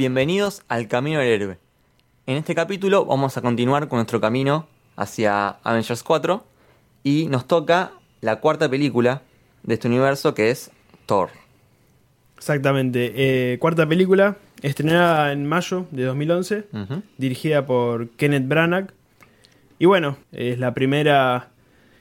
Bienvenidos 0.00 0.62
al 0.68 0.88
Camino 0.88 1.20
del 1.20 1.28
Héroe. 1.28 1.58
En 2.24 2.38
este 2.38 2.54
capítulo 2.54 3.04
vamos 3.04 3.36
a 3.36 3.42
continuar 3.42 3.86
con 3.86 3.98
nuestro 3.98 4.18
camino 4.18 4.66
hacia 4.96 5.58
Avengers 5.62 6.02
4 6.02 6.42
y 7.02 7.26
nos 7.26 7.46
toca 7.46 7.92
la 8.20 8.36
cuarta 8.40 8.68
película 8.68 9.22
de 9.62 9.74
este 9.74 9.88
universo 9.88 10.34
que 10.34 10.50
es 10.50 10.70
Thor. 11.06 11.30
Exactamente. 12.36 13.12
Eh, 13.14 13.58
cuarta 13.58 13.86
película, 13.86 14.36
estrenada 14.62 15.32
en 15.32 15.46
mayo 15.46 15.86
de 15.90 16.04
2011, 16.04 16.64
Ujú. 16.72 17.02
dirigida 17.18 17.66
por 17.66 18.08
Kenneth 18.10 18.48
Branagh. 18.48 18.92
Y 19.78 19.86
bueno, 19.86 20.16
es 20.32 20.58
la 20.58 20.72
primera 20.74 21.48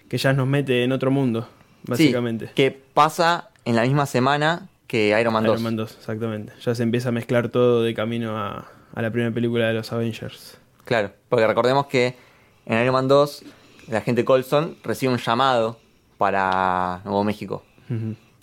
que 0.07 0.17
ya 0.17 0.33
nos 0.33 0.47
mete 0.47 0.83
en 0.83 0.91
otro 0.91 1.11
mundo, 1.11 1.47
básicamente. 1.83 2.47
Sí, 2.47 2.53
que 2.55 2.71
pasa 2.71 3.49
en 3.65 3.75
la 3.75 3.83
misma 3.83 4.05
semana 4.05 4.67
que 4.87 5.15
Iron 5.19 5.33
Man 5.33 5.43
2. 5.43 5.53
Iron 5.53 5.63
Man 5.63 5.75
2, 5.75 5.95
exactamente. 5.99 6.53
Ya 6.61 6.73
se 6.75 6.83
empieza 6.83 7.09
a 7.09 7.11
mezclar 7.11 7.49
todo 7.49 7.83
de 7.83 7.93
camino 7.93 8.37
a, 8.37 8.69
a 8.95 9.01
la 9.01 9.11
primera 9.11 9.33
película 9.33 9.67
de 9.67 9.73
los 9.73 9.91
Avengers. 9.93 10.57
Claro, 10.85 11.11
porque 11.29 11.45
recordemos 11.45 11.85
que 11.87 12.15
en 12.65 12.81
Iron 12.81 12.93
Man 12.93 13.07
2 13.07 13.43
el 13.89 13.95
agente 13.95 14.23
Coulson 14.25 14.75
recibe 14.83 15.11
un 15.13 15.19
llamado 15.19 15.79
para 16.17 17.01
Nuevo 17.05 17.23
México. 17.23 17.63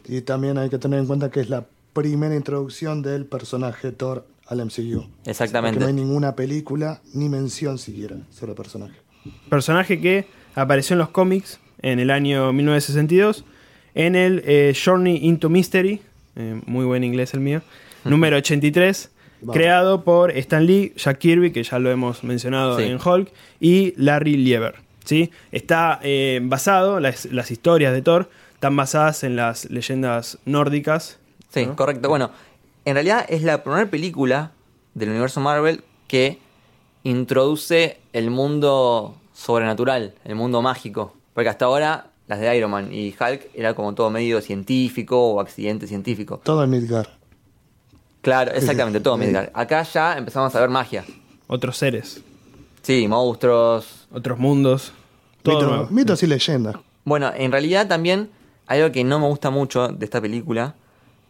Y 0.08 0.20
también 0.22 0.58
hay 0.58 0.68
que 0.68 0.78
tener 0.78 0.98
en 1.00 1.06
cuenta 1.06 1.30
que 1.30 1.40
es 1.40 1.48
la 1.48 1.64
primera 1.92 2.34
introducción 2.34 3.02
del 3.02 3.26
personaje 3.26 3.92
Thor 3.92 4.26
al 4.46 4.64
MCU. 4.64 5.06
Exactamente. 5.24 5.78
Porque 5.78 5.92
no 5.92 5.98
hay 5.98 6.04
ninguna 6.04 6.34
película 6.36 7.00
ni 7.14 7.28
mención 7.28 7.78
siquiera 7.78 8.16
sobre 8.30 8.52
el 8.52 8.56
personaje. 8.56 8.94
Personaje 9.48 10.00
que 10.00 10.26
apareció 10.54 10.94
en 10.94 10.98
los 10.98 11.08
cómics 11.10 11.58
en 11.82 11.98
el 12.00 12.10
año 12.10 12.52
1962 12.52 13.44
en 13.94 14.14
el 14.14 14.42
eh, 14.44 14.74
Journey 14.84 15.18
into 15.26 15.48
Mystery, 15.48 16.00
eh, 16.36 16.60
muy 16.66 16.84
buen 16.84 17.02
inglés 17.02 17.32
el 17.34 17.40
mío, 17.40 17.62
número 18.04 18.36
83, 18.36 19.10
Vamos. 19.40 19.56
creado 19.56 20.04
por 20.04 20.30
Stan 20.32 20.64
Lee, 20.66 20.92
Jack 20.96 21.18
Kirby, 21.18 21.50
que 21.50 21.62
ya 21.62 21.78
lo 21.78 21.90
hemos 21.90 22.22
mencionado 22.22 22.76
Sí. 22.78 22.84
en 22.84 22.98
Hulk, 23.02 23.32
y 23.58 23.94
Larry 23.96 24.36
Lieber. 24.36 24.74
¿Sí? 25.06 25.30
Está 25.52 25.98
eh, 26.02 26.40
basado, 26.42 27.00
las, 27.00 27.24
las 27.26 27.50
historias 27.50 27.94
de 27.94 28.02
Thor 28.02 28.28
están 28.52 28.76
basadas 28.76 29.24
en 29.24 29.36
las 29.36 29.70
leyendas 29.70 30.38
nórdicas. 30.44 31.18
Sí, 31.50 31.64
¿no? 31.64 31.76
correcto. 31.76 32.08
Bueno, 32.10 32.30
en 32.84 32.94
realidad 32.94 33.24
es 33.28 33.42
la 33.42 33.62
primera 33.62 33.86
película 33.86 34.52
del 34.94 35.08
universo 35.10 35.40
Marvel 35.40 35.82
que 36.08 36.38
introduce 37.04 37.98
el 38.12 38.30
mundo 38.30 39.16
sobrenatural, 39.32 40.14
el 40.24 40.34
mundo 40.34 40.60
mágico. 40.62 41.14
Porque 41.34 41.48
hasta 41.48 41.66
ahora 41.66 42.08
las 42.26 42.40
de 42.40 42.56
Iron 42.56 42.70
Man 42.70 42.92
y 42.92 43.14
Hulk 43.18 43.50
era 43.54 43.74
como 43.74 43.94
todo 43.94 44.10
medio 44.10 44.40
científico 44.40 45.32
o 45.32 45.40
accidente 45.40 45.86
científico. 45.86 46.40
Todo 46.42 46.64
en 46.64 46.70
Midgar. 46.70 47.08
Claro, 48.22 48.52
exactamente, 48.52 48.98
todo 49.00 49.16
Sí. 49.16 49.26
Midgard. 49.26 49.50
Acá 49.54 49.82
ya 49.84 50.18
empezamos 50.18 50.52
a 50.54 50.60
ver 50.60 50.68
magia. 50.68 51.04
Otros 51.46 51.76
seres, 51.76 52.22
Sí, 52.86 53.08
monstruos. 53.08 54.06
otros 54.12 54.38
mundos. 54.38 54.92
Todo 55.42 55.58
Mito- 55.60 55.66
nuevo. 55.68 55.86
mitos 55.90 56.22
y 56.22 56.28
leyendas. 56.28 56.76
Bueno, 57.04 57.32
en 57.34 57.50
realidad 57.50 57.88
también 57.88 58.30
hay 58.68 58.80
algo 58.80 58.92
que 58.92 59.02
no 59.02 59.18
me 59.18 59.26
gusta 59.26 59.50
mucho 59.50 59.88
de 59.88 60.04
esta 60.04 60.20
película, 60.20 60.76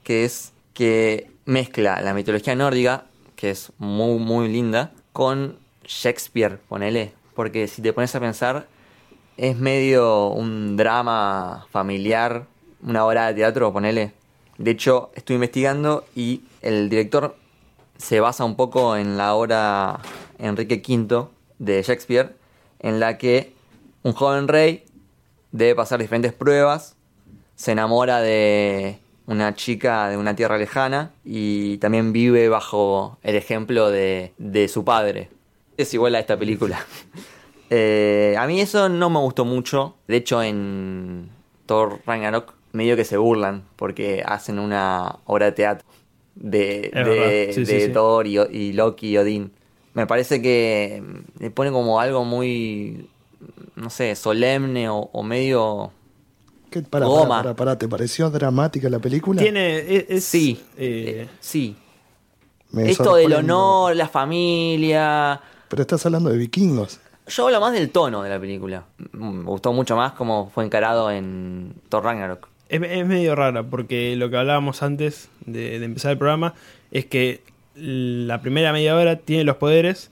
que 0.02 0.27
es 0.27 0.52
que 0.74 1.30
mezcla 1.46 2.02
la 2.02 2.12
mitología 2.12 2.55
nórdica, 2.55 3.06
que 3.36 3.48
es 3.52 3.72
muy, 3.78 4.18
muy 4.18 4.48
linda, 4.48 4.92
con 5.14 5.56
Shakespeare, 5.86 6.58
ponele. 6.68 7.14
Porque 7.34 7.68
si 7.68 7.80
te 7.80 7.95
pones 7.95 8.14
a 8.14 8.20
pensar, 8.20 8.66
es 9.39 9.56
medio 9.56 10.28
un 10.28 10.77
drama 10.77 11.66
familiar, 11.70 12.45
una 12.83 13.06
obra 13.06 13.28
de 13.28 13.34
teatro, 13.34 13.72
ponele. 13.72 14.12
De 14.58 14.72
hecho, 14.72 15.11
estuve 15.14 15.36
investigando 15.36 16.05
y 16.14 16.42
el 16.61 16.90
director 16.90 17.34
se 17.96 18.20
basa 18.20 18.45
un 18.45 18.56
poco 18.56 18.95
en 18.98 19.16
la 19.16 19.34
obra 19.34 20.00
Enrique 20.39 20.83
V 20.86 21.28
de 21.58 21.83
Shakespeare, 21.83 22.34
en 22.80 23.00
la 23.00 23.18
que 23.18 23.52
un 24.02 24.12
joven 24.12 24.48
rey 24.48 24.84
debe 25.52 25.74
pasar 25.74 26.00
diferentes 26.00 26.33
pruebas, 26.33 26.96
se 27.55 27.72
enamora 27.72 28.20
de 28.20 28.98
una 29.27 29.55
chica 29.55 30.08
de 30.08 30.16
una 30.16 30.36
tierra 30.36 30.58
lejana 30.58 31.11
y 31.24 31.78
también 31.78 32.12
vive 32.12 32.48
bajo 32.48 33.18
el 33.22 33.34
ejemplo 33.34 33.90
de, 33.90 34.33
de 34.39 34.68
su 34.68 34.84
padre. 34.84 35.30
Es 35.77 35.92
igual 35.95 36.14
a 36.14 36.20
esta 36.20 36.39
película. 36.39 36.84
Eh, 37.68 38.36
a 38.39 38.46
mí 38.46 38.61
eso 38.61 38.89
no 38.89 39.11
me 39.11 39.18
gustó 39.18 39.45
mucho. 39.45 39.96
De 40.06 40.18
hecho, 40.18 40.40
en 40.40 41.30
Thor 41.66 41.98
Ragnarok 42.06 42.55
medio 42.70 42.95
que 42.95 43.05
se 43.05 43.16
burlan 43.16 43.64
porque 43.74 44.22
hacen 44.24 44.61
una 44.61 45.16
obra 45.24 45.46
de 45.46 45.52
teatro 45.52 45.89
de, 46.36 46.86
Es 46.86 46.92
de, 46.92 47.02
verdad, 47.02 47.55
sí, 47.55 47.66
sí, 47.66 47.72
de 47.72 47.86
sí. 47.86 47.92
Thor 47.92 48.27
y, 48.28 48.39
y 48.39 48.72
Loki 48.72 49.08
y 49.08 49.18
Odín. 49.18 49.52
Me 49.96 50.07
parece 50.07 50.42
que 50.42 51.02
le 51.39 51.51
pone 51.51 51.73
como 51.73 51.98
algo 51.98 52.23
muy, 52.23 53.08
no 53.77 53.89
sé, 53.89 54.14
solemne 54.14 54.90
o, 54.90 55.08
o 55.11 55.23
medio... 55.23 55.90
¿Qué, 56.68 56.83
para, 56.83 57.07
Goma. 57.07 57.29
para, 57.29 57.42
para, 57.42 57.55
para, 57.55 57.79
¿Te 57.79 57.89
pareció 57.89 58.29
dramática 58.29 58.90
la 58.90 58.98
película? 58.98 59.40
Tiene, 59.40 59.79
es, 59.79 60.05
es, 60.11 60.24
Sí, 60.24 60.62
eh, 60.77 61.27
sí. 61.40 61.74
Me 62.73 62.90
Esto 62.90 63.17
del 63.17 63.33
honor, 63.33 63.96
la 63.96 64.07
familia... 64.07 65.40
Pero 65.68 65.80
estás 65.80 66.05
hablando 66.05 66.28
de 66.28 66.36
vikingos. 66.36 67.01
Yo 67.27 67.46
hablo 67.46 67.58
más 67.58 67.73
del 67.73 67.89
tono 67.89 68.23
de 68.23 68.28
la 68.28 68.39
película. 68.39 68.84
Me 69.13 69.45
gustó 69.45 69.73
mucho 69.73 69.96
más 69.96 70.13
como 70.13 70.51
fue 70.51 70.67
encarado 70.67 71.11
en 71.11 71.73
Thor 71.89 72.05
Ragnarok. 72.05 72.48
Es, 72.68 72.83
es 72.83 73.07
medio 73.07 73.34
rara 73.34 73.63
porque 73.63 74.14
lo 74.17 74.28
que 74.28 74.36
hablábamos 74.36 74.83
antes 74.83 75.30
de, 75.46 75.78
de 75.78 75.84
empezar 75.86 76.13
el 76.13 76.18
programa 76.18 76.52
es 76.90 77.07
que 77.07 77.55
la 77.77 78.41
primera 78.41 78.73
media 78.73 78.97
hora 78.97 79.17
tiene 79.17 79.45
los 79.45 79.57
poderes 79.57 80.11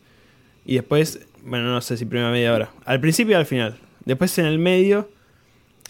y 0.67 0.75
después, 0.75 1.27
bueno, 1.43 1.73
no 1.73 1.81
sé 1.81 1.97
si 1.97 2.05
primera 2.05 2.31
media 2.31 2.53
hora, 2.53 2.71
al 2.85 3.01
principio 3.01 3.33
y 3.33 3.35
al 3.37 3.47
final. 3.47 3.77
Después 4.05 4.37
en 4.39 4.47
el 4.47 4.59
medio 4.59 5.09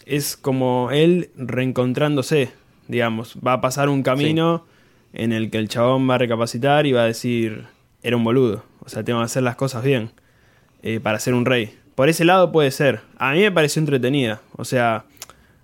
es 0.05 0.37
como 0.37 0.89
él 0.91 1.29
reencontrándose, 1.35 2.51
digamos. 2.87 3.37
Va 3.45 3.53
a 3.53 3.61
pasar 3.61 3.89
un 3.89 4.03
camino 4.03 4.65
en 5.13 5.31
el 5.31 5.49
que 5.49 5.57
el 5.57 5.67
chabón 5.67 6.09
va 6.09 6.15
a 6.15 6.17
recapacitar 6.19 6.85
y 6.85 6.91
va 6.91 7.03
a 7.03 7.07
decir, 7.07 7.65
era 8.03 8.15
un 8.15 8.23
boludo. 8.23 8.63
O 8.81 8.89
sea, 8.89 9.03
tengo 9.03 9.19
que 9.19 9.25
hacer 9.25 9.43
las 9.43 9.55
cosas 9.55 9.83
bien 9.83 10.11
eh, 10.83 10.99
para 10.99 11.19
ser 11.19 11.33
un 11.33 11.45
rey. 11.45 11.77
Por 11.95 12.09
ese 12.09 12.25
lado 12.25 12.51
puede 12.51 12.71
ser. 12.71 13.01
A 13.17 13.31
mí 13.31 13.39
me 13.39 13.51
pareció 13.51 13.79
entretenida. 13.79 14.41
O 14.55 14.65
sea, 14.65 15.05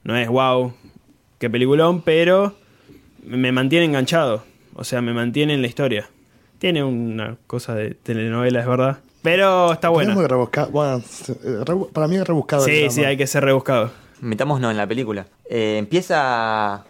no 0.03 0.17
es 0.17 0.27
wow, 0.27 0.73
qué 1.37 1.49
peliculón, 1.49 2.01
pero 2.01 2.55
me 3.23 3.51
mantiene 3.51 3.85
enganchado. 3.85 4.43
O 4.75 4.83
sea, 4.83 5.01
me 5.01 5.13
mantiene 5.13 5.53
en 5.53 5.61
la 5.61 5.67
historia. 5.67 6.09
Tiene 6.59 6.83
una 6.83 7.37
cosa 7.47 7.75
de 7.75 7.91
telenovela, 7.95 8.59
es 8.61 8.67
verdad. 8.67 8.99
Pero 9.21 9.71
está 9.73 9.87
Es 9.87 9.93
buena. 9.93 10.13
muy 10.13 10.25
rebuscado. 10.25 10.69
Bueno, 10.71 10.97
eh, 11.43 11.63
para 11.93 12.07
mí 12.07 12.15
es 12.17 12.27
rebuscado. 12.27 12.63
Sí, 12.65 12.89
sí, 12.89 13.03
hay 13.03 13.17
que 13.17 13.27
ser 13.27 13.43
rebuscado. 13.43 13.91
Metámonos 14.21 14.71
en 14.71 14.77
la 14.77 14.87
película. 14.87 15.25
Eh, 15.49 15.77
empieza... 15.77 16.83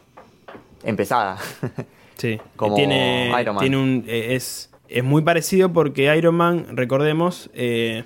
Empezada. 0.83 1.37
Sí. 2.17 2.39
Como 2.55 2.75
tiene, 2.75 3.31
Iron 3.41 3.55
Man. 3.55 3.61
tiene 3.63 3.77
un 3.77 4.03
eh, 4.07 4.35
es 4.35 4.69
es 4.89 5.03
muy 5.03 5.23
parecido 5.23 5.73
porque 5.73 6.15
Iron 6.15 6.35
Man, 6.35 6.67
recordemos, 6.77 7.49
eh, 7.55 8.03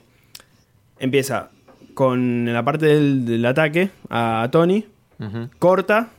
empieza 0.99 1.49
con 1.95 2.45
la 2.53 2.63
parte 2.63 2.85
del, 2.85 3.25
del 3.25 3.45
ataque 3.45 3.89
a 4.09 4.47
Tony, 4.53 4.85
corta, 5.59 6.11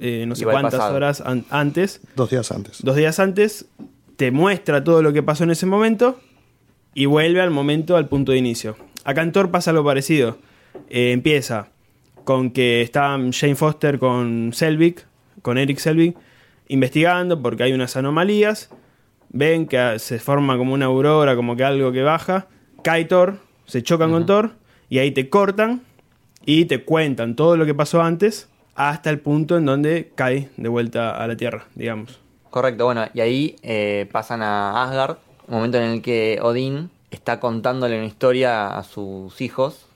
eh, 0.00 0.24
no 0.26 0.34
sé 0.36 0.44
cuántas 0.44 0.74
pasado. 0.74 0.94
horas 0.96 1.20
an- 1.20 1.44
antes, 1.50 2.00
Dos 2.16 2.30
días 2.30 2.50
antes. 2.52 2.82
dos 2.82 2.96
días 2.96 3.18
antes, 3.18 3.66
te 4.16 4.30
muestra 4.30 4.82
todo 4.84 5.02
lo 5.02 5.12
que 5.12 5.22
pasó 5.22 5.44
en 5.44 5.50
ese 5.50 5.66
momento 5.66 6.20
y 6.94 7.06
vuelve 7.06 7.40
al 7.40 7.50
momento, 7.50 7.96
al 7.96 8.08
punto 8.08 8.32
de 8.32 8.38
inicio. 8.38 8.76
Acá 9.04 9.22
en 9.22 9.32
Thor 9.32 9.50
pasa 9.50 9.72
lo 9.72 9.84
parecido. 9.84 10.38
Eh, 10.90 11.12
empieza 11.12 11.68
con 12.24 12.50
que 12.50 12.82
está 12.82 13.16
Jane 13.32 13.54
Foster 13.54 13.98
con 13.98 14.50
Selvig, 14.52 15.04
con 15.42 15.56
Eric 15.58 15.78
Selvig, 15.78 16.14
investigando 16.68 17.40
porque 17.40 17.62
hay 17.62 17.72
unas 17.72 17.96
anomalías. 17.96 18.70
Ven 19.30 19.66
que 19.66 19.78
ah, 19.78 19.98
se 19.98 20.18
forma 20.18 20.56
como 20.56 20.74
una 20.74 20.86
aurora, 20.86 21.36
como 21.36 21.56
que 21.56 21.64
algo 21.64 21.92
que 21.92 22.02
baja. 22.02 22.46
Cae 22.82 23.04
Thor, 23.04 23.38
se 23.66 23.82
chocan 23.82 24.10
con 24.10 24.26
Thor 24.26 24.52
y 24.88 24.98
ahí 24.98 25.10
te 25.10 25.28
cortan 25.28 25.82
y 26.44 26.64
te 26.64 26.82
cuentan 26.84 27.36
todo 27.36 27.56
lo 27.56 27.66
que 27.66 27.74
pasó 27.74 28.02
antes 28.02 28.48
hasta 28.78 29.10
el 29.10 29.18
punto 29.18 29.58
en 29.58 29.66
donde 29.66 30.10
cae 30.14 30.48
de 30.56 30.68
vuelta 30.68 31.10
a 31.10 31.26
la 31.26 31.36
Tierra, 31.36 31.66
digamos. 31.74 32.20
Correcto, 32.50 32.84
bueno, 32.84 33.06
y 33.12 33.20
ahí 33.20 33.56
eh, 33.62 34.08
pasan 34.12 34.40
a 34.40 34.84
Asgard, 34.84 35.16
un 35.48 35.56
momento 35.56 35.78
en 35.78 35.84
el 35.90 36.02
que 36.02 36.38
Odín 36.40 36.90
está 37.10 37.40
contándole 37.40 37.96
una 37.98 38.06
historia 38.06 38.68
a 38.78 38.84
sus 38.84 39.40
hijos 39.40 39.86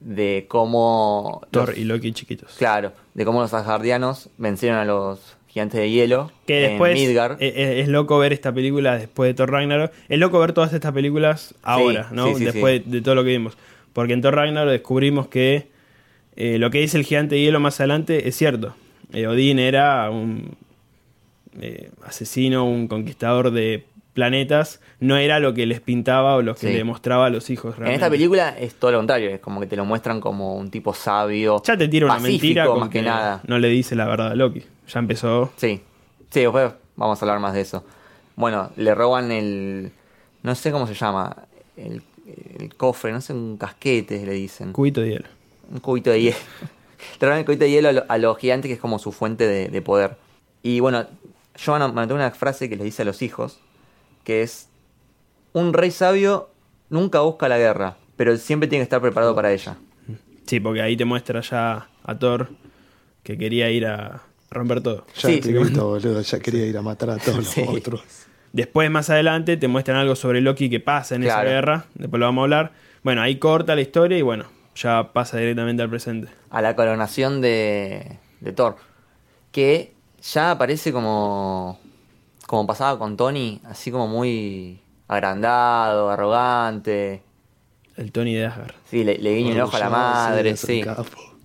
de 0.00 0.44
cómo... 0.48 1.42
Thor 1.50 1.70
los- 1.70 1.78
y 1.78 1.84
Loki 1.84 2.12
chiquitos. 2.12 2.54
Claro, 2.58 2.92
de 3.14 3.24
cómo 3.24 3.40
los 3.40 3.54
asgardianos 3.54 4.28
vencieron 4.36 4.78
a 4.78 4.84
los 4.84 5.36
gigantes 5.48 5.80
de 5.80 5.90
hielo 5.90 6.30
Que 6.46 6.60
después 6.60 6.94
Midgard. 6.94 7.32
eh, 7.42 7.52
eh, 7.56 7.80
es, 7.80 7.88
loco 7.88 8.18
ver 8.18 8.32
esta 8.32 8.52
película 8.52 8.96
después 8.98 9.28
de 9.28 9.34
Thor 9.34 9.50
Ragnarok. 9.50 9.92
Es 10.08 10.18
loco 10.18 10.38
ver 10.38 10.52
todas 10.52 10.72
estas 10.74 10.92
películas 10.92 11.54
ahora, 11.62 12.08
¿no? 12.12 12.26
sí, 12.28 12.34
sí, 12.36 12.44
después 12.44 12.82
de 12.88 13.00
todo 13.00 13.14
lo 13.14 13.24
que 13.24 13.30
vimos. 13.30 13.56
Porque 13.92 14.12
en 14.12 14.20
Thor 14.20 14.34
Ragnarok 14.36 14.70
descubrimos 14.70 15.26
que 15.28 15.69
eh, 16.42 16.58
lo 16.58 16.70
que 16.70 16.78
dice 16.80 16.96
el 16.98 17.04
gigante 17.04 17.34
de 17.34 17.42
hielo 17.42 17.60
más 17.60 17.78
adelante 17.80 18.26
es 18.28 18.36
cierto. 18.36 18.74
Eh, 19.12 19.26
Odín 19.26 19.58
era 19.58 20.08
un 20.10 20.56
eh, 21.60 21.90
asesino, 22.04 22.64
un 22.64 22.88
conquistador 22.88 23.50
de 23.50 23.84
planetas. 24.14 24.80
No 25.00 25.16
era 25.16 25.38
lo 25.40 25.52
que 25.54 25.66
les 25.66 25.80
pintaba 25.80 26.36
o 26.36 26.42
lo 26.42 26.54
que 26.54 26.68
Sí. 26.68 26.72
le 26.72 26.84
mostraba 26.84 27.26
a 27.26 27.30
los 27.30 27.50
hijos. 27.50 27.74
En 27.74 27.80
realmente. 27.80 27.94
esta 28.04 28.10
película 28.10 28.48
es 28.58 28.74
todo 28.74 28.92
lo 28.92 28.98
contrario, 28.98 29.30
es 29.30 29.40
como 29.40 29.60
que 29.60 29.66
te 29.66 29.76
lo 29.76 29.84
muestran 29.84 30.20
como 30.20 30.56
un 30.56 30.70
tipo 30.70 30.94
sabio. 30.94 31.62
Ya 31.64 31.76
te 31.76 31.88
tira 31.88 32.06
una 32.06 32.14
pacífico, 32.16 32.40
mentira 32.42 32.66
con 32.66 32.80
más 32.80 32.88
que 32.88 33.02
nada. 33.02 33.40
no 33.46 33.58
le 33.58 33.68
dice 33.68 33.94
la 33.96 34.06
verdad 34.06 34.32
a 34.32 34.34
Loki. 34.34 34.62
Ya 34.88 34.98
empezó. 35.00 35.52
Sí, 35.56 35.80
sí, 36.30 36.40
después 36.40 36.72
vamos 36.96 37.20
a 37.20 37.24
hablar 37.24 37.38
más 37.40 37.54
de 37.54 37.60
eso. 37.62 37.84
Bueno, 38.36 38.70
le 38.76 38.94
roban 38.94 39.30
el. 39.30 39.92
No 40.42 40.54
sé 40.54 40.72
cómo 40.72 40.86
se 40.86 40.94
llama. 40.94 41.36
El, 41.76 42.02
el 42.58 42.74
cofre, 42.74 43.12
no 43.12 43.20
sé, 43.20 43.32
un 43.32 43.56
casquete 43.56 44.24
le 44.24 44.32
dicen. 44.32 44.72
Cubito 44.72 45.00
de 45.00 45.10
hielo. 45.10 45.28
Un 45.70 45.80
cubito 45.80 46.10
de 46.10 46.20
hielo. 46.22 46.36
le 47.20 47.26
roban 47.26 47.38
el 47.38 47.44
cubito 47.44 47.64
de 47.64 47.70
hielo 47.70 47.88
a, 47.88 47.92
lo- 47.92 48.04
a 48.08 48.18
los 48.18 48.38
gigantes, 48.38 48.68
que 48.68 48.74
es 48.74 48.80
como 48.80 48.98
su 48.98 49.12
fuente 49.12 49.46
de, 49.46 49.68
de 49.68 49.82
poder. 49.82 50.16
Y 50.62 50.80
bueno, 50.80 51.06
yo 51.56 51.72
me 51.78 51.84
anoté 51.84 52.14
una 52.14 52.30
frase 52.32 52.68
que 52.68 52.76
les 52.76 52.84
dice 52.84 53.02
a 53.02 53.04
los 53.04 53.22
hijos, 53.22 53.60
que 54.24 54.42
es: 54.42 54.68
Un 55.52 55.72
rey 55.72 55.90
sabio 55.90 56.50
nunca 56.90 57.20
busca 57.20 57.48
la 57.48 57.58
guerra, 57.58 57.96
pero 58.16 58.36
siempre 58.36 58.68
tiene 58.68 58.80
que 58.80 58.84
estar 58.84 59.00
preparado 59.00 59.34
para 59.34 59.52
ella. 59.52 59.76
Sí, 60.46 60.58
porque 60.60 60.82
ahí 60.82 60.96
te 60.96 61.04
muestra 61.04 61.40
ya 61.42 61.88
a 62.02 62.18
Thor 62.18 62.48
que 63.22 63.38
quería 63.38 63.70
ir 63.70 63.86
a 63.86 64.22
romper 64.50 64.80
todo. 64.82 65.06
Ya 65.16 65.28
Sí, 65.28 65.40
boludo, 65.52 66.20
ya 66.22 66.38
quería 66.40 66.66
ir 66.66 66.76
a 66.76 66.82
matar 66.82 67.10
a 67.10 67.18
todos 67.18 67.38
los 67.38 67.46
Sí. 67.54 67.62
monstruos. 67.62 68.02
Después, 68.52 68.90
más 68.90 69.08
adelante, 69.10 69.56
te 69.56 69.68
muestran 69.68 69.96
algo 69.98 70.16
sobre 70.16 70.40
Loki 70.40 70.68
que 70.68 70.80
pasa 70.80 71.14
en 71.14 71.22
esa 71.22 71.44
guerra. 71.44 71.84
Después 71.94 72.18
lo 72.18 72.26
vamos 72.26 72.42
a 72.42 72.44
hablar. 72.44 72.72
Bueno, 73.04 73.22
ahí 73.22 73.36
corta 73.38 73.76
la 73.76 73.80
historia 73.82 74.18
y 74.18 74.22
bueno, 74.22 74.46
ya 74.82 75.12
pasa 75.12 75.36
directamente 75.38 75.82
al 75.82 75.90
presente. 75.90 76.28
a 76.50 76.62
la 76.62 76.74
coronación 76.76 77.40
de, 77.40 78.18
de 78.40 78.52
Thor. 78.52 78.76
Que 79.52 79.94
ya 80.22 80.52
aparece 80.52 80.92
como. 80.92 81.78
como 82.46 82.66
pasaba 82.66 82.98
con 82.98 83.16
Tony, 83.16 83.60
así 83.64 83.90
como 83.90 84.06
muy 84.06 84.80
agrandado, 85.08 86.10
arrogante. 86.10 87.22
El 87.96 88.12
Tony 88.12 88.34
de 88.34 88.46
Asgard. 88.46 88.72
Sí, 88.88 89.04
le, 89.04 89.18
le 89.18 89.34
guiña 89.34 89.52
el 89.52 89.60
ojo 89.62 89.76
a 89.76 89.80
la 89.80 89.90
madre, 89.90 90.56
sí. 90.56 90.82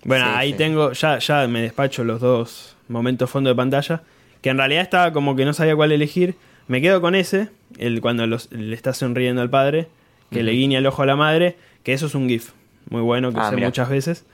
Bueno, 0.05 0.25
Sí, 0.25 0.31
ahí 0.35 0.51
sí. 0.51 0.57
tengo, 0.57 0.91
ya, 0.93 1.17
ya 1.19 1.47
me 1.47 1.61
despacho 1.61 2.03
los 2.03 2.21
dos 2.21 2.75
momentos 2.87 3.29
fondo 3.29 3.49
de 3.49 3.55
pantalla. 3.55 4.03
Que 4.41 4.51
en 4.51 4.57
realidad 4.59 4.83
estaba 4.83 5.11
como 5.11 5.35
que 5.35 5.43
no 5.45 5.53
sabía 5.53 5.75
cuál 5.75 5.91
elegir. 5.91 6.35
Me 6.67 6.79
quedo 6.81 7.01
con 7.01 7.15
ese, 7.15 7.49
el 7.79 7.99
cuando 8.01 8.27
los- 8.27 8.51
le 8.51 8.75
está 8.75 8.93
sonriendo 8.93 9.41
al 9.41 9.49
padre, 9.49 9.87
que 10.31 10.43
le 10.43 10.51
guiña 10.51 10.79
el 10.79 10.85
ojo 10.87 11.01
a 11.01 11.05
la 11.07 11.15
madre, 11.15 11.57
que 11.83 11.93
eso 11.93 12.05
es 12.05 12.15
un 12.15 12.27
GIF 12.29 12.51
muy 12.89 13.01
bueno 13.01 13.31
que 13.31 13.39
Ah, 13.39 13.47
usé 13.51 13.57
muchas 13.57 13.89
veces. 13.89 14.25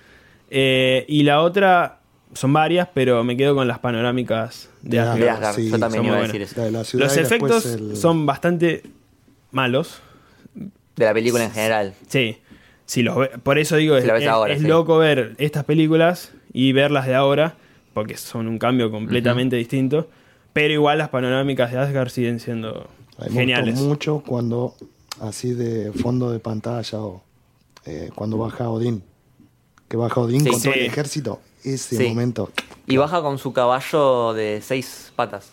Eh, 0.49 1.05
y 1.07 1.23
la 1.23 1.41
otra 1.41 1.99
son 2.33 2.51
varias, 2.53 2.87
pero 2.93 3.23
me 3.23 3.35
quedo 3.37 3.55
con 3.55 3.67
las 3.67 3.79
panorámicas 3.79 4.69
de 4.81 4.97
De 4.97 4.99
Asgard. 4.99 5.19
De 5.19 5.29
Asgard, 5.29 5.55
Sí, 5.55 5.69
yo 5.69 5.79
también 5.79 6.05
iba 6.05 6.17
a 6.17 6.21
decir 6.21 6.41
eso. 6.41 6.61
De 6.61 6.71
Los 6.71 7.17
efectos 7.17 7.65
el- 7.65 7.95
son 7.95 8.25
bastante 8.25 8.83
malos. 9.51 10.01
De 10.95 11.05
la 11.05 11.13
película 11.13 11.43
en 11.43 11.51
general. 11.51 11.93
Sí, 12.07 12.37
sí 12.85 13.01
los 13.01 13.17
ve- 13.17 13.31
por 13.41 13.57
eso 13.57 13.75
digo, 13.77 13.95
es, 13.95 14.01
Si 14.03 14.07
la 14.07 14.13
ves 14.13 14.23
es- 14.23 14.29
ahora, 14.29 14.53
es 14.53 14.61
sí. 14.61 14.67
loco 14.67 14.97
ver 14.97 15.35
estas 15.37 15.63
películas 15.63 16.33
y 16.53 16.73
verlas 16.73 17.07
de 17.07 17.15
ahora, 17.15 17.55
porque 17.93 18.17
son 18.17 18.47
un 18.47 18.57
cambio 18.59 18.91
completamente 18.91 19.55
distinto. 19.55 20.09
Pero 20.53 20.73
igual 20.73 20.97
las 20.97 21.09
panorámicas 21.09 21.71
de 21.71 21.77
Asgard 21.79 22.09
siguen 22.09 22.39
siendo 22.41 22.89
me 23.19 23.29
geniales. 23.29 23.75
mucho 23.79 24.21
cuando, 24.25 24.75
así 25.21 25.53
de 25.53 25.93
fondo 25.93 26.29
de 26.31 26.39
pantalla, 26.39 26.99
o 26.99 27.23
eh, 27.85 28.09
cuando 28.15 28.37
baja 28.37 28.69
Odín. 28.69 29.03
Que 29.87 29.97
baja 29.97 30.21
Odín 30.21 30.41
Sí, 30.43 30.49
con 30.49 30.61
todo 30.61 30.73
el 30.73 30.85
ejército. 30.85 31.41
Ese 31.63 31.97
Sí. 31.97 32.07
momento. 32.09 32.49
Y 32.87 32.97
baja 32.97 33.21
con 33.21 33.37
su 33.37 33.53
caballo 33.53 34.33
de 34.33 34.61
seis 34.63 35.11
patas. 35.15 35.51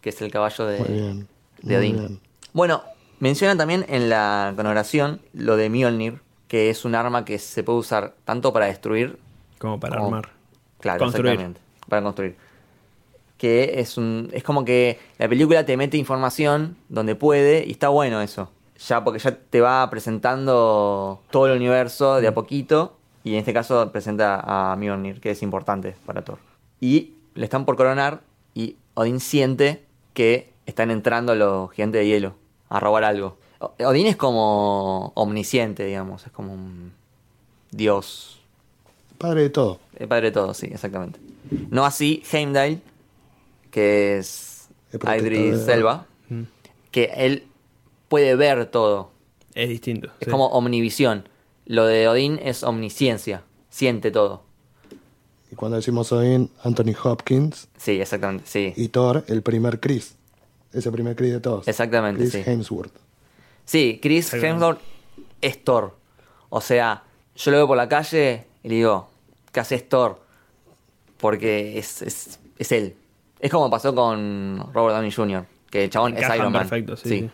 Que 0.00 0.10
es 0.10 0.20
el 0.22 0.30
caballo 0.30 0.66
de, 0.66 0.78
Muy 0.78 0.88
bien. 0.88 1.28
de 1.62 1.74
muy 1.74 1.76
Odín. 1.76 1.98
bien. 1.98 2.20
Bueno, 2.52 2.82
menciona 3.20 3.56
también 3.56 3.84
en 3.88 4.08
la 4.08 4.52
coronación 4.56 5.20
lo 5.34 5.56
de 5.56 5.68
Mjolnir, 5.68 6.20
que 6.48 6.70
es 6.70 6.84
un 6.84 6.94
arma 6.94 7.24
que 7.24 7.38
se 7.38 7.62
puede 7.64 7.78
usar 7.80 8.14
tanto 8.24 8.52
para 8.52 8.66
destruir 8.66 9.18
Como 9.58 9.80
para 9.80 9.96
como- 9.96 10.06
armar. 10.08 10.30
Claro, 10.80 11.00
Construir. 11.00 11.32
exactamente. 11.32 11.60
Para 11.88 12.02
construir. 12.02 12.36
Que 13.38 13.80
es 13.80 13.98
un. 13.98 14.30
Es 14.32 14.42
como 14.42 14.64
que 14.64 14.98
la 15.18 15.28
película 15.28 15.66
te 15.66 15.76
mete 15.76 15.96
información 15.98 16.76
donde 16.88 17.14
puede 17.14 17.64
y 17.66 17.72
está 17.72 17.88
bueno 17.88 18.22
eso. 18.22 18.50
Ya 18.78 19.02
porque 19.04 19.18
ya 19.18 19.36
te 19.36 19.60
va 19.60 19.88
presentando 19.90 21.22
todo 21.30 21.46
el 21.46 21.56
universo 21.56 22.20
de 22.20 22.28
a 22.28 22.34
poquito. 22.34 22.96
Y 23.24 23.32
en 23.32 23.38
este 23.40 23.52
caso 23.52 23.90
presenta 23.90 24.40
a 24.44 24.76
Mjolnir, 24.76 25.20
que 25.20 25.30
es 25.32 25.42
importante 25.42 25.96
para 26.06 26.22
Thor. 26.22 26.38
Y 26.80 27.14
le 27.34 27.44
están 27.44 27.64
por 27.64 27.76
coronar. 27.76 28.20
Y 28.54 28.76
Odín 28.94 29.20
siente 29.20 29.84
que 30.14 30.52
están 30.66 30.90
entrando 30.90 31.34
los 31.34 31.70
gigantes 31.72 32.00
de 32.00 32.06
hielo 32.06 32.34
a 32.68 32.78
robar 32.80 33.04
algo. 33.04 33.36
Odín 33.84 34.06
es 34.06 34.16
como 34.16 35.12
omnisciente, 35.14 35.84
digamos. 35.84 36.26
Es 36.26 36.32
como 36.32 36.52
un 36.54 36.92
dios 37.70 38.40
Padre 39.18 39.42
de 39.42 39.50
todo. 39.50 39.80
el 39.98 40.08
padre 40.08 40.26
de 40.26 40.32
todo, 40.32 40.52
sí, 40.54 40.66
exactamente. 40.70 41.18
No 41.70 41.84
así 41.86 42.22
Heimdall, 42.30 42.80
que 43.70 44.18
es 44.18 44.68
Idris 44.92 45.62
Selva, 45.64 46.06
Mm. 46.28 46.42
que 46.90 47.04
él 47.16 47.46
puede 48.08 48.36
ver 48.36 48.66
todo. 48.66 49.10
Es 49.54 49.68
distinto. 49.68 50.08
Es 50.20 50.26
sí. 50.26 50.30
como 50.30 50.46
omnivisión. 50.48 51.28
Lo 51.64 51.86
de 51.86 52.06
Odín 52.08 52.38
es 52.42 52.62
omnisciencia, 52.62 53.42
siente 53.70 54.10
todo. 54.10 54.42
Y 55.50 55.54
cuando 55.56 55.76
decimos 55.76 56.12
Odín, 56.12 56.50
Anthony 56.62 56.94
Hopkins 57.02 57.68
Sí, 57.76 58.00
exactamente, 58.00 58.44
sí. 58.46 58.72
y 58.76 58.88
Thor, 58.88 59.24
el 59.28 59.42
primer 59.42 59.80
Chris. 59.80 60.14
Ese 60.72 60.92
primer 60.92 61.16
Chris 61.16 61.32
de 61.32 61.40
todos. 61.40 61.66
Exactamente, 61.66 62.20
Chris 62.20 62.32
sí. 62.32 62.42
Hemsworth. 62.44 62.92
Sí, 63.64 63.98
Chris. 64.02 64.32
Hemsworth 64.34 64.80
es 65.40 65.64
Thor. 65.64 65.96
O 66.50 66.60
sea, 66.60 67.02
yo 67.34 67.50
lo 67.50 67.56
veo 67.56 67.66
por 67.66 67.76
la 67.76 67.88
calle 67.88 68.44
y 68.62 68.68
le 68.68 68.74
digo, 68.76 69.08
¿qué 69.52 69.60
haces 69.60 69.88
Thor? 69.88 70.20
Porque 71.18 71.78
es, 71.78 72.02
es, 72.02 72.38
es 72.58 72.72
él. 72.72 72.94
Es 73.40 73.50
como 73.50 73.70
pasó 73.70 73.94
con 73.94 74.70
Robert 74.72 74.96
Downey 74.96 75.10
Jr., 75.10 75.46
que 75.70 75.84
el 75.84 75.90
chabón 75.90 76.16
es 76.16 76.22
Iron 76.34 76.52
Man. 76.52 76.62
perfecto, 76.68 76.96
sí. 76.96 77.08
sí. 77.08 77.30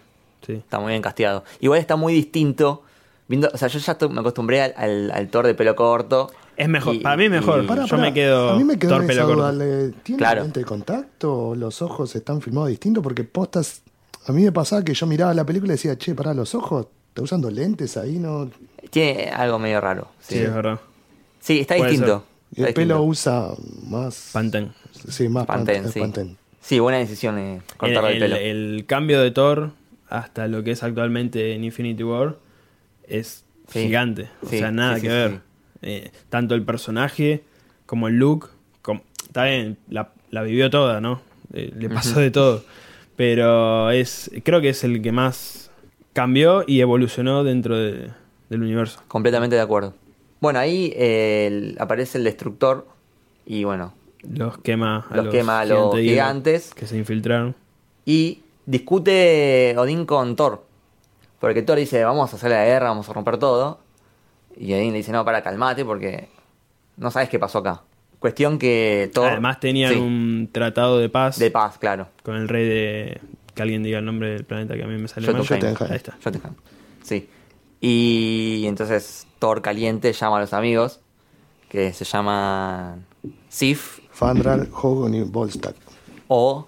Sí. 0.47 0.53
Está 0.55 0.79
muy 0.79 0.91
bien 0.91 1.03
casteado. 1.03 1.45
Igual 1.61 1.81
está 1.81 1.97
muy 1.97 2.13
distinto. 2.13 2.83
Viendo, 3.29 3.49
o 3.53 3.57
sea, 3.57 3.69
yo 3.69 3.79
ya 3.79 3.97
me 4.11 4.21
acostumbré 4.21 4.61
al, 4.63 4.75
al, 4.77 5.11
al 5.13 5.29
Thor 5.29 5.47
de 5.47 5.55
pelo 5.55 5.75
corto. 5.77 6.31
Es 6.57 6.69
mejor, 6.69 6.97
Y- 6.97 6.99
para 6.99 7.17
mí 7.17 7.29
mejor. 7.29 7.65
y- 7.65 7.87
Yo 7.89 7.97
me 7.97 8.13
quedo 8.13 8.51
A 8.51 8.57
mí 8.59 8.65
me 8.65 8.79
quedó 8.79 8.91
Thor 8.91 9.05
esa 9.05 9.09
pelo 9.09 9.27
duda. 9.27 9.37
corto. 9.51 9.59
¿le- 9.65 9.89
¿Tiene 10.03 10.19
Claro. 10.19 10.43
lente 10.43 10.61
de 10.61 10.67
contacto? 10.67 11.55
¿Los 11.55 11.81
ojos 11.83 12.15
están 12.15 12.43
filmados 12.43 12.69
distintos? 12.69 13.03
Porque 13.03 13.25
postas. 13.25 13.83
A 14.27 14.33
mí 14.33 14.43
me 14.45 14.53
pasaba 14.53 14.83
que 14.85 14.93
yo 14.95 15.07
miraba 15.07 15.33
la 15.35 15.45
película 15.47 15.73
y 15.73 15.77
decía, 15.77 15.97
che, 15.97 16.15
pará, 16.15 16.35
los 16.35 16.55
ojos. 16.55 16.87
¿Está 17.09 17.23
usando 17.23 17.51
lentes 17.51 17.97
ahí? 17.97 18.19
no 18.19 18.51
Tiene 18.91 19.31
algo 19.31 19.59
medio 19.59 19.81
raro. 19.81 20.09
Sí, 20.21 20.35
Sí, 20.37 20.41
es 20.41 20.55
verdad. 20.55 20.81
Sí, 21.41 21.61
está 21.61 21.77
Puede 21.77 21.91
distinto. 21.91 22.25
Y 22.55 22.61
el 22.61 22.67
Está 22.69 22.75
pelo 22.81 22.95
distinto. 22.97 23.11
usa 23.11 23.49
más. 23.89 24.31
Pantene. 24.33 24.73
Sí, 25.09 25.29
más 25.29 25.47
Pantene, 25.47 25.89
Pantene. 25.89 26.37
sí. 26.61 26.79
Buena 26.81 26.99
decisión 26.99 27.39
eh, 27.39 27.57
El, 27.57 27.63
cortarle 27.79 28.17
el, 28.17 28.23
el- 28.23 28.31
pelo. 28.33 28.37
el 28.37 28.85
cambio 28.87 29.21
de 29.23 29.31
Thor 29.31 29.71
hasta 30.19 30.47
lo 30.49 30.63
que 30.63 30.73
es 30.73 30.83
actualmente 30.83 31.55
en 31.55 31.65
Infinity 31.65 32.03
War 32.05 32.37
es 33.07 33.45
Sí. 33.69 33.85
gigante. 33.85 34.29
O 34.43 34.47
sea, 34.49 34.71
nada 34.71 34.97
sí, 34.97 35.03
que 35.03 35.09
ver. 35.09 35.41
Eh, 35.83 36.11
tanto 36.29 36.55
el 36.55 36.63
personaje 36.63 37.43
como 37.87 38.09
el 38.09 38.19
look. 38.19 38.51
como- 38.83 39.03
está 39.25 39.45
bien, 39.45 39.79
la, 39.89 40.13
la 40.31 40.43
vivió 40.43 40.69
toda, 40.71 41.01
¿no? 41.01 41.21
Eh, 41.53 41.73
le 41.77 41.89
pasó 41.89 42.19
de 42.21 42.31
todo. 42.31 42.65
Pero 43.17 43.91
es 43.91 44.31
creo 44.45 44.61
que 44.61 44.71
es 44.71 44.83
el 44.85 45.01
que 45.03 45.13
más 45.13 45.71
cambió 46.13 46.65
y 46.67 46.81
evolucionó 46.81 47.45
dentro 47.45 47.77
de- 47.77 48.11
del 48.51 48.63
universo. 48.63 49.03
Completamente 49.09 49.57
de 49.57 49.63
acuerdo. 49.63 49.95
Bueno, 50.41 50.59
ahí 50.59 50.93
eh, 50.97 51.47
el- 51.47 51.77
aparece 51.79 52.19
el 52.19 52.25
destructor 52.25 52.87
y 53.47 53.65
bueno, 53.65 53.95
Los 54.29 54.59
quema 54.59 55.07
a 55.11 55.17
Los 55.17 55.29
quema 55.29 55.61
a 55.61 55.65
los 55.65 55.97
gigantes. 55.97 56.75
que 56.75 56.87
se 56.87 56.97
infiltraron. 56.99 57.55
y 58.05 58.41
discute 58.73 59.75
Odín 59.79 60.07
con 60.07 60.35
Thor. 60.35 60.65
Porque 61.39 61.63
Thor 61.63 61.79
dice, 61.79 62.03
vamos 62.05 62.33
a 62.33 62.37
hacer 62.37 62.51
la 62.51 62.65
guerra, 62.65 62.89
vamos 62.89 63.09
a 63.09 63.13
romper 63.13 63.37
todo. 63.39 63.79
Y 64.57 64.73
Odín 64.73 64.93
le 64.93 64.99
dice, 64.99 65.13
no, 65.13 65.25
para, 65.25 65.43
calmate 65.43 65.85
porque 65.85 66.29
no 66.97 67.11
sabes 67.11 67.29
qué 67.29 67.39
pasó 67.39 67.59
acá. 67.59 67.83
Cuestión 68.19 68.59
que 68.59 69.11
Thor... 69.13 69.31
Además 69.31 69.61
tenían 69.61 69.93
Sí, 69.93 69.99
un 69.99 70.49
tratado 70.53 70.99
de 70.99 71.09
paz 71.09 71.39
De 71.39 71.51
paz, 71.51 71.79
claro. 71.79 72.09
con 72.23 72.37
el 72.37 72.49
rey 72.49 72.69
de... 72.69 73.21
Que 73.55 73.63
alguien 73.63 73.83
diga 73.83 73.99
el 73.99 74.05
nombre 74.05 74.31
del 74.31 74.45
planeta 74.45 74.75
que 74.75 74.85
a 74.85 74.87
mí 74.87 74.97
me 74.97 75.09
sale 75.09 75.31
mal. 75.31 75.43
Ahí 75.91 75.97
está. 75.97 76.17
Jotunheim. 76.25 76.55
Sí. 77.03 77.29
Y 77.81 78.65
entonces 78.67 79.27
Thor 79.39 79.61
caliente 79.61 80.13
llama 80.15 80.39
a 80.39 80.41
los 80.41 80.53
amigos, 80.55 81.01
que 81.69 81.93
se 81.93 82.05
llaman 82.07 83.05
Sif 83.51 83.99
Fandral, 84.11 84.69
Hogan 84.73 85.15
y 85.15 85.23
Volstagg. 85.23 85.75
o 86.29 86.67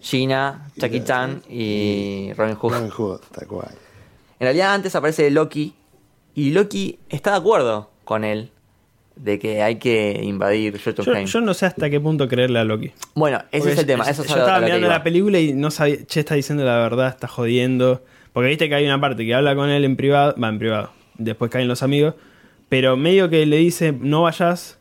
Gina, 0.00 0.68
Jackie 0.76 1.02
Chan 1.04 1.42
y 1.48 2.30
Robin 2.36 2.54
Hood. 2.54 2.72
Robin 2.72 2.90
Hood, 2.90 3.20
tal 3.32 3.46
cual. 3.48 3.70
En 4.40 4.44
realidad 4.44 4.74
antes 4.74 4.94
aparece 4.94 5.30
Loki 5.30 5.74
y 6.34 6.50
Loki 6.50 6.98
está 7.08 7.32
de 7.32 7.36
acuerdo 7.38 7.90
con 8.04 8.24
él 8.24 8.50
de 9.16 9.38
que 9.40 9.62
hay 9.62 9.76
que 9.76 10.20
invadir 10.22 10.74
Yo, 10.78 10.92
Jotunheim. 10.92 11.26
yo 11.26 11.40
no 11.40 11.52
sé 11.52 11.66
hasta 11.66 11.90
qué 11.90 11.98
punto 12.00 12.28
creerle 12.28 12.60
a 12.60 12.64
Loki. 12.64 12.92
Bueno, 13.14 13.38
ese 13.50 13.58
Porque 13.58 13.72
es 13.72 13.78
el 13.80 13.86
tema. 13.86 14.04
yo- 14.04 14.10
Eso 14.12 14.22
es 14.22 14.28
yo 14.28 14.34
a 14.36 14.38
estaba 14.38 14.60
mirando 14.60 14.88
la 14.88 15.02
película 15.02 15.40
y 15.40 15.52
no 15.54 15.70
sabía, 15.72 16.04
che, 16.06 16.20
está 16.20 16.36
diciendo 16.36 16.64
la 16.64 16.76
verdad, 16.78 17.08
está 17.08 17.26
jodiendo. 17.26 18.04
Porque 18.32 18.48
viste 18.50 18.68
que 18.68 18.76
hay 18.76 18.84
una 18.86 19.00
parte 19.00 19.26
que 19.26 19.34
habla 19.34 19.56
con 19.56 19.70
él 19.70 19.84
en 19.84 19.96
privado, 19.96 20.36
va 20.40 20.48
en 20.48 20.60
privado, 20.60 20.92
después 21.16 21.50
caen 21.50 21.66
los 21.66 21.82
amigos, 21.82 22.14
pero 22.68 22.96
medio 22.96 23.28
que 23.28 23.44
le 23.46 23.56
dice 23.56 23.92
no 23.98 24.22
vayas, 24.22 24.78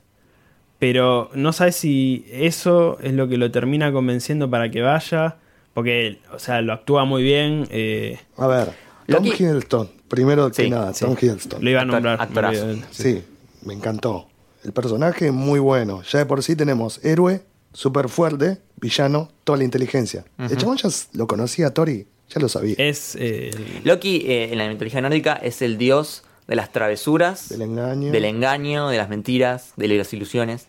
pero 0.80 1.30
no 1.34 1.54
sabes 1.54 1.76
si 1.76 2.26
eso 2.32 2.98
es 3.02 3.14
lo 3.14 3.28
que 3.28 3.38
lo 3.38 3.50
termina 3.52 3.92
convenciendo 3.92 4.50
para 4.50 4.70
que 4.72 4.82
vaya, 4.82 5.38
porque, 5.74 6.20
o 6.34 6.40
sea, 6.40 6.62
lo 6.62 6.74
actúa 6.74 7.06
muy 7.06 7.24
bien. 7.24 7.68
eh, 7.72 8.20
A 8.38 8.48
ver, 8.48 8.70
Tom 9.08 9.24
Loki- 9.26 9.44
Hiddleston. 9.44 9.90
Primero 10.08 10.48
que 10.50 10.64
Sí, 10.64 10.70
nada, 10.70 10.94
sí. 10.94 11.04
Tom 11.06 11.16
Hiddleston. 11.20 11.64
lo 11.64 11.70
iba 11.70 11.82
a 11.82 11.84
Actor- 11.84 12.02
nombrar. 12.02 12.56
olvidé. 12.56 12.82
Sí, 12.92 13.24
me 13.64 13.74
encantó. 13.74 14.28
El 14.64 14.72
personaje 14.74 15.32
muy 15.32 15.60
bueno. 15.60 16.02
Ya 16.04 16.20
de 16.20 16.26
por 16.26 16.42
sí 16.44 16.56
tenemos 16.56 17.04
héroe, 17.04 17.42
súper 17.74 18.10
fuerte, 18.10 18.58
villano, 18.78 19.30
toda 19.44 19.58
la 19.58 19.64
inteligencia. 19.66 20.26
El 20.38 20.58
chabón 20.58 20.78
ya 20.78 20.90
lo 21.14 21.28
conocía 21.28 21.74
Tori, 21.74 22.08
ya 22.30 22.42
lo 22.42 22.50
sabía. 22.50 22.76
Es 22.78 23.16
eh, 23.20 23.52
Loki 23.84 24.24
eh, 24.26 24.50
en 24.52 24.58
la 24.58 24.68
mitología 24.68 25.02
nórdica 25.02 25.34
es 25.34 25.62
el 25.62 25.78
dios 25.78 26.24
de 26.48 26.56
las 26.56 26.72
travesuras, 26.72 27.50
Del 27.50 27.62
engaño. 27.64 28.12
del 28.12 28.26
engaño, 28.26 28.90
de 28.90 28.98
las 28.98 29.10
mentiras, 29.10 29.74
de 29.76 29.88
las 29.90 30.14
ilusiones. 30.14 30.68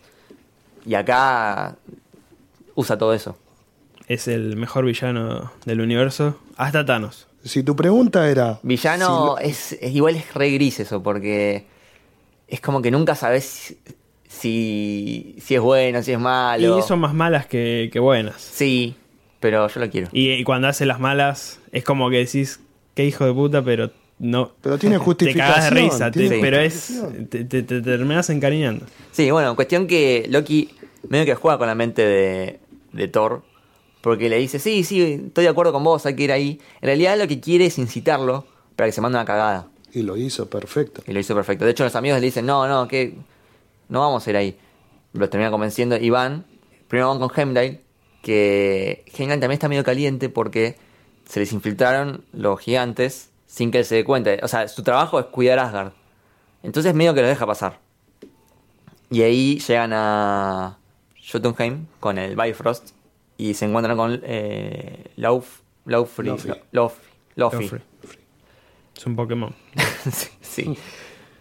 Y 0.85 0.95
acá 0.95 1.75
usa 2.75 2.97
todo 2.97 3.13
eso. 3.13 3.37
es 4.07 4.27
el 4.27 4.55
mejor 4.57 4.85
villano 4.85 5.51
del 5.65 5.81
universo, 5.81 6.39
hasta 6.57 6.83
Thanos. 6.83 7.27
Si 7.43 7.61
tu 7.63 7.75
pregunta 7.75 8.27
era. 8.29 8.59
Villano 8.63 9.05
si 9.05 9.11
lo- 9.11 9.37
es, 9.39 9.71
es- 9.73 9.93
igual 9.93 10.15
es 10.15 10.33
re 10.33 10.49
gris 10.49 10.79
eso, 10.79 11.03
porque 11.03 11.65
es 12.47 12.59
como 12.59 12.81
que 12.81 12.89
nunca 12.91 13.13
sabes 13.15 13.75
si, 14.27 15.35
si 15.39 15.55
es 15.55 15.61
bueno, 15.61 16.01
si 16.03 16.11
es 16.13 16.19
malo. 16.19 16.77
Y 16.77 16.81
son 16.81 16.99
más 16.99 17.13
malas 17.13 17.45
que, 17.45 17.89
que 17.93 17.99
buenas. 17.99 18.41
Sí, 18.41 18.95
pero 19.39 19.67
yo 19.67 19.79
lo 19.79 19.89
quiero. 19.89 20.07
Y, 20.11 20.31
y 20.31 20.43
cuando 20.43 20.67
hace 20.67 20.85
las 20.87 20.99
malas, 20.99 21.59
es 21.71 21.83
como 21.83 22.09
que 22.09 22.17
decís, 22.17 22.59
qué 22.95 23.05
hijo 23.05 23.25
de 23.25 23.33
puta, 23.33 23.63
pero 23.63 23.91
no. 24.19 24.51
Pero 24.61 24.77
tiene 24.77 24.97
Te 24.99 25.03
justificación. 25.03 25.55
cagás 25.55 25.73
de 25.73 25.81
risa, 25.81 26.11
te- 26.11 26.39
pero 26.41 26.59
es. 26.59 27.01
Te, 27.29 27.43
te- 27.45 27.63
te 27.63 27.81
terminás 27.81 28.29
encariñando. 28.29 28.85
Sí, 29.11 29.31
bueno, 29.31 29.55
cuestión 29.55 29.87
que 29.87 30.25
Loki 30.29 30.69
medio 31.07 31.25
que 31.25 31.35
juega 31.35 31.57
con 31.57 31.67
la 31.67 31.75
mente 31.75 32.05
de, 32.05 32.59
de 32.93 33.07
Thor. 33.07 33.43
Porque 34.01 34.29
le 34.29 34.37
dice, 34.37 34.59
sí, 34.59 34.85
sí, 34.85 35.23
estoy 35.27 35.43
de 35.43 35.49
acuerdo 35.49 35.73
con 35.73 35.83
vos, 35.83 36.05
hay 36.05 36.15
que 36.15 36.23
ir 36.23 36.31
ahí. 36.31 36.59
En 36.81 36.87
realidad 36.87 37.17
lo 37.17 37.27
que 37.27 37.41
quiere 37.41 37.65
es 37.65 37.77
incitarlo 37.77 38.45
para 38.77 38.87
que 38.87 38.93
se 38.93 39.01
mande 39.01 39.17
una 39.17 39.25
cagada. 39.25 39.67
Y 39.93 40.03
lo 40.03 40.15
hizo 40.15 40.49
perfecto. 40.49 41.01
Y 41.05 41.11
lo 41.11 41.19
hizo 41.19 41.35
perfecto. 41.35 41.65
De 41.65 41.71
hecho, 41.71 41.83
los 41.83 41.95
amigos 41.95 42.19
le 42.21 42.25
dicen, 42.27 42.45
no, 42.45 42.65
no, 42.67 42.87
que 42.87 43.15
no 43.89 43.99
vamos 43.99 44.25
a 44.25 44.29
ir 44.29 44.37
ahí. 44.37 44.57
Los 45.11 45.29
termina 45.29 45.51
convenciendo 45.51 45.97
y 45.97 46.09
van. 46.11 46.45
Primero 46.87 47.09
van 47.09 47.19
con 47.19 47.29
Heimdall, 47.37 47.79
que 48.23 49.03
Heimdall 49.17 49.39
también 49.41 49.53
está 49.57 49.67
medio 49.67 49.83
caliente 49.83 50.29
porque 50.29 50.75
se 51.27 51.39
les 51.41 51.51
infiltraron 51.51 52.23
los 52.31 52.59
gigantes 52.59 53.31
sin 53.51 53.71
que 53.71 53.79
él 53.79 53.85
se 53.85 53.95
dé 53.95 54.03
cuenta. 54.03 54.29
O 54.43 54.47
sea, 54.47 54.67
su 54.67 54.83
trabajo 54.83 55.19
es 55.19 55.25
cuidar 55.25 55.57
a 55.57 55.63
Asgard. 55.65 55.91
Entonces 56.61 56.93
medio 56.93 57.13
que 57.15 57.21
lo 57.21 57.27
deja 57.27 57.47
pasar. 57.47 57.79
Y 59.09 59.23
ahí 59.23 59.57
llegan 59.59 59.91
a 59.93 60.77
Jotunheim 61.31 61.87
con 61.99 62.19
el 62.19 62.35
Bifrost 62.35 62.91
y 63.37 63.55
se 63.55 63.65
encuentran 63.65 63.97
con 63.97 64.19
eh, 64.23 65.05
Lauf, 65.15 65.61
Laufri. 65.85 66.29
Es 68.95 69.05
un 69.07 69.15
Pokémon. 69.15 69.53
sí, 70.11 70.27
sí. 70.41 70.77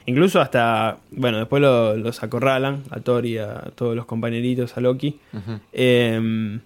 Incluso 0.07 0.41
hasta. 0.41 0.97
Bueno, 1.11 1.37
después 1.39 1.61
lo- 1.61 1.95
los 1.97 2.23
acorralan 2.23 2.85
a 2.91 3.01
Thor 3.01 3.27
y 3.27 3.37
a 3.37 3.71
todos 3.75 3.95
los 3.95 4.07
compañeritos, 4.07 4.75
a 4.79 4.81
Loki. 4.81 5.21
Eh, 5.73 6.59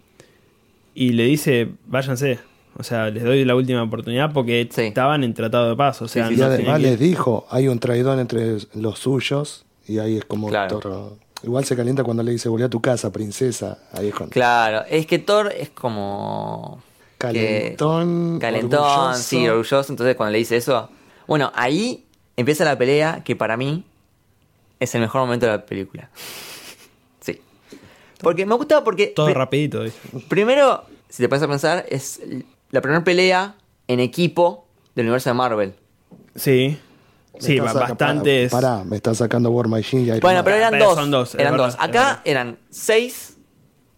y 0.95 1.13
le 1.13 1.25
dice, 1.25 1.69
váyanse. 1.87 2.39
O 2.79 2.83
sea, 2.83 3.11
les 3.11 3.23
doy 3.23 3.45
la 3.45 3.55
última 3.55 3.83
oportunidad 3.83 4.33
porque 4.33 4.69
Sí. 4.73 4.83
estaban 4.83 5.25
en 5.25 5.35
tratado 5.35 5.69
de 5.71 5.77
paz. 5.77 6.01
O 6.03 6.09
sea, 6.09 6.27
sí, 6.29 6.35
Y 6.35 6.37
sí, 6.37 6.43
no 6.43 6.49
sí. 6.49 6.55
además 6.55 6.81
les 6.81 6.99
dijo: 6.99 7.47
hay 7.51 7.69
un 7.69 7.79
traidor 7.79 8.19
entre 8.19 8.57
los 8.75 8.99
suyos. 8.99 9.65
Y 9.87 9.99
ahí 9.99 10.17
es 10.19 10.25
como 10.25 10.49
Claro. 10.49 10.79
Thor- 10.81 11.13
Igual 11.45 11.65
se 11.65 11.75
calienta 11.77 12.05
cuando 12.05 12.23
le 12.23 12.33
dice: 12.33 12.49
volví 12.49 12.63
a 12.63 12.69
tu 12.71 12.81
casa, 12.81 13.11
princesa. 13.13 13.79
Ahí 13.93 14.09
es 14.09 14.15
cuando. 14.15 14.33
Claro, 14.33 14.85
es 14.89 15.07
que 15.07 15.19
Thor 15.19 15.53
es 15.53 15.71
como. 15.71 16.83
que- 17.19 17.29
Calentón. 17.29 18.39
calentón, 18.41 18.81
orgulloso. 18.81 19.23
sí, 19.23 19.47
orgulloso. 19.49 19.93
Entonces, 19.93 20.17
cuando 20.17 20.33
le 20.33 20.39
dice 20.39 20.57
eso. 20.57 20.89
Bueno, 21.27 21.53
ahí 21.55 22.05
empieza 22.37 22.65
la 22.65 22.77
pelea 22.79 23.23
que 23.25 23.37
para 23.37 23.57
mí 23.57 23.85
es 24.81 24.95
el 24.95 25.01
mejor 25.03 25.21
momento 25.23 25.47
de 25.47 25.53
la 25.53 25.67
película. 25.67 26.11
Sí. 27.21 27.41
Porque 28.21 28.47
me 28.47 28.55
gusta 28.55 28.83
porque. 28.85 29.09
Todo 29.09 29.33
rapidito. 29.35 29.83
dice. 29.85 29.99
Primero, 30.29 30.85
si 31.09 31.23
te 31.23 31.29
pones 31.29 31.43
a 31.43 31.49
pensar, 31.49 31.87
es 31.89 32.21
la 32.73 32.81
primera 32.81 33.05
pelea 33.05 33.55
en 33.87 34.01
equipo 34.01 34.67
del 34.97 35.07
universo 35.07 35.31
de 35.31 35.35
Marvel. 35.35 35.75
Sí. 36.35 36.79
Me 37.35 37.41
Sí, 37.41 37.59
bastantes. 37.61 38.51
Pará, 38.53 38.69
pará, 38.79 38.85
me 38.85 38.97
está 38.97 39.15
sacando 39.15 39.51
War 39.51 39.69
Machine 39.69 40.03
y 40.03 40.07
Iron 40.07 40.21
Bueno, 40.21 40.39
Man. 40.39 40.45
pero 40.45 40.57
eran 40.57 40.71
Pero 40.73 40.85
dos. 40.87 40.95
son 40.97 41.11
dos, 41.11 41.35
eran 41.35 41.53
verdad, 41.53 41.67
dos. 41.67 41.77
Acá 41.79 42.21
eran 42.25 42.59
seis 42.71 43.37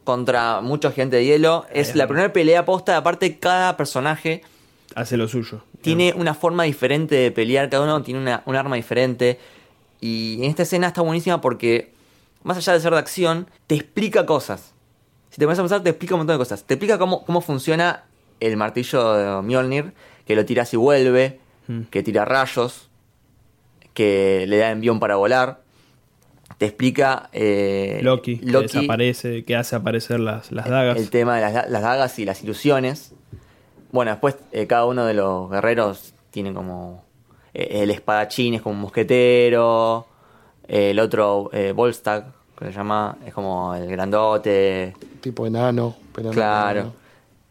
contra 0.05 0.61
muchos 0.61 0.95
gente 0.95 1.17
de 1.17 1.25
hielo. 1.25 1.67
Es 1.73 1.95
la 1.97 2.07
primera 2.07 2.33
pelea 2.33 2.65
posta. 2.65 2.97
Aparte, 2.97 3.39
cada 3.39 3.77
personaje 3.77 4.43
Hace 4.95 5.17
lo 5.17 5.27
suyo. 5.29 5.65
tiene 5.81 6.13
una 6.17 6.35
forma 6.35 6.63
diferente 6.65 7.15
de 7.17 7.31
pelear, 7.33 7.69
cada 7.71 7.83
uno 7.85 8.03
tiene 8.03 8.21
una, 8.21 8.43
un 8.47 8.55
arma 8.57 8.77
diferente. 8.77 9.39
Y 10.01 10.37
en 10.39 10.45
esta 10.51 10.63
escena 10.63 10.87
está 10.89 11.01
buenísima 11.01 11.41
porque, 11.41 11.93
más 12.43 12.57
allá 12.57 12.75
de 12.75 12.81
ser 12.81 12.93
de 12.93 12.99
acción, 12.99 13.49
te 13.67 13.75
explica 13.75 14.27
cosas. 14.27 14.73
Si 15.31 15.39
te 15.39 15.45
pones 15.47 15.59
a 15.59 15.63
pensar, 15.63 15.83
te 15.83 15.91
explica 15.91 16.15
un 16.15 16.21
montón 16.21 16.35
de 16.35 16.39
cosas. 16.39 16.63
Te 16.65 16.75
explica 16.75 16.99
cómo, 16.99 17.25
cómo 17.25 17.41
funciona 17.41 18.05
el 18.47 18.57
martillo 18.57 19.15
de 19.15 19.43
Mjolnir, 19.43 19.93
que 20.27 20.35
lo 20.37 20.45
tiras 20.45 20.73
y 20.75 20.77
vuelve, 20.77 21.41
Mm. 21.67 21.83
que 21.91 22.03
tira 22.03 22.25
rayos, 22.27 22.91
que 23.95 24.45
le 24.49 24.59
da 24.59 24.71
envión 24.71 25.01
para 25.01 25.17
volar. 25.17 25.61
Te 26.59 26.67
explica 26.67 27.31
eh, 27.33 28.01
Loki, 28.03 28.39
que 28.39 28.59
desaparece, 28.59 29.45
que 29.45 29.57
hace 29.57 29.75
aparecer 29.77 30.21
las, 30.21 30.53
las 30.53 30.69
dagas. 30.69 30.97
el 30.99 31.11
tema 31.11 31.37
de 31.37 31.41
las, 31.43 31.71
las 31.71 31.83
dagas 31.83 32.19
y 32.19 32.25
las 32.25 32.43
ilusiones. 32.45 33.13
Bueno, 33.93 34.11
después 34.11 34.37
eh, 34.53 34.67
cada 34.67 34.85
uno 34.87 35.07
de 35.07 35.15
los 35.15 35.51
guerreros 35.51 36.13
tiene 36.31 36.53
como. 36.53 37.03
eh, 37.55 37.83
el 37.83 37.91
espadachín 37.91 38.55
es 38.55 38.63
como 38.63 38.75
un 38.77 38.81
mosquetero. 38.83 40.07
eh, 40.69 40.91
el 40.91 40.99
otro, 41.01 41.51
eh, 41.53 41.73
Volstagg, 41.73 42.25
que 42.59 42.67
se 42.67 42.73
llama, 42.73 43.17
es 43.27 43.33
como 43.35 43.75
el 43.75 43.87
grandote. 43.89 44.95
Tipo 45.21 45.47
enano. 45.47 45.97
pero 46.15 46.29
no 46.29 46.35
Claro. 46.35 46.81
enano. 46.81 46.95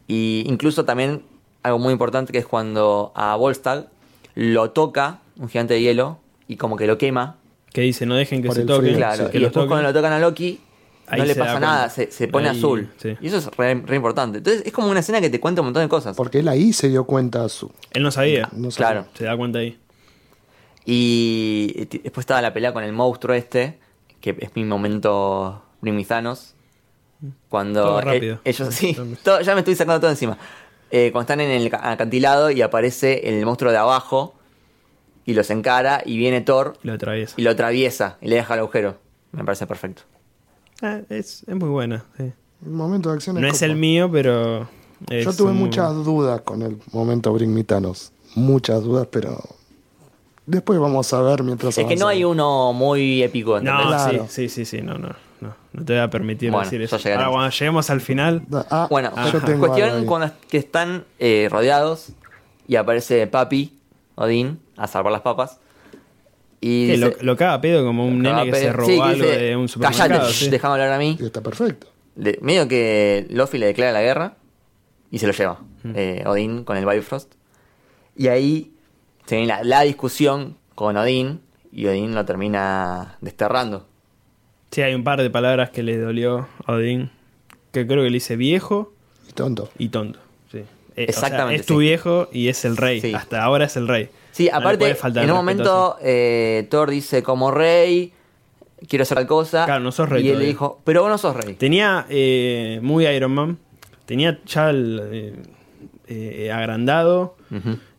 Y 0.08 0.44
incluso 0.48 0.86
también 0.86 1.24
algo 1.64 1.80
muy 1.80 1.94
importante 1.94 2.32
que 2.32 2.40
es 2.40 2.46
cuando 2.46 3.12
a 3.16 3.36
Volstagg 3.36 3.88
lo 4.36 4.72
toca 4.72 5.20
un 5.38 5.50
gigante 5.50 5.74
de 5.76 5.82
hielo 5.82 6.20
y 6.48 6.58
como 6.58 6.76
que 6.76 6.88
lo 6.88 6.98
quema. 6.98 7.38
Que 7.72 7.82
dice, 7.82 8.06
no 8.06 8.16
dejen 8.16 8.42
que 8.42 8.48
Por 8.50 8.58
se 8.58 8.66
toque. 8.66 8.88
frío, 8.88 8.98
Claro, 8.98 9.30
que 9.32 9.38
y 9.38 9.42
después 9.42 9.66
cuando 9.68 9.84
lo 9.88 9.94
tocan 9.94 10.14
a 10.14 10.20
Loki, 10.20 10.60
Ahí 11.08 11.20
no 11.20 11.26
le 11.26 11.36
pasa 11.36 11.60
nada, 11.60 11.90
se, 11.90 12.12
se 12.12 12.28
pone 12.30 12.48
Ahí, 12.50 12.58
azul. 12.58 12.90
sí. 12.98 13.18
Y 13.20 13.28
eso 13.28 13.38
es 13.38 13.48
re, 13.58 13.76
re 13.76 13.96
importante. 13.98 14.38
Entonces 14.38 14.64
es 14.66 14.72
como 14.72 14.90
una 14.90 15.02
escena 15.02 15.20
que 15.20 15.30
te 15.30 15.40
cuenta 15.40 15.62
un 15.62 15.68
montón 15.68 15.84
de 15.84 15.90
cosas. 15.90 16.16
Porque 16.16 16.40
él 16.40 16.48
ahí 16.48 16.72
se 16.72 16.88
dio 16.90 17.04
cuenta 17.06 17.48
su. 17.50 17.72
Él 17.92 18.04
no 18.04 18.12
sabía. 18.12 18.50
No 18.54 18.72
sabía. 18.72 18.88
Claro. 18.92 19.08
Se 19.14 19.26
da 19.26 19.36
cuenta 19.36 19.60
ahí. 19.60 19.78
Y 20.86 21.86
después 22.04 22.24
estaba 22.24 22.42
la 22.42 22.54
pelea 22.54 22.74
con 22.74 22.84
el 22.84 22.92
monstruo 22.94 23.36
este, 23.36 23.80
que 24.22 24.36
es 24.40 24.56
mi 24.56 24.64
momento 24.66 25.62
primizanos. 25.82 26.56
Cuando 27.50 27.84
Todo 27.84 28.00
e- 28.00 28.04
rápido. 28.06 28.40
ellos, 28.44 28.74
sí, 28.74 28.96
todo- 29.24 29.42
ya 29.42 29.54
me 29.54 29.60
estoy 29.62 29.76
sacando 29.76 30.00
todo 30.02 30.12
encima. 30.12 30.38
Eh, 30.92 31.10
cuando 31.12 31.22
están 31.34 31.42
en 31.42 31.52
el 31.52 31.70
ca- 31.70 31.92
acantilado 31.92 32.52
y 32.52 32.62
aparece 32.62 33.28
el 33.38 33.46
monstruo 33.46 33.72
de 33.72 33.78
abajo 33.78 34.36
y 35.26 35.34
los 35.34 35.50
encara 35.50 36.02
y 36.06 36.18
viene 36.18 36.42
Thor 36.42 36.78
Lo 36.84 36.94
atraviesa. 36.94 37.34
y 37.38 37.42
lo 37.42 37.52
atraviesa 37.52 38.18
y 38.22 38.28
le 38.28 38.36
deja 38.36 38.54
el 38.54 38.60
agujero. 38.60 38.98
Me 39.32 39.44
parece 39.44 39.66
perfecto. 39.66 40.04
Ah, 40.82 41.00
es, 41.10 41.44
es 41.48 41.56
muy 41.56 41.70
buena. 41.70 42.04
sí. 42.18 42.32
El 42.66 42.72
momento 42.72 43.10
de 43.10 43.16
acción 43.16 43.40
No 43.42 43.48
es 43.48 43.62
el 43.62 43.76
mío, 43.76 44.10
pero. 44.12 44.68
es 45.10 45.26
Yo 45.26 45.34
tuve 45.34 45.52
muchas 45.52 45.88
bueno. 45.88 46.04
dudas 46.04 46.42
con 46.42 46.62
el 46.62 46.78
momento 46.94 47.34
Bring 47.34 47.54
Me 47.54 47.64
Thanos. 47.64 48.12
Muchas 48.36 48.84
dudas, 48.84 49.08
pero. 49.12 49.38
Después 50.46 50.78
vamos 50.80 51.12
a 51.14 51.22
ver 51.22 51.42
mientras 51.44 51.78
Es 51.78 51.86
que 51.88 51.96
no 51.96 52.08
hay 52.08 52.24
uno 52.24 52.72
muy 52.74 53.24
épico. 53.24 53.58
¿entendés? 53.58 53.84
No, 53.84 53.90
Claro. 53.90 54.28
sí, 54.30 54.50
sí, 54.50 54.66
sí, 54.66 54.82
no, 54.82 54.98
no, 54.98 55.10
no. 55.44 55.56
No 55.74 55.86
te 55.86 55.94
voy 55.94 56.02
a 56.02 56.10
permitir 56.10 56.50
Bueno, 56.52 56.64
decir 56.66 56.82
eso. 56.82 56.96
Ahora, 56.96 57.30
cuando 57.30 57.50
lleguemos 57.50 57.90
al 57.90 58.02
final, 58.02 58.44
Ah, 58.70 58.88
Bueno, 58.90 59.12
yo 59.32 59.42
cuestión 59.60 60.06
cuando 60.06 60.28
es- 60.28 60.34
que 60.50 60.58
están 60.58 61.06
eh, 61.20 61.48
rodeados 61.52 62.10
y 62.68 62.76
aparece 62.78 63.28
Papi, 63.28 63.78
Odín, 64.16 64.60
a 64.78 64.88
salvar 64.88 65.12
las 65.14 65.22
papas. 65.22 65.60
Y 66.62 66.96
lo, 66.98 67.12
lo 67.22 67.36
caga 67.36 67.56
a 67.56 67.62
pedo 67.62 67.84
como 67.86 68.06
un 68.08 68.22
nene 68.22 68.46
que 68.50 68.56
se 68.56 68.72
robó 68.72 68.88
sí, 68.88 68.96
que 68.96 69.02
algo 69.02 69.26
dice, 69.26 69.38
de 69.38 69.56
un 69.58 69.68
supermercado. 69.68 70.10
Callate, 70.12 70.34
sí. 70.34 70.50
déjame 70.50 70.74
hablar 70.74 70.92
a 70.94 70.98
mí. 70.98 71.18
Y 71.20 71.26
está 71.26 71.42
perfecto. 71.42 71.88
Le- 72.16 72.40
medio 72.42 72.68
que 72.70 73.28
Luffy 73.32 73.58
le 73.58 73.66
declara 73.66 73.92
la 73.92 74.02
guerra 74.02 74.36
y 75.12 75.20
se 75.20 75.28
lo 75.28 75.34
lleva. 75.34 75.60
Mm. 75.84 75.92
eh, 75.96 76.24
Odín 76.26 76.64
con 76.64 76.78
el 76.78 76.86
Bifrost. 76.86 77.34
Y 78.16 78.28
ahí 78.28 78.72
se 79.26 79.36
viene 79.36 79.48
la, 79.50 79.64
la 79.64 79.82
discusión 79.82 80.56
con 80.76 80.96
Odín 80.96 81.42
y 81.72 81.86
Odín 81.88 82.16
lo 82.16 82.24
termina 82.24 83.18
desterrando. 83.20 83.86
Sí, 84.74 84.82
hay 84.82 84.94
un 84.96 85.04
par 85.04 85.22
de 85.22 85.30
palabras 85.30 85.70
que 85.70 85.84
le 85.84 85.98
dolió 85.98 86.48
a 86.66 86.74
Odín. 86.74 87.10
Que 87.72 87.86
creo 87.88 88.04
que 88.04 88.10
le 88.10 88.16
dice 88.16 88.36
viejo 88.36 88.94
Y 89.30 89.34
tonto. 89.34 89.70
y 89.78 89.90
tonto. 89.90 90.20
Sí. 90.52 90.60
Eh, 90.60 90.62
o 90.62 90.94
sea, 90.96 91.04
Exactamente, 91.06 91.62
es 91.62 91.66
tu 91.66 91.76
sí. 91.76 91.80
viejo 91.82 92.30
y 92.32 92.48
es 92.48 92.66
el 92.66 92.78
rey. 92.78 93.02
Sí. 93.02 93.14
Hasta 93.14 93.44
ahora 93.44 93.66
es 93.66 93.78
el 93.78 93.88
rey. 93.88 94.10
Sí, 94.32 94.50
No 94.52 94.58
aparte, 94.58 94.96
en 95.16 95.30
un 95.32 95.38
momento 95.38 95.98
eh, 96.02 96.68
Thor 96.70 96.90
dice 96.90 97.22
como 97.22 97.52
rey, 97.52 98.14
quiero 98.88 99.04
hacer 99.04 99.16
tal 99.18 99.28
cosa. 99.28 99.66
Claro, 99.66 99.84
no 99.84 99.92
sos 99.92 100.10
rey 100.10 100.26
Y 100.26 100.30
él 100.30 100.40
le 100.40 100.46
dijo, 100.46 100.82
pero 100.84 101.02
vos 101.02 101.10
no 101.12 101.18
sos 101.18 101.36
rey. 101.36 101.54
Tenía 101.54 102.06
eh, 102.10 102.80
muy 102.82 103.06
Iron 103.08 103.32
Man. 103.32 103.58
Tenía 104.06 104.40
ya 104.46 104.70
el, 104.72 105.02
eh, 105.12 105.34
eh, 106.08 106.52
agrandado. 106.52 107.36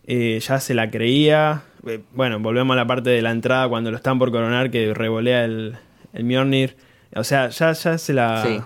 Eh, 0.07 0.39
ya 0.41 0.61
se 0.61 0.75
la 0.75 0.91
creía. 0.91 1.63
Eh, 1.87 2.01
bueno, 2.13 2.41
volvemos 2.41 2.75
a 2.75 2.77
la 2.77 2.87
parte 2.87 3.11
de 3.11 3.23
la 3.23 3.31
entrada 3.31 3.69
cuando 3.69 3.91
lo 3.91 3.97
están 3.97 4.19
por 4.19 4.31
coronar 4.31 4.71
que 4.71 4.93
revolea 4.93 5.45
el, 5.45 5.77
el 6.15 6.25
Mjolnir. 6.25 6.77
O 7.15 7.23
sea, 7.25 7.49
ya, 7.51 7.73
ya 7.73 7.99
se 7.99 8.13
la... 8.15 8.43
Sí. 8.43 8.61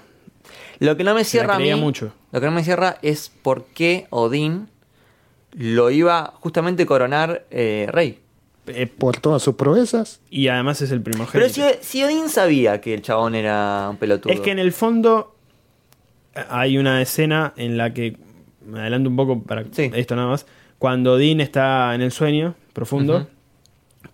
Lo 0.79 0.97
que 0.97 1.03
no 1.05 1.15
me 1.15 1.25
cierra 1.25 1.57
a 1.57 1.59
mí, 1.59 1.75
mucho. 1.75 2.13
lo 2.31 2.41
que 2.41 2.47
no 2.47 2.53
me 2.53 2.63
cierra 2.63 2.99
es 3.03 3.31
por 3.43 3.65
qué 3.67 4.07
Odín 4.11 4.69
lo 5.53 5.91
iba 5.91 6.35
justamente 6.41 6.85
a 6.85 6.87
coronar 6.87 7.47
eh, 7.51 7.89
rey. 7.91 8.21
eh, 8.69 8.87
Por 8.87 9.17
todas 9.19 9.43
sus 9.43 9.57
proezas. 9.57 10.21
y 10.31 10.47
además 10.49 10.81
es 10.81 10.93
el 10.93 11.01
Pero 11.03 11.17
primogénito. 11.17 11.53
si, 11.53 11.63
si 11.81 12.05
Odín 12.05 12.29
sabía 12.29 12.81
que 12.81 12.95
el 12.95 13.03
chabón 13.03 13.35
era 13.35 13.89
un 13.91 13.97
pelotudo. 13.97 14.33
Es 14.33 14.39
que 14.41 14.53
en 14.53 14.61
el 14.61 14.73
fondo 14.73 15.35
eh, 16.35 16.45
hay 16.49 16.79
una 16.79 17.03
escena 17.03 17.55
en 17.57 17.77
la 17.77 17.93
que, 17.93 18.17
me 18.65 18.79
adelanto 18.81 19.11
un 19.11 19.17
poco 19.17 19.43
para 19.43 19.65
Sí. 19.73 19.91
esto 19.95 20.15
nada 20.15 20.29
más, 20.29 20.47
cuando 20.79 21.15
Odín 21.15 21.41
está 21.41 21.93
en 21.95 22.03
el 22.03 22.13
sueño 22.13 22.55
profundo, 22.73 23.27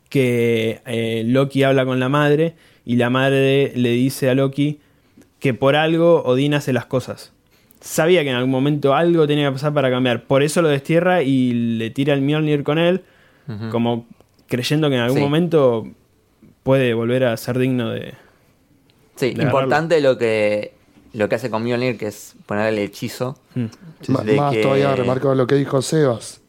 que 0.08 0.80
eh, 0.86 1.24
Loki 1.26 1.62
habla 1.62 1.84
con 1.84 2.00
la 2.00 2.08
madre 2.08 2.54
y 2.84 2.96
la 2.96 3.10
madre 3.10 3.72
le 3.76 3.90
dice 3.90 4.28
a 4.30 4.34
Loki 4.34 4.80
que 5.40 5.54
por 5.54 5.76
algo 5.76 6.22
Odín 6.24 6.54
hace 6.54 6.72
las 6.72 6.86
cosas. 6.86 7.32
Sabía 7.80 8.22
que 8.22 8.30
en 8.30 8.36
algún 8.36 8.50
momento 8.50 8.94
algo 8.94 9.26
tenía 9.26 9.46
que 9.48 9.52
pasar 9.52 9.74
para 9.74 9.90
cambiar, 9.90 10.24
por 10.24 10.42
eso 10.42 10.62
lo 10.62 10.68
destierra 10.68 11.22
y 11.22 11.52
le 11.52 11.90
tira 11.90 12.14
el 12.14 12.22
Mjolnir 12.22 12.62
con 12.64 12.78
él, 12.78 13.02
como 13.70 14.06
creyendo 14.48 14.88
que 14.88 14.94
en 14.96 15.02
algún 15.02 15.18
Sí. 15.18 15.22
momento 15.24 15.86
puede 16.62 16.94
volver 16.94 17.24
a 17.24 17.36
ser 17.36 17.58
digno 17.58 17.90
de... 17.90 18.14
Sí, 19.16 19.34
de 19.34 19.42
importante 19.42 20.00
lo 20.00 20.16
que, 20.16 20.72
lo 21.12 21.28
que 21.28 21.34
hace 21.34 21.50
con 21.50 21.62
Mjolnir, 21.62 21.98
que 21.98 22.06
es 22.06 22.34
ponerle 22.46 22.82
el 22.82 22.88
hechizo. 22.88 23.38
De 23.54 24.34
más 24.36 24.52
que- 24.54 24.62
todavía 24.62 24.96
remarcado 24.96 25.34
lo 25.34 25.46
que 25.46 25.54
dijo 25.56 25.82
Sebas. 25.82 26.40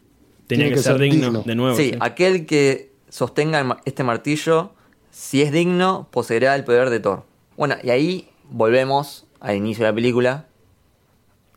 Tenía 0.48 0.65
Tiene 0.65 0.70
que, 0.70 0.75
que 0.75 0.84
ser, 0.84 0.94
ser 0.94 1.01
digno, 1.01 1.25
digno. 1.27 1.44
de 1.46 1.56
nuevo. 1.56 1.75
sí, 1.75 1.89
sí. 1.89 1.98
aquel 2.00 2.46
que 2.46 2.92
sostenga 3.10 3.80
este 3.86 4.04
martillo, 4.04 4.72
si 5.17 5.41
es 5.41 5.51
digno, 5.53 6.07
poseerá 6.12 6.55
el 6.55 6.65
poder 6.65 6.89
de 6.89 7.00
Thor. 7.00 7.24
Bueno, 7.55 7.75
y 7.81 7.89
ahí 7.89 8.29
volvemos 8.50 9.25
al 9.39 9.55
inicio 9.55 9.86
de 9.86 9.91
la 9.91 9.95
película. 9.95 10.45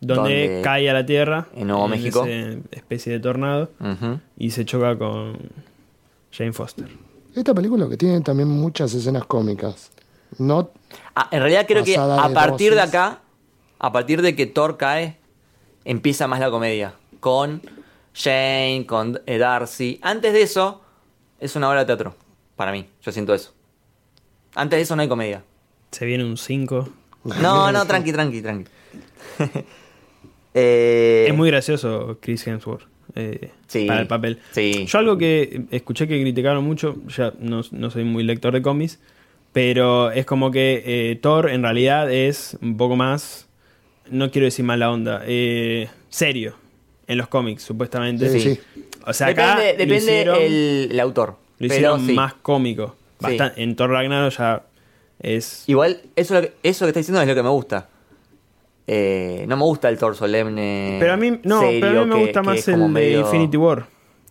donde, 0.01 0.47
donde- 0.47 0.61
cae 0.63 0.89
a 0.89 0.93
la 0.93 1.05
tierra 1.05 1.49
en 1.57 1.67
Nuevo 1.67 1.89
México. 1.89 2.25
especie 2.71 3.13
de 3.13 3.19
tornado 3.19 3.69
y 4.37 4.53
se 4.53 4.65
choca 4.65 4.97
con 4.97 5.37
Jane 6.31 6.53
Foster. 6.53 6.87
Esta 7.35 7.53
película 7.53 7.89
que 7.89 7.97
tiene 7.97 8.21
también 8.21 8.49
muchas 8.49 8.95
escenas 8.95 9.25
cómicas. 9.27 9.91
No, 10.39 10.71
Ah, 11.17 11.27
en 11.33 11.41
realidad 11.41 11.65
creo 11.67 11.83
que 11.83 11.97
a 11.97 12.29
de 12.29 12.35
partir 12.35 12.71
de 12.71 12.77
dosis. 12.77 12.95
acá, 12.95 13.21
a 13.81 13.91
partir 13.93 14.23
de 14.23 14.37
que 14.37 14.47
Thor 14.47 14.77
cae, 14.77 15.17
empieza 15.85 16.29
más 16.29 16.39
la 16.39 16.51
comedia. 16.51 16.95
Con 17.19 17.61
Jane, 18.15 18.85
con 18.87 19.21
Darcy. 19.27 19.99
Antes 20.03 20.33
de 20.33 20.43
eso, 20.43 20.81
es 21.41 21.57
una 21.57 21.69
obra 21.71 21.81
de 21.81 21.87
teatro. 21.87 22.15
Para 22.59 22.73
mí, 22.73 22.87
yo 23.03 23.13
siento 23.13 23.33
eso. 23.33 23.55
Antes 24.55 24.77
de 24.79 24.83
eso 24.83 24.97
no 24.97 25.03
hay 25.03 25.09
comedia. 25.09 25.45
Se 25.93 26.05
viene 26.05 26.25
un 26.25 26.37
5. 26.37 26.89
No, 27.41 27.71
no, 27.73 27.87
tranqui, 27.87 28.13
tranqui, 28.13 28.43
tranqui. 28.43 28.71
Eh, 30.55 31.27
Es 31.29 31.35
muy 31.37 31.51
gracioso 31.51 32.19
Chris 32.21 32.45
Hemsworth 32.47 32.83
eh, 33.15 33.51
Sí, 33.69 33.85
para 33.87 34.01
el 34.01 34.07
papel. 34.09 34.41
sí. 34.53 34.87
Yo 34.87 34.99
algo 34.99 35.17
que 35.19 35.67
escuché 35.71 36.09
que 36.09 36.21
criticaron 36.21 36.65
mucho, 36.65 36.97
ya 37.17 37.33
no, 37.39 37.61
no 37.71 37.91
soy 37.91 38.03
muy 38.05 38.25
lector 38.25 38.53
de 38.55 38.63
cómics, 38.63 38.99
pero 39.53 40.11
es 40.11 40.25
como 40.27 40.51
que 40.51 40.83
eh, 40.85 41.17
Thor 41.17 41.51
en 41.51 41.63
realidad 41.63 42.11
es 42.11 42.57
un 42.63 42.77
poco 42.77 42.97
más, 42.97 43.47
no 44.11 44.31
quiero 44.31 44.47
decir 44.47 44.65
mala 44.65 44.91
onda, 44.91 45.23
eh, 45.27 45.89
serio 46.09 46.57
en 47.07 47.19
los 47.19 47.29
cómics, 47.29 47.63
supuestamente. 47.63 48.29
Sí, 48.31 48.41
Sí. 48.41 48.61
O 49.07 49.13
sea, 49.13 49.29
acá 49.29 49.57
depende 49.61 49.77
depende 49.87 49.97
hicieron- 49.97 50.39
el, 50.41 50.89
el 50.93 51.01
autor. 51.01 51.37
Lo 51.59 51.69
Pero 51.69 51.75
hicieron 51.75 52.07
sí. 52.07 52.13
más 52.15 52.35
cómico. 52.35 52.97
Sí. 53.21 53.27
Bastan- 53.27 53.53
En 53.57 53.75
Thor 53.77 53.91
Ragnarok 53.91 54.33
ya 54.33 54.63
es... 55.21 55.65
Igual, 55.69 56.01
eso, 56.17 56.35
lo 56.35 56.41
que- 56.43 56.53
eso 56.63 56.85
que 56.85 56.91
está 56.91 57.01
diciendo 57.01 57.21
es 57.21 57.27
lo 57.29 57.35
que 57.35 57.43
me 57.43 57.49
gusta. 57.49 57.89
Eh, 58.87 59.45
no 59.49 59.57
me 59.57 59.65
gusta 59.65 59.89
el 59.89 59.99
Thor 59.99 60.17
solemne. 60.17 60.97
Pero 61.01 61.13
a 61.13 61.17
mí, 61.17 61.39
no, 61.43 61.61
serio, 61.61 61.81
pero 61.81 62.01
a 62.01 62.05
mí 62.05 62.11
me 62.15 62.21
gusta 62.21 62.41
que 62.41 62.47
más 62.47 62.69
el 62.69 62.81
de 62.81 62.89
medio- 62.89 63.21
Infinity 63.21 63.57
War. 63.57 63.87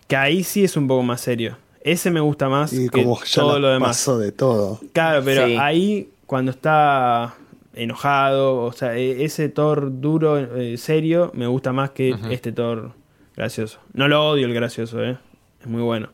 Que 0.08 0.16
ahí 0.16 0.44
sí 0.44 0.63
es 0.63 0.76
un 0.78 0.88
poco 0.88 1.04
más 1.04 1.22
serio. 1.22 1.58
Ese 1.82 2.10
me 2.12 2.20
gusta 2.22 2.50
más 2.50 2.74
Y 2.74 2.90
que 2.90 3.04
como 3.04 3.20
todo 3.34 3.60
lo 3.60 3.70
demás. 3.70 3.90
pasó 3.90 4.18
de 4.18 4.32
todo. 4.32 4.80
Claro, 4.94 5.22
pero 5.24 5.46
Sí. 5.48 5.58
ahí 5.60 6.10
cuando 6.26 6.52
está 6.52 7.36
enojado, 7.76 8.63
o 8.63 8.72
sea, 8.72 8.98
e- 8.98 9.24
ese 9.24 9.50
Thor 9.50 10.02
duro, 10.02 10.38
eh, 10.58 10.78
serio, 10.78 11.32
me 11.36 11.46
gusta 11.48 11.72
más 11.72 11.92
que 11.92 12.16
este 12.32 12.52
Thor 12.52 12.92
gracioso. 13.36 13.80
No 13.94 14.08
lo 14.08 14.28
odio 14.30 14.48
el 14.48 14.54
gracioso, 14.54 15.04
eh. 15.04 15.18
Es 15.62 15.68
muy 15.68 15.82
bueno. 15.84 16.10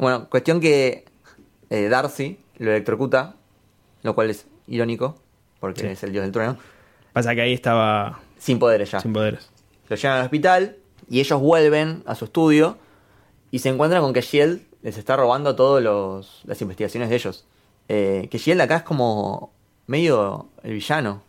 Bueno, 0.00 0.28
cuestión 0.28 0.60
que 0.60 1.04
eh, 1.68 1.88
Darcy 1.88 2.38
lo 2.58 2.70
electrocuta, 2.70 3.34
lo 4.02 4.14
cual 4.14 4.30
es 4.30 4.46
irónico, 4.66 5.16
porque 5.60 5.82
Sí. 5.82 5.86
es 5.88 6.02
el 6.02 6.12
dios 6.12 6.22
del 6.24 6.32
trueno, 6.32 6.56
Pasa 7.12 7.34
que 7.34 7.42
ahí 7.42 7.52
estaba 7.52 8.20
sin 8.38 8.58
poderes 8.58 8.90
ya. 8.90 9.00
sin 9.00 9.12
poderes. 9.12 9.50
Lo 9.88 9.96
llevan 9.96 10.18
al 10.18 10.24
hospital 10.24 10.76
y 11.08 11.20
ellos 11.20 11.40
vuelven 11.40 12.02
a 12.06 12.14
su 12.14 12.24
estudio 12.26 12.78
y 13.50 13.58
se 13.58 13.68
encuentran 13.68 14.00
con 14.02 14.12
que 14.12 14.20
Shield 14.20 14.62
les 14.82 14.96
está 14.96 15.16
robando 15.16 15.54
todas 15.56 15.82
las 16.44 16.62
investigaciones 16.62 17.08
de 17.10 17.16
ellos. 17.16 17.44
Eh, 17.88 18.28
que 18.30 18.38
Shield 18.38 18.60
acá 18.60 18.76
es 18.76 18.82
como 18.84 19.52
medio 19.86 20.46
el 20.62 20.72
villano. 20.74 21.22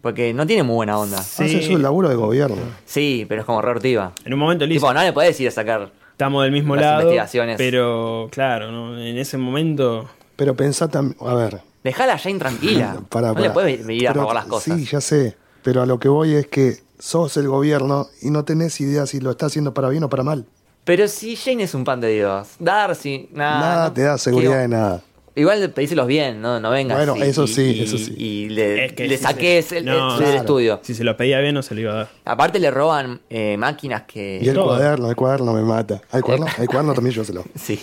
Porque 0.00 0.32
no 0.32 0.46
tiene 0.46 0.62
muy 0.62 0.76
buena 0.76 0.96
onda. 0.96 1.20
Sí. 1.20 1.42
Hace 1.44 1.62
su 1.62 1.76
laburo 1.76 2.08
de 2.08 2.14
gobierno. 2.14 2.56
Sí, 2.86 3.26
pero 3.28 3.40
es 3.40 3.44
como 3.44 3.60
re 3.60 3.72
hortiva. 3.72 4.12
En 4.24 4.32
un 4.32 4.38
momento 4.38 4.64
dice, 4.64 4.76
Tipo, 4.78 4.94
no 4.94 5.02
le 5.02 5.12
puedes 5.12 5.38
ir 5.40 5.48
a 5.48 5.50
sacar. 5.50 5.90
Estamos 6.18 6.42
del 6.42 6.50
mismo 6.50 6.74
las 6.74 6.82
lado, 6.84 7.00
investigaciones. 7.02 7.56
pero 7.58 8.28
claro, 8.32 8.72
¿no? 8.72 8.98
en 8.98 9.16
ese 9.18 9.38
momento... 9.38 10.08
Pero 10.34 10.56
pensá 10.56 10.88
también, 10.88 11.16
a 11.20 11.32
ver, 11.34 11.60
Dejala 11.84 12.14
a 12.14 12.18
Jane 12.18 12.40
tranquila. 12.40 13.00
para, 13.08 13.32
no 13.32 13.40
le 13.40 13.50
puedes 13.50 13.86
venir 13.86 14.08
a 14.08 14.12
robar 14.14 14.34
las 14.34 14.46
cosas. 14.46 14.76
Sí, 14.78 14.84
ya 14.84 15.00
sé, 15.00 15.36
pero 15.62 15.80
a 15.80 15.86
lo 15.86 16.00
que 16.00 16.08
voy 16.08 16.34
es 16.34 16.48
que 16.48 16.78
sos 16.98 17.36
el 17.36 17.46
gobierno 17.46 18.08
y 18.20 18.30
no 18.30 18.44
tenés 18.44 18.80
idea 18.80 19.06
si 19.06 19.20
lo 19.20 19.30
está 19.30 19.46
haciendo 19.46 19.72
para 19.74 19.88
bien 19.90 20.02
o 20.02 20.08
para 20.08 20.24
mal. 20.24 20.44
Pero 20.82 21.06
si 21.06 21.36
Jane 21.36 21.62
es 21.62 21.74
un 21.74 21.84
pan 21.84 22.00
de 22.00 22.08
Dios. 22.14 22.48
Darcy, 22.58 23.28
nada. 23.32 23.60
Nada 23.60 23.88
no- 23.88 23.92
te 23.92 24.02
da 24.02 24.18
seguridad 24.18 24.50
quiero- 24.50 24.62
de 24.62 24.68
nada. 24.68 25.02
Igual 25.38 25.70
pedíselos 25.70 26.06
bien, 26.06 26.40
no, 26.40 26.58
no 26.60 26.70
vengas. 26.70 26.96
Bueno, 26.98 27.16
y- 27.16 27.28
eso 27.28 27.46
sí, 27.46 27.62
y- 27.78 27.82
eso 27.82 27.96
sí. 27.98 28.14
Y 28.16 28.48
le, 28.48 28.86
Es 28.86 28.92
que 28.92 29.06
le 29.08 29.16
si 29.16 29.22
saques 29.22 29.64
se- 29.66 29.78
el, 29.78 29.84
no, 29.86 30.20
estudio. 30.20 30.80
Si 30.82 30.94
se 30.94 31.04
lo 31.04 31.16
pedía 31.16 31.38
bien 31.40 31.54
no 31.54 31.62
se 31.62 31.74
lo 31.74 31.80
iba 31.80 31.92
a 31.92 31.96
dar. 31.96 32.08
Aparte 32.24 32.58
le 32.58 32.70
roban 32.70 33.20
eh, 33.30 33.56
máquinas 33.56 34.02
que... 34.02 34.40
Y 34.42 34.48
el 34.48 34.54
todo. 34.54 34.66
cuaderno, 34.66 35.08
el 35.10 35.16
cuaderno 35.16 35.52
me 35.52 35.62
mata. 35.62 36.00
¿Hay 36.10 36.20
cuaderno? 36.22 36.46
Eh. 36.46 36.52
¿Hay 36.58 36.66
cuaderno 36.66 36.94
también 36.94 37.14
yo 37.14 37.24
se 37.24 37.32
lo. 37.32 37.44
Sí, 37.54 37.78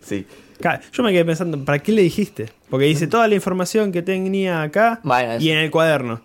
sí. 0.00 0.26
Claro, 0.60 0.80
yo 0.92 1.02
me 1.02 1.10
quedé 1.10 1.24
pensando, 1.24 1.64
¿para 1.64 1.80
qué 1.80 1.90
le 1.92 2.02
dijiste? 2.02 2.50
Porque 2.70 2.86
dice 2.86 3.08
toda 3.08 3.26
la 3.26 3.34
información 3.34 3.90
que 3.90 4.00
tenía 4.02 4.62
acá 4.62 5.00
Bueno, 5.02 5.38
y 5.40 5.50
en 5.50 5.58
el 5.58 5.70
cuaderno. 5.70 6.20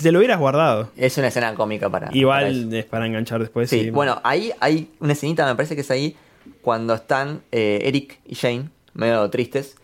Te 0.00 0.12
lo 0.12 0.20
hubieras 0.20 0.38
guardado. 0.38 0.90
Es 0.96 1.18
una 1.18 1.26
escena 1.26 1.52
cómica 1.56 1.90
para... 1.90 2.06
para 2.06 2.16
Igual 2.16 2.66
eso. 2.68 2.76
es 2.76 2.84
para 2.84 3.06
enganchar 3.06 3.40
después. 3.40 3.68
Sí, 3.68 3.80
y- 3.80 3.90
bueno, 3.90 4.20
ahí 4.22 4.52
hay 4.60 4.90
una 5.00 5.14
escenita, 5.14 5.44
me 5.46 5.56
parece 5.56 5.74
que 5.74 5.80
es 5.80 5.90
ahí, 5.90 6.14
cuando 6.62 6.94
están 6.94 7.40
eh, 7.50 7.80
Eric 7.82 8.20
y 8.24 8.36
Jane, 8.36 8.68
medio 8.92 9.28
tristes, 9.30 9.74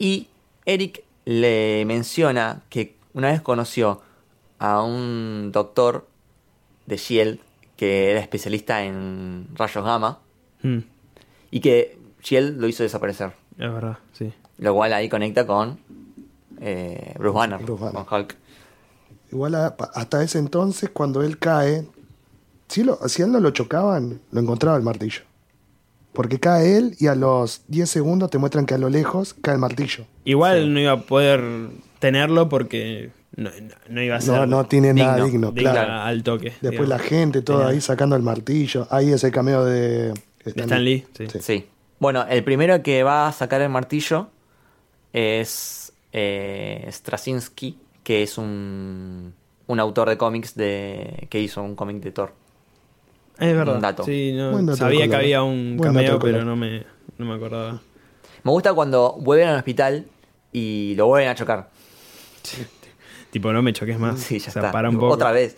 y 0.00 0.26
Eric 0.66 1.04
le 1.26 1.84
menciona 1.86 2.62
que 2.70 2.96
una 3.14 3.28
vez 3.30 3.40
conoció 3.42 4.00
a 4.58 4.82
un 4.82 5.50
doctor 5.52 6.08
de 6.86 6.96
Shield 6.96 7.38
que 7.76 8.10
era 8.10 8.18
especialista 8.20 8.82
en 8.84 9.46
rayos 9.54 9.84
gamma 9.84 10.18
Mm, 10.62 10.78
y 11.52 11.60
que 11.60 11.96
Shield 12.22 12.60
lo 12.60 12.66
hizo 12.68 12.82
desaparecer. 12.82 13.32
es 13.52 13.72
verdad, 13.72 13.98
sí. 14.12 14.32
Lo 14.58 14.74
cual 14.74 14.92
ahí 14.92 15.08
conecta 15.08 15.46
con 15.46 15.78
eh, 16.60 17.14
Bruce 17.18 17.34
Banner, 17.38 17.62
Bruce 17.62 17.82
Banner. 17.84 18.04
con 18.04 18.18
Hulk. 18.20 18.36
Igual 19.32 19.54
a- 19.54 19.76
pa- 19.76 19.90
hasta 19.94 20.22
ese 20.22 20.38
entonces, 20.38 20.90
cuando 20.90 21.22
él 21.22 21.38
cae, 21.38 21.86
si, 22.68 22.82
lo, 22.84 22.96
si 23.08 23.22
él 23.22 23.32
no 23.32 23.40
lo 23.40 23.50
chocaban, 23.52 24.20
lo 24.32 24.40
encontraba 24.40 24.76
el 24.76 24.82
martillo. 24.82 25.22
Porque 26.12 26.40
cae 26.40 26.76
él 26.76 26.96
y 26.98 27.06
a 27.06 27.14
los 27.14 27.62
10 27.68 27.88
segundos 27.88 28.30
te 28.30 28.38
muestran 28.38 28.66
que 28.66 28.74
a 28.74 28.78
lo 28.78 28.88
lejos 28.90 29.34
cae 29.40 29.54
el 29.54 29.60
martillo. 29.60 30.04
Igual 30.24 30.64
Sí. 30.64 30.68
no 30.68 30.80
iba 30.80 30.92
a 30.92 31.00
poder 31.02 31.40
tenerlo 32.00 32.48
porque 32.48 33.10
no, 33.36 33.50
no 33.88 34.02
iba 34.02 34.16
a 34.16 34.20
ser 34.20 34.34
No, 34.34 34.46
no 34.46 34.66
tiene 34.66 34.92
nada 34.92 35.24
digno, 35.24 35.54
claro. 35.54 35.92
al 36.02 36.22
toque. 36.24 36.46
Después 36.60 36.70
digamos. 36.72 36.88
la 36.88 36.98
gente, 36.98 37.42
todo 37.42 37.58
Tenía- 37.58 37.72
ahí 37.72 37.80
sacando 37.80 38.16
el 38.16 38.22
martillo. 38.22 38.88
Ahí 38.90 39.12
ese 39.12 39.30
cameo 39.30 39.64
de 39.64 40.12
De 40.44 40.50
Stan 40.56 40.84
Lee, 40.84 41.06
sí. 41.16 41.26
Sí. 41.30 41.38
Sí. 41.40 41.66
Bueno, 42.00 42.24
el 42.28 42.42
primero 42.42 42.82
que 42.82 43.02
va 43.02 43.28
a 43.28 43.32
sacar 43.32 43.60
el 43.60 43.68
martillo 43.68 44.30
es 45.12 45.92
eh, 46.12 46.86
Straczynski, 46.90 47.78
que 48.02 48.22
es 48.22 48.38
un, 48.38 49.32
un 49.66 49.80
autor 49.80 50.08
de 50.08 50.16
cómics 50.16 50.54
de 50.54 51.26
que 51.30 51.40
hizo 51.40 51.62
un 51.62 51.76
cómic 51.76 52.02
de 52.02 52.10
Thor. 52.10 52.32
Es 53.40 53.56
verdad. 53.56 53.76
Un 53.76 53.80
dato. 53.80 54.04
Sí, 54.04 54.32
no, 54.34 54.52
Buen 54.52 54.66
dato 54.66 54.76
sabía 54.76 55.08
que 55.08 55.16
había 55.16 55.42
un 55.42 55.78
cameo, 55.78 56.18
pero 56.18 56.44
no 56.44 56.56
me, 56.56 56.84
no 57.18 57.26
me 57.26 57.34
acordaba. 57.34 57.80
Me 58.42 58.50
gusta 58.50 58.72
cuando 58.74 59.16
vuelven 59.18 59.48
al 59.48 59.56
hospital 59.56 60.06
y 60.52 60.94
lo 60.96 61.06
vuelven 61.06 61.30
a 61.30 61.34
chocar. 61.34 61.70
Tipo, 63.30 63.52
no 63.52 63.62
me 63.62 63.72
choques 63.72 63.98
más. 63.98 64.20
Sí, 64.20 64.38
ya 64.38 64.48
o 64.48 64.52
sea, 64.52 64.62
está. 64.62 64.72
para 64.72 64.90
un 64.90 64.96
poco. 64.98 65.14
Otra 65.14 65.32
vez. 65.32 65.56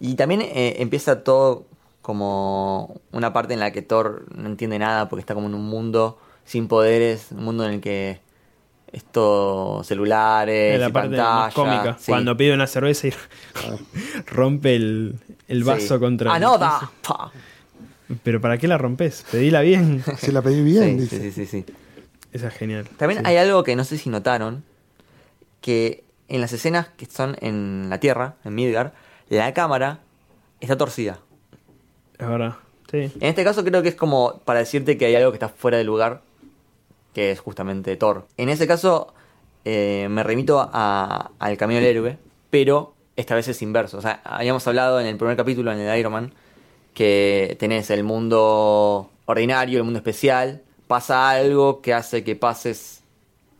Y 0.00 0.14
también 0.14 0.42
eh, 0.42 0.76
empieza 0.78 1.22
todo 1.22 1.66
como 2.02 3.00
una 3.12 3.32
parte 3.32 3.54
en 3.54 3.60
la 3.60 3.70
que 3.72 3.82
Thor 3.82 4.26
no 4.34 4.46
entiende 4.48 4.78
nada 4.78 5.08
porque 5.08 5.20
está 5.20 5.34
como 5.34 5.46
en 5.46 5.54
un 5.54 5.66
mundo 5.66 6.18
sin 6.44 6.68
poderes, 6.68 7.28
un 7.30 7.44
mundo 7.44 7.64
en 7.64 7.74
el 7.74 7.80
que 7.80 8.20
es 8.94 9.04
todo 9.04 9.82
celulares, 9.84 10.78
la 10.80 10.88
y 10.88 10.92
parte 10.92 11.08
pantalla. 11.16 11.34
más 11.34 11.54
cómica. 11.54 11.96
sí. 11.98 12.12
Cuando 12.12 12.36
pide 12.36 12.54
una 12.54 12.66
cerveza 12.66 13.08
y 13.08 13.12
rompe 14.26 14.74
el, 14.76 15.16
el 15.48 15.64
vaso 15.64 15.94
Sí. 15.94 16.00
contra. 16.00 16.30
el- 16.30 16.36
¡Anoda! 16.36 16.90
Pa. 17.06 17.30
Pero 18.22 18.40
¿para 18.40 18.58
qué 18.58 18.68
la 18.68 18.78
rompes? 18.78 19.24
Pedila 19.30 19.60
bien. 19.62 20.02
Se 20.18 20.30
la 20.32 20.42
pedí 20.42 20.62
bien, 20.62 20.96
Sí, 20.96 21.02
dice. 21.02 21.20
sí, 21.20 21.32
sí, 21.32 21.46
sí. 21.46 21.64
Esa 22.32 22.48
es 22.48 22.54
genial. 22.54 22.88
También 22.96 23.20
Sí. 23.20 23.26
hay 23.28 23.36
algo 23.36 23.62
que 23.64 23.76
no 23.76 23.84
sé 23.84 23.98
si 23.98 24.10
notaron, 24.10 24.64
que 25.60 26.04
en 26.28 26.40
las 26.40 26.52
escenas 26.52 26.88
que 26.96 27.06
son 27.06 27.36
en 27.40 27.86
la 27.90 27.98
Tierra, 28.00 28.34
en 28.44 28.54
Midgard, 28.54 28.92
la 29.28 29.52
cámara 29.54 30.00
está 30.60 30.76
torcida. 30.76 31.18
Es 32.18 32.28
verdad. 32.28 32.56
Sí. 32.90 32.98
En 33.20 33.28
este 33.28 33.42
caso 33.44 33.64
creo 33.64 33.82
que 33.82 33.88
es 33.88 33.94
como 33.94 34.40
para 34.44 34.60
decirte 34.60 34.96
que 34.98 35.06
hay 35.06 35.14
algo 35.16 35.30
que 35.32 35.36
está 35.36 35.48
fuera 35.48 35.78
de 35.78 35.84
lugar, 35.84 36.22
que 37.14 37.30
es 37.30 37.40
justamente 37.40 37.96
Thor. 37.96 38.26
En 38.36 38.48
ese 38.50 38.66
caso 38.66 39.14
eh, 39.64 40.08
me 40.10 40.22
remito 40.22 40.60
a- 40.60 41.30
al 41.38 41.56
Camino 41.56 41.80
del 41.80 41.88
Héroe, 41.88 42.18
pero 42.50 42.94
esta 43.16 43.34
vez 43.34 43.48
es 43.48 43.62
inverso. 43.62 43.96
O 43.98 44.02
sea, 44.02 44.20
habíamos 44.24 44.66
hablado 44.66 45.00
en 45.00 45.06
el 45.06 45.16
primer 45.16 45.36
capítulo, 45.36 45.72
en 45.72 45.78
el 45.78 45.98
Iron 45.98 46.12
Man, 46.12 46.32
que 46.92 47.56
tenés 47.58 47.90
el 47.90 48.04
mundo 48.04 49.10
ordinario, 49.26 49.78
el 49.78 49.84
mundo 49.84 49.98
especial, 49.98 50.62
pasa 50.86 51.30
algo 51.30 51.80
que 51.80 51.94
hace 51.94 52.24
que 52.24 52.36
pases 52.36 53.02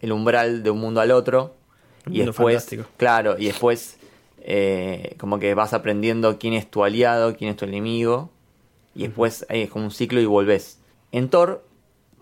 el 0.01 0.13
umbral 0.13 0.63
de 0.63 0.71
un 0.71 0.79
mundo 0.81 1.01
al 1.01 1.11
otro. 1.11 1.55
Y 2.11 2.19
después, 2.21 2.57
fantástico. 2.57 2.85
claro, 2.99 3.37
y 3.39 3.47
después 3.47 3.97
eh, 4.43 5.15
como 5.19 5.39
que 5.39 5.55
vas 5.55 5.73
aprendiendo 5.73 6.39
quién 6.39 6.53
es 6.53 6.71
tu 6.71 6.85
aliado, 6.85 7.35
quién 7.35 7.51
es 7.51 7.57
tu 7.57 7.65
enemigo. 7.65 8.31
Y 8.95 9.05
después 9.05 9.47
ahí 9.49 9.63
es 9.63 9.71
como 9.71 9.87
un 9.87 9.91
ciclo 9.91 10.21
y 10.21 10.27
volvés. 10.27 10.79
En 11.13 11.31
Thor 11.31 11.65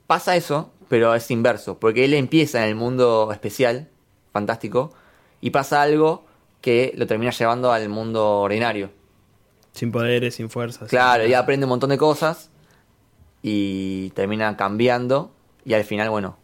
pasa 0.07 0.37
eso, 0.37 0.71
pero 0.93 1.15
es 1.15 1.31
inverso. 1.31 1.79
Porque 1.79 2.05
él 2.05 2.13
empieza 2.13 2.63
en 2.63 2.69
el 2.69 2.75
mundo 2.75 3.31
especial, 3.33 3.89
fantástico, 4.31 4.93
y 5.41 5.49
pasa 5.49 5.81
algo 5.81 6.27
que 6.61 6.93
lo 6.99 7.07
termina 7.07 7.31
llevando 7.33 7.73
al 7.73 7.89
mundo 7.89 8.41
ordinario. 8.41 8.91
Sin 9.73 9.91
poderes, 9.91 10.35
sin 10.35 10.51
fuerzas. 10.51 10.91
Claro, 10.91 11.23
sin 11.23 11.31
y 11.31 11.33
nada. 11.33 11.45
aprende 11.45 11.65
un 11.65 11.71
montón 11.71 11.89
de 11.89 11.97
cosas 11.97 12.51
y 13.43 14.11
termina 14.11 14.55
cambiando 14.59 15.33
y 15.65 15.73
al 15.73 15.85
final, 15.85 16.11
bueno, 16.11 16.37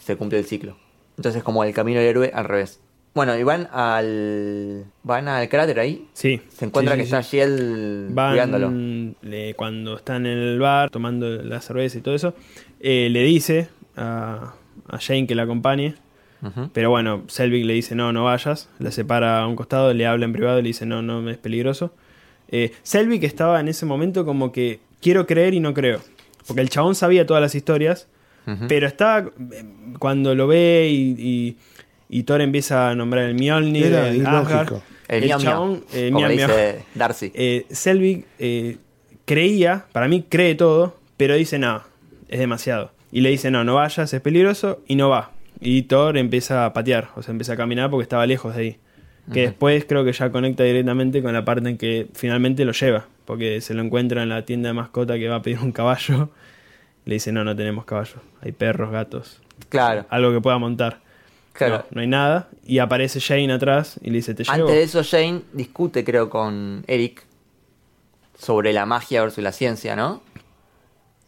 se 0.00 0.14
cumple 0.16 0.38
el 0.38 0.44
ciclo. 0.44 0.76
Entonces 1.16 1.38
es 1.40 1.42
como 1.42 1.64
el 1.64 1.74
camino 1.74 1.98
del 1.98 2.08
héroe 2.10 2.30
al 2.32 2.44
revés. 2.44 2.78
Bueno, 3.14 3.36
y 3.36 3.42
van 3.42 3.68
al 3.72 4.84
van 5.02 5.26
al 5.26 5.48
cráter 5.48 5.80
ahí. 5.80 6.06
Sí. 6.12 6.40
Se 6.56 6.66
encuentra 6.66 6.94
Sí, 6.94 7.00
que 7.00 7.04
sí, 7.06 7.08
está 7.16 7.22
sí. 7.24 7.36
Shield 7.38 8.14
cuidándolo. 8.14 8.66
Van, 8.68 9.16
le- 9.22 9.54
cuando 9.54 9.96
están 9.96 10.24
en 10.24 10.38
el 10.38 10.60
bar 10.60 10.88
tomando 10.90 11.28
la 11.28 11.60
cerveza 11.60 11.98
y 11.98 12.00
todo 12.00 12.14
eso, 12.14 12.34
eh, 12.78 13.08
le 13.10 13.24
dice 13.24 13.68
a, 13.98 14.54
a 14.88 14.98
Jane 14.98 15.26
que 15.26 15.34
la 15.34 15.42
acompañe. 15.42 15.94
Pero 16.72 16.90
bueno, 16.90 17.24
Selvig 17.26 17.64
le 17.66 17.74
dice 17.74 17.96
no, 17.96 18.12
no 18.12 18.24
vayas. 18.24 18.68
La 18.78 18.92
separa 18.92 19.40
a 19.40 19.46
un 19.48 19.56
costado, 19.56 19.92
le 19.92 20.06
habla 20.06 20.24
en 20.24 20.32
privado 20.32 20.60
y 20.60 20.62
le 20.62 20.68
dice 20.68 20.86
no, 20.86 21.02
no, 21.02 21.28
es 21.28 21.36
peligroso. 21.36 21.92
Eh, 22.48 22.72
Selvig 22.84 23.24
estaba 23.24 23.58
en 23.58 23.66
ese 23.66 23.86
momento 23.86 24.24
como 24.24 24.52
que 24.52 24.78
quiero 25.00 25.26
creer 25.26 25.54
y 25.54 25.60
no 25.60 25.74
creo. 25.74 26.00
Porque 26.46 26.62
el 26.62 26.70
chabón 26.70 26.94
sabía 26.94 27.26
todas 27.26 27.42
las 27.42 27.54
historias, 27.54 28.06
pero 28.68 28.86
está 28.86 29.18
eh, 29.52 29.64
cuando 29.98 30.34
lo 30.34 30.46
ve 30.46 30.88
y, 30.90 31.16
y, 31.18 31.56
y 32.08 32.22
Thor 32.22 32.40
empieza 32.40 32.88
a 32.88 32.94
nombrar 32.94 33.24
el 33.24 33.34
Mjolnir, 33.34 33.86
Era 33.86 34.08
el. 34.08 34.24
Asgard, 34.24 34.80
El, 35.08 35.24
el 35.24 35.36
chabón, 35.38 35.84
eh, 35.92 36.10
como 36.12 36.26
le 36.26 36.34
dice 36.34 36.84
Darcy. 36.94 37.32
Eh, 37.34 37.66
Selvig 37.68 38.24
eh, 38.38 38.78
creía, 39.24 39.86
para 39.92 40.08
mí 40.08 40.24
cree 40.26 40.54
todo, 40.54 40.96
pero 41.18 41.34
dice 41.34 41.58
no, 41.58 41.82
es 42.28 42.38
demasiado. 42.38 42.92
Y 43.10 43.20
le 43.20 43.30
dice 43.30 43.50
no, 43.50 43.64
no 43.64 43.74
vayas, 43.74 44.12
es 44.12 44.20
peligroso, 44.20 44.80
y 44.86 44.96
no 44.96 45.08
va. 45.08 45.32
Y 45.60 45.82
Thor 45.82 46.16
empieza 46.16 46.64
a 46.64 46.72
patear, 46.72 47.10
o 47.16 47.22
sea, 47.22 47.32
empieza 47.32 47.54
a 47.54 47.56
caminar 47.56 47.90
porque 47.90 48.02
estaba 48.02 48.26
lejos 48.26 48.54
de 48.54 48.60
ahí. 48.60 48.78
Que 49.32 49.42
después 49.42 49.84
creo 49.86 50.06
que 50.06 50.12
ya 50.12 50.30
conecta 50.30 50.64
directamente 50.64 51.22
con 51.22 51.34
la 51.34 51.44
parte 51.44 51.68
en 51.68 51.76
que 51.76 52.08
finalmente 52.14 52.64
lo 52.64 52.72
lleva, 52.72 53.08
porque 53.26 53.60
se 53.60 53.74
lo 53.74 53.82
encuentra 53.82 54.22
en 54.22 54.30
la 54.30 54.46
tienda 54.46 54.68
de 54.68 54.72
mascota 54.72 55.18
que 55.18 55.28
va 55.28 55.36
a 55.36 55.42
pedir 55.42 55.58
un 55.58 55.72
caballo. 55.72 56.30
Le 57.04 57.14
dice 57.14 57.30
no, 57.32 57.44
no 57.44 57.54
tenemos 57.54 57.84
caballo, 57.84 58.16
hay 58.42 58.52
perros, 58.52 58.90
gatos, 58.90 59.40
claro, 59.68 60.04
algo 60.10 60.32
que 60.32 60.40
pueda 60.40 60.58
montar. 60.58 61.00
claro. 61.52 61.76
No, 61.76 61.84
no 61.92 62.00
hay 62.02 62.06
nada. 62.06 62.48
Y 62.66 62.78
aparece 62.78 63.20
Jane 63.20 63.52
atrás 63.52 63.98
y 64.02 64.10
le 64.10 64.16
dice, 64.16 64.34
te 64.34 64.44
llevo. 64.44 64.54
Antes 64.54 64.74
de 64.74 64.82
eso, 64.82 65.02
Jane 65.02 65.42
discute, 65.54 66.04
creo, 66.04 66.28
con 66.28 66.84
Eric 66.86 67.24
sobre 68.38 68.72
la 68.72 68.86
magia 68.86 69.22
versus 69.22 69.42
la 69.42 69.52
ciencia, 69.52 69.96
¿no? 69.96 70.22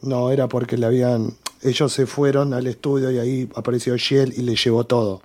No, 0.02 0.30
era 0.30 0.48
porque 0.48 0.76
le 0.76 0.86
habían. 0.86 1.34
Ellos 1.62 1.92
se 1.92 2.06
fueron 2.06 2.54
al 2.54 2.66
estudio 2.66 3.10
y 3.10 3.18
ahí 3.18 3.48
apareció 3.54 3.96
Shield 3.96 4.32
y 4.38 4.42
le 4.42 4.56
llevó 4.56 4.84
todo. 4.84 5.22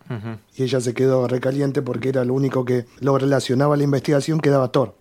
Y 0.55 0.63
ella 0.63 0.81
se 0.81 0.93
quedó 0.93 1.27
recaliente 1.27 1.81
porque 1.81 2.09
era 2.09 2.25
lo 2.25 2.33
único 2.33 2.65
que 2.65 2.85
lo 2.99 3.17
relacionaba 3.17 3.75
a 3.75 3.77
la 3.77 3.83
investigación 3.83 4.39
que 4.39 4.49
daba 4.49 4.69
Thor. 4.69 4.95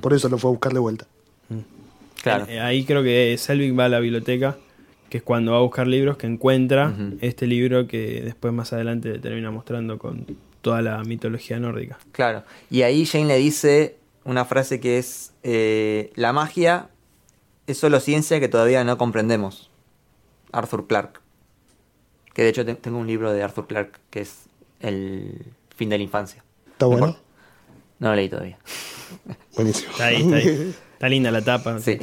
Por 0.00 0.14
eso 0.14 0.28
lo 0.28 0.38
fue 0.38 0.50
a 0.50 0.52
buscar 0.52 0.72
de 0.72 0.78
vuelta. 0.78 1.06
Claro. 2.22 2.46
Eh, 2.48 2.60
Ahí 2.60 2.84
creo 2.84 3.02
que 3.02 3.36
Selvig 3.38 3.78
va 3.78 3.86
a 3.86 3.88
la 3.88 3.98
biblioteca, 3.98 4.58
que 5.08 5.18
es 5.18 5.22
cuando 5.22 5.52
va 5.52 5.58
a 5.58 5.62
buscar 5.62 5.86
libros, 5.86 6.16
que 6.16 6.26
encuentra 6.26 6.94
este 7.20 7.46
libro 7.46 7.86
que 7.86 8.22
después 8.22 8.52
más 8.52 8.72
adelante 8.72 9.18
termina 9.18 9.50
mostrando 9.50 9.98
con 9.98 10.26
toda 10.60 10.82
la 10.82 11.02
mitología 11.02 11.58
nórdica. 11.58 11.98
Claro. 12.12 12.44
Y 12.70 12.82
ahí 12.82 13.06
Jane 13.06 13.26
le 13.26 13.38
dice 13.38 13.96
una 14.24 14.44
frase 14.44 14.80
que 14.80 14.98
es, 14.98 15.32
eh, 15.42 16.12
la 16.14 16.32
magia 16.32 16.88
es 17.66 17.78
solo 17.78 18.00
ciencia 18.00 18.38
que 18.40 18.48
todavía 18.48 18.84
no 18.84 18.98
comprendemos. 18.98 19.69
Arthur 20.52 20.86
Clarke. 20.86 21.20
Que 22.34 22.42
de 22.44 22.48
hecho 22.50 22.64
te- 22.64 22.74
tengo 22.74 22.98
un 22.98 23.06
libro 23.06 23.32
de 23.32 23.42
Arthur 23.42 23.66
Clarke 23.66 23.98
que 24.10 24.20
es 24.20 24.44
El 24.80 25.46
fin 25.74 25.88
de 25.90 25.98
la 25.98 26.04
infancia. 26.04 26.42
¿Está 26.72 26.86
¿No 26.86 26.92
bueno? 26.92 27.16
No 27.98 28.08
lo 28.10 28.14
leí 28.16 28.28
todavía. 28.28 28.58
Buenísimo. 29.56 29.90
Está 29.92 30.06
ahí, 30.06 30.22
está 30.22 30.36
ahí. 30.36 30.74
Está 30.94 31.08
linda 31.08 31.30
la 31.30 31.42
tapa. 31.42 31.78
Sí. 31.80 31.98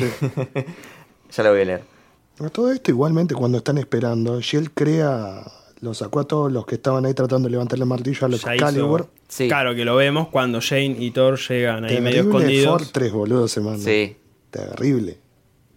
ya 1.32 1.44
lo 1.44 1.52
voy 1.52 1.62
a 1.62 1.66
leer. 1.66 1.84
A 2.40 2.50
todo 2.50 2.72
esto, 2.72 2.92
igualmente, 2.92 3.34
cuando 3.34 3.58
están 3.60 3.78
esperando, 3.78 4.40
Shield 4.42 4.72
crea. 4.74 5.44
Los 5.80 6.00
sacó 6.00 6.20
a 6.22 6.24
todos 6.24 6.52
los 6.52 6.66
que 6.66 6.76
estaban 6.76 7.06
ahí 7.06 7.14
tratando 7.14 7.48
de 7.48 7.52
levantarle 7.52 7.84
el 7.84 7.90
martillo 7.90 8.26
a 8.26 8.30
los 8.30 8.42
Ya 8.44 8.56
hizo- 8.56 8.66
Excalibur. 8.66 9.10
Sí. 9.28 9.48
Claro 9.48 9.76
que 9.76 9.86
lo 9.86 9.96
vemos 9.96 10.28
cuando 10.30 10.60
Jane 10.62 10.96
y 11.00 11.12
Thor 11.12 11.38
llegan 11.40 11.86
ahí 11.86 12.02
medio 12.02 12.24
Terrible 12.24 12.38
escondidos. 12.40 12.82
Fortress, 12.84 13.12
boludo, 13.12 13.48
se 13.48 13.62
manda. 13.62 13.84
Sí. 13.84 14.18
Terrible. 14.50 15.20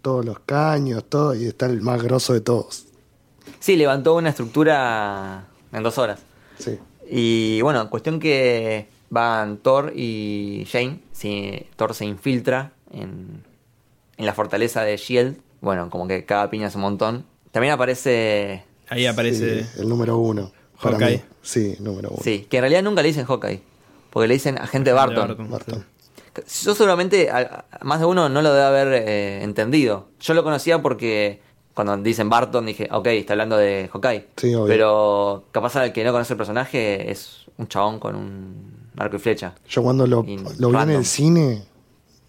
Todos 0.03 0.25
los 0.25 0.39
caños, 0.41 1.05
todo, 1.09 1.35
y 1.35 1.47
está 1.47 1.67
el 1.67 1.83
más 1.83 2.03
grosso 2.03 2.33
de 2.33 2.41
todos. 2.41 2.87
Sí, 3.59 3.77
levantó 3.77 4.17
una 4.17 4.31
estructura 4.31 5.47
en 5.73 5.83
dos 5.83 5.99
horas. 5.99 6.21
Sí. 6.59 6.79
Y 7.11 7.61
bueno, 7.63 7.91
cuestión 7.91 8.21
que 8.21 8.89
van 9.11 9.59
Thor 9.59 9.93
y 9.95 10.67
Jane. 10.71 11.01
Si 11.13 11.67
Thor 11.77 11.95
se 11.95 12.07
infiltra 12.07 12.73
en, 12.93 13.43
en 14.17 14.27
la 14.27 14.33
fortaleza 14.33 14.83
de 14.83 14.97
Shield. 14.97 15.37
Bueno, 15.61 15.91
como 15.91 16.09
que 16.09 16.25
cada 16.25 16.49
piña 16.49 16.69
es 16.69 16.75
un 16.75 16.81
montón. 16.83 17.27
También 17.53 17.75
aparece. 17.75 18.65
Ahí 18.89 19.07
aparece. 19.07 19.65
Sí, 19.65 19.81
el 19.81 19.89
número 19.89 20.17
uno. 20.17 20.53
Para 20.81 20.97
Hawkeye. 20.97 21.17
mí. 21.19 21.23
Sí, 21.43 21.77
número 21.81 22.11
uno. 22.11 22.21
Sí, 22.23 22.47
que 22.49 22.57
en 22.59 22.63
realidad 22.63 22.83
nunca 22.83 23.03
le 23.03 23.09
dicen 23.09 23.27
Hawkeye. 23.27 23.61
Porque 24.11 24.29
le 24.29 24.35
dicen 24.35 24.57
agente 24.59 24.93
Barton. 24.93 25.29
Barton. 25.29 25.51
Barton. 25.51 25.85
Yo 26.65 26.75
seguramente, 26.75 27.31
a- 27.31 27.65
a- 27.81 27.85
más 27.85 28.01
de 28.01 28.07
uno 28.07 28.29
no 28.29 28.43
lo 28.43 28.53
debe 28.53 28.65
haber 28.67 28.89
eh, 29.07 29.43
entendido. 29.43 30.09
Yo 30.21 30.35
lo 30.35 30.43
conocía 30.45 30.81
porque 30.83 31.41
cuando 31.75 31.97
dicen 31.99 32.29
Barton 32.29 32.67
dije, 32.67 32.89
ok, 32.91 33.07
está 33.09 33.33
hablando 33.35 33.57
de 33.57 33.89
Hawkeye. 33.93 34.27
Sí, 34.37 34.55
obvio. 34.55 34.67
Pero 34.67 35.45
capaz 35.53 35.77
al 35.77 35.93
que 35.93 36.05
no 36.05 36.13
conoce 36.13 36.33
el 36.35 36.37
personaje 36.39 37.11
es 37.11 37.47
un 37.57 37.69
chabón 37.69 37.99
con 37.99 38.17
un 38.17 38.91
arco 38.97 39.17
y 39.17 39.19
flecha. 39.19 39.55
Yo 39.69 39.83
cuando 39.83 40.07
lo, 40.07 40.23
vi 40.23 40.35
en 40.35 40.91
el 40.91 41.05
cine, 41.07 41.63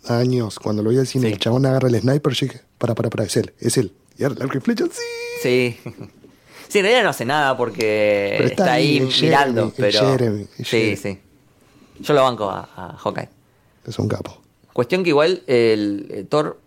años, 0.07 0.57
cuando 0.59 0.81
lo 0.83 0.89
vi 0.89 0.95
en 0.95 1.01
el 1.01 1.07
cine, 1.07 1.27
Sí. 1.27 1.33
el 1.33 1.39
chabón 1.39 1.65
agarra 1.65 1.89
el 1.89 1.99
sniper, 1.99 2.33
yo 2.33 2.47
dije, 2.47 2.61
para, 2.77 2.95
para, 2.95 3.09
para, 3.09 3.23
es 3.25 3.35
él, 3.37 3.53
es 3.59 3.77
él. 3.77 3.91
Y 4.17 4.23
ahora 4.23 4.35
el 4.35 4.41
arco 4.43 4.57
y 4.57 4.61
flecha, 4.61 4.85
sí. 4.85 5.01
Sí. 5.43 5.77
Sí, 6.67 6.79
en 6.79 6.85
realidad 6.85 7.03
no 7.03 7.09
hace 7.09 7.25
nada 7.25 7.57
porque 7.57 8.35
Pero 8.37 8.49
está, 8.49 8.63
está 8.63 8.73
ahí 8.73 9.01
mirando. 9.21 9.71
Jeremy, 9.71 9.91
pero... 9.91 10.11
Jeremy, 10.11 10.41
es 10.43 10.49
sí, 10.57 10.63
Jeremy. 10.65 10.95
sí. 10.95 11.19
Yo 11.99 12.13
lo 12.13 12.23
banco 12.23 12.49
a, 12.49 12.69
a 12.75 12.97
Hawkeye. 12.97 13.27
Es 13.85 13.97
un 13.99 14.07
capo. 14.07 14.41
Cuestión 14.73 15.03
que 15.03 15.09
igual 15.09 15.43
el, 15.47 16.07
eh, 16.09 16.23
Thor 16.27 16.59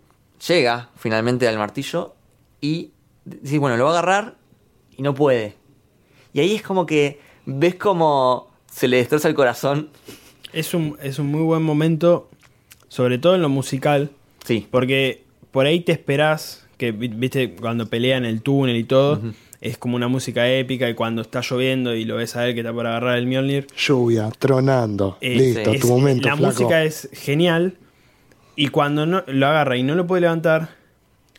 llega 0.47 0.89
finalmente 0.95 1.47
al 1.47 1.57
martillo 1.57 2.13
y 2.61 2.91
dice, 3.25 3.57
bueno, 3.59 3.77
lo 3.77 3.85
va 3.85 3.91
a 3.91 3.93
agarrar 3.93 4.35
y 4.95 5.01
no 5.01 5.13
puede. 5.13 5.55
Y 6.33 6.39
ahí 6.41 6.53
es 6.55 6.61
como 6.61 6.85
que 6.85 7.19
ves 7.45 7.75
como 7.75 8.49
se 8.71 8.87
le 8.87 8.97
destroza 8.97 9.27
el 9.27 9.35
corazón. 9.35 9.89
Es 10.53 10.73
un, 10.73 10.97
es 11.01 11.19
un 11.19 11.27
muy 11.27 11.41
buen 11.41 11.63
momento, 11.63 12.29
sobre 12.89 13.17
todo 13.17 13.35
en 13.35 13.41
lo 13.41 13.49
musical, 13.49 14.11
Sí. 14.45 14.67
porque 14.69 15.23
por 15.51 15.65
ahí 15.65 15.79
te 15.81 15.91
esperás 15.93 16.67
que, 16.77 16.91
vi- 16.91 17.07
viste, 17.07 17.55
cuando 17.55 17.87
pelean 17.87 18.25
en 18.25 18.31
el 18.31 18.41
túnel 18.41 18.75
y 18.75 18.83
todo, 18.83 19.21
es 19.67 19.77
como 19.77 19.95
una 19.95 20.07
música 20.07 20.47
épica 20.49 20.87
y 20.89 20.93
cuando 20.93 21.21
está 21.21 21.41
lloviendo 21.41 21.93
y 21.95 22.05
lo 22.05 22.15
ves 22.17 22.35
a 22.35 22.47
él 22.47 22.53
que 22.53 22.59
está 22.61 22.71
por 22.73 22.85
agarrar 22.87 23.17
el 23.17 23.25
Mjolnir, 23.27 23.67
Lluvia, 23.75 24.29
tronando. 24.37 25.17
Eh, 25.21 25.35
Listo, 25.35 25.71
es- 25.71 25.81
tu 25.81 25.87
momento, 25.87 26.27
La 26.29 26.37
flaco. 26.37 26.53
música 26.53 26.83
es 26.83 27.09
genial. 27.13 27.77
Y 28.55 28.67
cuando 28.69 29.05
no, 29.05 29.23
lo 29.27 29.47
agarra 29.47 29.75
y 29.77 29.83
no 29.83 29.95
lo 29.95 30.07
puede 30.07 30.21
levantar, 30.21 30.69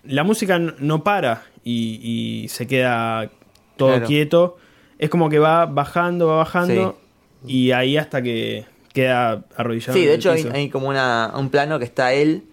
la 0.05 0.23
música 0.25 0.59
no 0.59 1.03
para 1.03 1.45
y, 1.65 2.01
y 2.45 2.49
se 2.49 2.67
queda 2.67 3.31
todo 3.77 3.91
Claro. 3.91 4.07
quieto. 4.07 4.57
Es 4.99 5.09
como 5.11 5.29
que 5.31 5.39
va 5.39 5.67
bajando, 5.67 6.27
va 6.29 6.37
bajando. 6.37 6.99
Y 7.47 7.71
ahí 7.73 7.97
hasta 7.97 8.23
que 8.23 8.65
queda 8.93 9.45
arrodillado. 9.57 9.93
Sí, 9.95 10.01
en 10.01 10.07
de 10.07 10.13
el 10.15 10.19
hecho 10.19 10.31
hay, 10.33 10.49
hay 10.53 10.69
como 10.71 10.89
una, 10.89 11.33
un 11.37 11.51
plano 11.51 11.79
que 11.79 11.85
está 11.85 12.13
él 12.13 12.45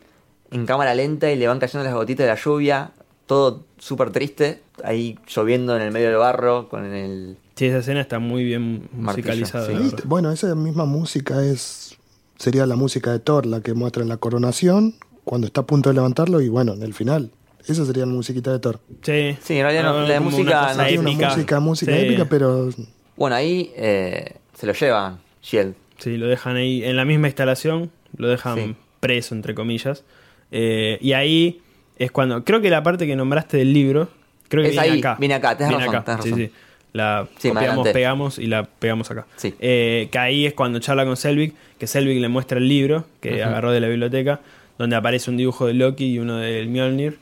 en 0.51 0.65
cámara 0.65 0.93
lenta 0.93 1.31
y 1.31 1.35
le 1.35 1.47
van 1.47 1.59
cayendo 1.59 1.83
las 1.83 1.93
gotitas 1.93 2.25
de 2.25 2.33
la 2.33 2.35
lluvia, 2.39 2.91
todo 3.33 3.63
súper 3.79 4.11
triste, 4.11 4.61
ahí 4.83 5.17
lloviendo 5.27 5.75
en 5.75 5.81
el 5.81 5.91
medio 5.91 6.07
del 6.09 6.17
barro 6.17 6.69
con 6.69 6.85
el... 6.93 7.37
Sí, 7.55 7.65
esa 7.65 7.79
escena 7.79 8.01
está 8.01 8.19
muy 8.19 8.43
bien 8.43 8.89
Martillo, 8.93 9.27
musicalizada. 9.29 9.67
sí. 9.67 9.73
la. 9.73 10.01
Bueno, 10.05 10.31
esa 10.31 10.53
misma 10.55 10.85
música 10.85 11.43
es 11.43 11.97
sería 12.37 12.65
la 12.65 12.75
música 12.75 13.11
de 13.11 13.19
Thor, 13.19 13.45
la 13.45 13.61
que 13.61 13.73
muestra 13.73 14.03
en 14.03 14.09
la 14.09 14.17
coronación, 14.17 14.95
cuando 15.23 15.47
está 15.47 15.61
a 15.61 15.65
punto 15.65 15.89
de 15.89 15.95
levantarlo 15.95 16.41
y 16.41 16.49
bueno, 16.49 16.73
en 16.73 16.81
el 16.83 16.93
final. 16.93 17.31
Esa 17.65 17.85
sería 17.85 18.05
la 18.05 18.11
musiquita 18.11 18.51
de 18.51 18.59
Thor. 18.59 18.79
Sí, 19.01 19.37
Sí, 19.41 19.55
en 19.55 19.61
realidad 19.63 19.83
no, 19.83 19.99
Ah, 19.99 20.07
la 20.07 20.17
como 20.17 20.29
música 20.31 20.73
no- 20.75 20.83
Tiene 20.85 20.99
una 20.99 21.29
música, 21.29 21.59
música 21.59 21.91
Sí. 21.93 21.99
épica, 22.05 22.25
pero 22.25 22.69
Bueno, 23.15 23.35
ahí 23.35 23.71
eh, 23.75 24.35
se 24.57 24.65
lo 24.67 24.73
llevan 24.73 25.19
Shield. 25.41 25.73
Sí, 25.99 26.17
lo 26.17 26.27
dejan 26.27 26.55
ahí 26.57 26.83
en 26.83 26.95
la 26.97 27.05
misma 27.05 27.27
instalación, 27.27 27.89
lo 28.17 28.27
dejan 28.27 28.55
Sí. 28.57 28.75
preso, 28.99 29.33
entre 29.35 29.55
comillas. 29.55 30.03
Eh, 30.51 30.97
y 31.01 31.13
ahí 31.13 31.61
es 31.97 32.11
cuando. 32.11 32.43
Creo 32.43 32.61
que 32.61 32.69
la 32.69 32.83
parte 32.83 33.05
que 33.07 33.15
nombraste 33.15 33.57
del 33.57 33.73
libro. 33.73 34.09
Creo 34.49 34.63
que 34.63 34.69
Es 34.69 34.75
viene 34.75 34.89
ahí, 34.93 34.99
acá. 34.99 35.15
viene 35.19 35.33
acá, 35.35 35.53
Viene 35.55 35.77
razón, 35.77 35.95
acá, 35.95 36.17
sí, 36.21 36.29
razón. 36.29 36.39
sí. 36.39 36.51
La 36.93 37.27
Sí, 37.39 37.49
copiamos, 37.49 37.89
pegamos 37.89 38.37
y 38.39 38.45
la 38.45 38.65
pegamos 38.65 39.09
acá. 39.09 39.25
Sí. 39.35 39.55
Eh, 39.59 40.09
que 40.11 40.19
ahí 40.19 40.45
es 40.45 40.53
cuando 40.53 40.77
charla 40.79 41.05
con 41.05 41.17
Selvig, 41.17 41.53
que 41.79 41.87
Selvig 41.87 42.21
le 42.21 42.27
muestra 42.29 42.59
el 42.59 42.67
libro 42.67 43.05
que 43.19 43.41
agarró 43.43 43.71
de 43.71 43.79
la 43.79 43.87
biblioteca, 43.87 44.41
donde 44.77 44.95
aparece 44.95 45.31
un 45.31 45.37
dibujo 45.37 45.65
de 45.65 45.73
Loki 45.73 46.05
y 46.13 46.19
uno 46.19 46.37
del 46.37 46.67
Mjolnir. 46.69 47.17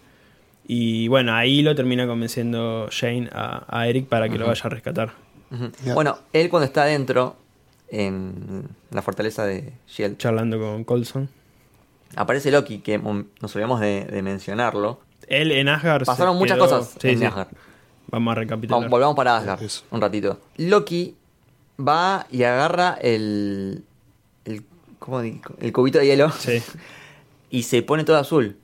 Y 0.67 1.07
bueno, 1.07 1.33
ahí 1.35 1.61
lo 1.61 1.73
termina 1.73 2.05
convenciendo 2.05 2.89
Jane 2.91 3.29
a, 3.31 3.63
a 3.67 3.87
Eric 3.87 4.07
para 4.07 4.27
que 4.27 4.37
lo 4.37 4.45
vaya 4.47 4.61
a 4.65 4.69
rescatar. 4.69 5.11
Bueno, 5.93 6.17
él 6.33 6.49
cuando 6.49 6.65
está 6.65 6.83
adentro, 6.83 7.37
en 7.89 8.63
la 8.91 9.01
fortaleza 9.01 9.45
de 9.45 9.71
Shield, 9.87 10.17
Charlando 10.17 10.59
con 10.59 10.83
Colson. 10.83 11.29
Aparece 12.15 12.51
Loki, 12.51 12.79
que 12.79 12.97
mm, 12.97 13.25
nos 13.41 13.55
olvidamos 13.55 13.79
de, 13.79 14.05
de 14.05 14.21
mencionarlo. 14.21 14.99
Él 15.27 15.51
en 15.51 15.69
Asgard. 15.69 16.01
se 16.01 16.05
Pasaron 16.05 16.37
muchas 16.37 16.57
quedó- 16.57 16.65
cosas 16.69 16.95
Sí, 16.99 17.09
en 17.09 17.19
sí. 17.19 17.25
Asgard. 17.25 17.47
Vamos 18.07 18.31
a 18.33 18.35
recapitular. 18.35 18.79
Vamos- 18.81 18.91
volvamos 18.91 19.15
para 19.15 19.37
Asgard 19.37 19.63
Eso. 19.63 19.83
un 19.91 20.01
ratito. 20.01 20.39
Loki 20.57 21.15
va 21.79 22.27
y 22.29 22.43
agarra 22.43 22.97
el, 23.01 23.83
el, 24.45 24.63
¿cómo 24.99 25.21
digo? 25.21 25.55
el 25.59 25.71
cubito 25.71 25.99
de 25.99 26.05
hielo 26.07 26.29
Sí. 26.31 26.61
y 27.49 27.63
se 27.63 27.81
pone 27.83 28.03
todo 28.03 28.17
azul. 28.17 28.57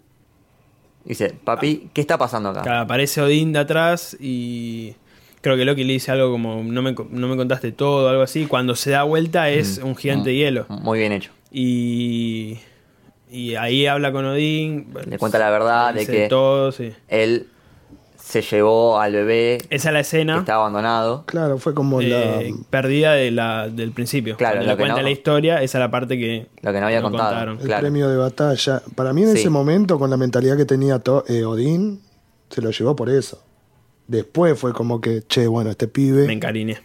Dice, 1.05 1.29
papi, 1.43 1.89
¿qué 1.93 2.01
está 2.01 2.17
pasando 2.17 2.49
acá? 2.49 2.62
Claro, 2.63 2.81
aparece 2.81 3.21
Odín 3.21 3.53
de 3.53 3.60
atrás 3.60 4.17
y 4.19 4.93
creo 5.39 5.55
que 5.55 5.63
Loki 5.63 5.86
le 5.86 5.93
dice 5.93 6.12
algo 6.12 6.29
como 6.31 6.62
no 6.62 6.81
me, 6.81 6.93
no 7.12 7.27
me 7.29 7.38
contaste 7.38 7.71
todo, 7.71 8.10
algo 8.10 8.23
así. 8.23 8.45
Cuando 8.45 8.75
se 8.75 8.91
da 8.91 9.03
vuelta 9.03 9.49
es 9.49 9.77
un 9.77 9.95
gigante 9.95 10.31
de 10.31 10.36
hielo. 10.36 10.65
Muy 10.67 10.99
bien 10.99 11.13
hecho. 11.13 11.31
Y, 11.49 12.57
y 13.29 13.55
ahí 13.55 13.85
habla 13.87 14.11
con 14.11 14.25
Odín. 14.25 14.93
Le 15.07 15.17
cuenta 15.17 15.39
la 15.39 15.49
verdad 15.49 15.93
de 15.93 16.05
que 16.05 16.27
todo, 16.27 16.71
sí. 16.71 16.93
él 17.07 17.47
se 18.17 18.41
llevó 18.41 18.99
al 18.99 19.13
bebé 19.13 19.57
que 19.69 19.75
Esa 19.75 19.89
es 19.89 19.93
la 19.93 19.99
escena 20.01 20.39
estaba 20.39 20.61
abandonado. 20.63 21.23
claro, 21.27 21.57
fue 21.59 21.73
como 21.73 22.01
eh, 22.01 22.07
la, 22.09 22.55
perdida 22.69 23.13
de 23.13 23.31
la, 23.31 23.69
del 23.69 23.91
principio. 23.93 24.35
Claro, 24.35 24.55
Cuando 24.55 24.65
lo 24.65 24.71
le 24.73 24.75
que 24.77 24.81
cuenta 24.81 24.97
no- 24.97 25.03
la 25.03 25.11
historia, 25.11 25.61
esa 25.63 25.77
es 25.77 25.79
la 25.79 25.89
parte 25.91 26.17
que 26.17 26.47
Lo 26.61 26.73
que 26.73 26.79
no 26.81 26.87
había 26.87 26.99
no 26.99 27.09
contado. 27.09 27.29
contaron. 27.29 27.59
el 27.59 27.65
claro. 27.65 27.81
premio 27.81 28.09
de 28.09 28.17
batalla. 28.17 28.81
Para 28.95 29.13
mí 29.13 29.23
en 29.23 29.31
Sí. 29.33 29.39
ese 29.39 29.49
momento, 29.49 29.97
con 29.97 30.09
la 30.09 30.17
mentalidad 30.17 30.57
que 30.57 30.65
tenía 30.65 30.99
To- 30.99 31.23
eh, 31.29 31.45
Odín, 31.45 32.01
se 32.49 32.61
lo 32.61 32.71
llevó 32.71 32.95
por 32.97 33.09
eso. 33.09 33.41
Después 34.07 34.59
fue 34.59 34.73
como 34.73 34.99
que, 35.01 35.23
che, 35.27 35.47
bueno, 35.47 35.69
este 35.69 35.87
pibe 35.87 36.27
me 36.27 36.33
encariñé. 36.33 36.79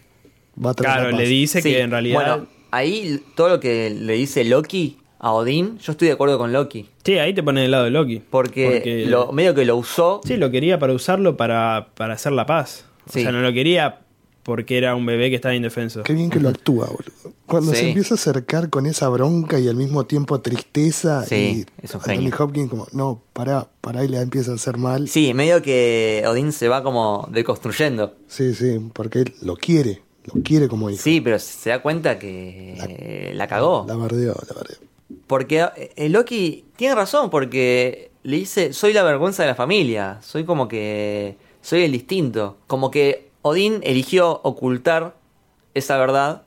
va 0.65 0.71
a 0.71 0.75
traer 0.75 0.95
Claro, 0.97 1.11
la 1.13 1.17
le 1.19 1.27
dice 1.29 1.61
Sí, 1.63 1.71
que 1.71 1.81
en 1.81 1.91
realidad... 1.91 2.15
Bueno, 2.39 2.47
ahí 2.73 3.21
todo 3.37 3.49
lo 3.49 3.61
que 3.61 3.91
le 3.91 4.13
dice 4.15 4.45
Loki 4.45 4.99
a 5.23 5.33
Odín, 5.33 5.79
yo 5.79 5.93
estoy 5.93 6.09
de 6.09 6.15
acuerdo 6.15 6.37
con 6.37 6.53
Loki. 6.53 6.89
Sí, 7.05 7.17
ahí 7.19 7.33
te 7.33 7.43
pone 7.43 7.63
del 7.63 7.71
lado 7.71 7.85
de 7.85 7.91
Loki. 7.91 8.21
Porque, 8.29 9.05
lo, 9.07 9.33
medio 9.33 9.55
que 9.55 9.65
lo 9.65 9.77
usó. 9.77 10.21
Sí, 10.25 10.37
lo 10.37 10.51
quería 10.51 10.79
para 10.79 10.93
usarlo 10.93 11.37
para, 11.37 11.89
para 11.95 12.15
hacer 12.15 12.33
la 12.33 12.45
paz. 12.45 12.85
O 13.09 13.13
Sí. 13.13 13.23
sea, 13.23 13.33
no 13.33 13.41
lo 13.41 13.53
quería 13.53 14.01
porque 14.43 14.77
era 14.77 14.97
un 14.97 15.07
bebé 15.07 15.31
que 15.31 15.37
estaba 15.37 15.55
indefenso. 15.55 16.03
Qué 16.03 16.13
bien 16.15 16.29
que 16.29 16.41
lo 16.41 16.49
actúa, 16.49 16.87
boludo. 16.87 17.37
Cuando 17.47 17.71
Sí. 17.73 17.79
se 17.79 17.89
empieza 17.89 18.15
a 18.15 18.17
acercar 18.17 18.69
con 18.71 18.87
esa 18.87 19.09
bronca 19.09 19.61
y 19.61 19.69
al 19.69 19.77
mismo 19.77 20.05
tiempo 20.07 20.41
tristeza, 20.41 21.25
Sí, 21.25 21.65
y 21.81 21.85
es 21.85 21.95
un 21.95 22.01
Anthony 22.01 22.15
genio. 22.15 22.35
Hopkins 22.41 22.69
como, 22.71 22.87
no, 22.93 23.23
pará, 23.33 23.69
pará 23.81 24.05
y 24.05 24.09
le 24.09 24.19
empieza 24.21 24.51
a 24.51 24.55
hacer 24.57 24.77
mal. 24.77 25.07
Sí, 25.09 25.33
medio 25.35 25.63
que 25.63 26.25
Odín 26.27 26.51
se 26.51 26.67
va 26.67 26.83
como 26.83 27.29
deconstruyendo. 27.31 28.17
Sí, 28.27 28.55
sí, 28.55 28.81
porque 28.93 29.21
él 29.21 29.35
lo 29.43 29.55
quiere, 29.55 30.03
lo 30.25 30.43
quiere 30.43 30.67
como 30.67 30.91
hijo. 30.91 31.01
Sí, 31.01 31.21
pero 31.21 31.39
se 31.39 31.71
da 31.71 31.81
cuenta 31.81 32.19
que 32.19 33.31
la, 33.37 33.47
cagó. 33.47 33.85
La 33.87 33.95
bardeó, 33.95 34.35
la 34.49 34.55
bardeó. 34.57 34.77
Porque 35.27 35.67
eh, 35.97 36.09
Loki 36.09 36.65
tiene 36.77 36.95
razón, 36.95 37.31
porque 37.31 38.11
le 38.23 38.37
dice, 38.37 38.73
soy 38.73 38.93
la 38.93 39.03
vergüenza 39.03 39.43
de 39.43 39.49
la 39.49 39.55
familia, 39.55 40.19
soy 40.23 40.45
como 40.45 40.69
que, 40.69 41.37
soy 41.61 41.83
el 41.85 41.93
distinto. 41.93 42.57
Como 42.67 42.91
que 42.91 43.31
Odín 43.43 43.81
eligió 43.83 44.41
ocultar 44.45 45.15
esa 45.75 45.97
verdad 45.99 46.43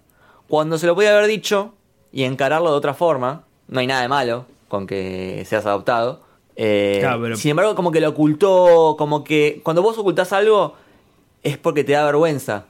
cuando 0.47 0.77
se 0.77 0.87
lo 0.87 0.95
podía 0.95 1.11
haber 1.15 1.27
dicho 1.27 1.73
y 2.11 2.23
encararlo 2.23 2.69
de 2.71 2.77
otra 2.77 2.93
forma. 2.93 3.43
No 3.67 3.79
hay 3.79 3.87
nada 3.87 4.01
de 4.01 4.07
malo 4.07 4.45
con 4.67 4.87
que 4.87 5.43
seas 5.47 5.65
adoptado. 5.65 6.21
Eh, 6.55 6.97
Claro, 7.01 7.21
pero- 7.21 7.35
Sin 7.35 7.51
embargo, 7.51 7.75
como 7.75 7.91
que 7.91 7.99
lo 7.99 8.09
ocultó, 8.09 8.95
como 8.97 9.23
que 9.23 9.59
cuando 9.63 9.81
vos 9.81 9.97
ocultás 9.97 10.31
algo 10.31 10.75
es 11.43 11.57
porque 11.57 11.83
te 11.83 11.91
da 11.93 12.05
vergüenza. 12.05 12.65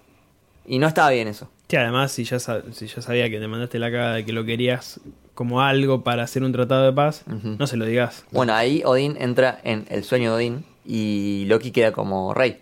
Y 0.65 0.79
no 0.79 0.88
estaba 0.88 1.12
bien 1.12 1.27
eso. 1.27 1.47
Sí, 1.69 1.75
además, 1.77 2.12
si 2.12 2.23
ya, 2.23 2.39
si 2.39 2.88
ya 2.88 3.01
sabía 3.01 3.29
que 3.29 3.39
te 3.39 3.47
mandaste 3.47 3.77
la 3.79 3.91
caga 3.91 4.13
de 4.13 4.25
que 4.25 4.34
lo 4.34 4.43
querías 4.45 4.99
como 5.36 5.62
algo 5.62 6.04
para 6.04 6.24
hacer 6.24 6.43
un 6.43 6.52
tratado 6.52 6.86
de 6.86 6.93
paz, 6.93 7.24
no 7.28 7.67
se 7.67 7.78
lo 7.78 7.86
digas. 7.86 8.26
Bueno, 8.32 8.54
ahí 8.54 8.82
Odín 8.86 9.17
entra 9.19 9.60
en 9.63 9.86
el 9.89 10.04
sueño 10.04 10.32
de 10.32 10.36
Odín 10.36 10.65
y 10.86 11.45
Loki 11.48 11.71
queda 11.71 11.91
como 11.91 12.34
rey, 12.34 12.62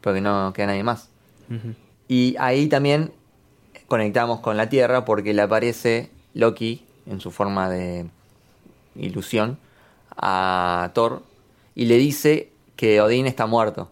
porque 0.00 0.20
no 0.20 0.52
queda 0.54 0.68
nadie 0.68 0.82
más. 0.82 1.10
Y 2.08 2.34
ahí 2.38 2.68
también 2.68 3.12
conectamos 3.86 4.40
con 4.40 4.56
la 4.56 4.68
Tierra 4.68 5.04
porque 5.04 5.34
le 5.34 5.42
aparece 5.42 6.10
Loki 6.32 6.84
en 7.06 7.20
su 7.20 7.30
forma 7.30 7.68
de 7.68 8.06
ilusión 8.96 9.58
a 10.16 10.90
Thor 10.94 11.22
y 11.74 11.84
le 11.84 11.98
dice 11.98 12.50
que 12.76 13.00
Odín 13.00 13.26
está 13.26 13.46
muerto. 13.46 13.90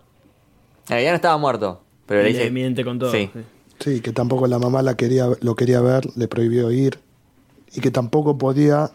En 0.85 0.95
realidad 0.95 1.12
no 1.12 1.16
estaba 1.16 1.37
muerto, 1.37 1.83
pero 2.07 2.21
Y 2.21 2.25
le 2.25 2.33
le 2.33 2.38
dice... 2.38 2.51
miente 2.51 2.85
con 2.85 2.99
todo. 2.99 3.12
Sí. 3.12 3.31
sí. 3.33 3.40
Sí, 3.79 4.01
que 4.01 4.12
tampoco 4.12 4.47
la 4.47 4.61
mamá 4.61 4.81
la 4.83 4.97
quería, 4.97 5.27
lo 5.40 5.57
quería 5.57 5.81
ver, 5.81 6.07
le 6.16 6.29
prohibió 6.29 6.71
ir. 6.71 7.01
Y 7.74 7.80
que 7.80 7.90
tampoco 7.90 8.37
podía 8.38 8.90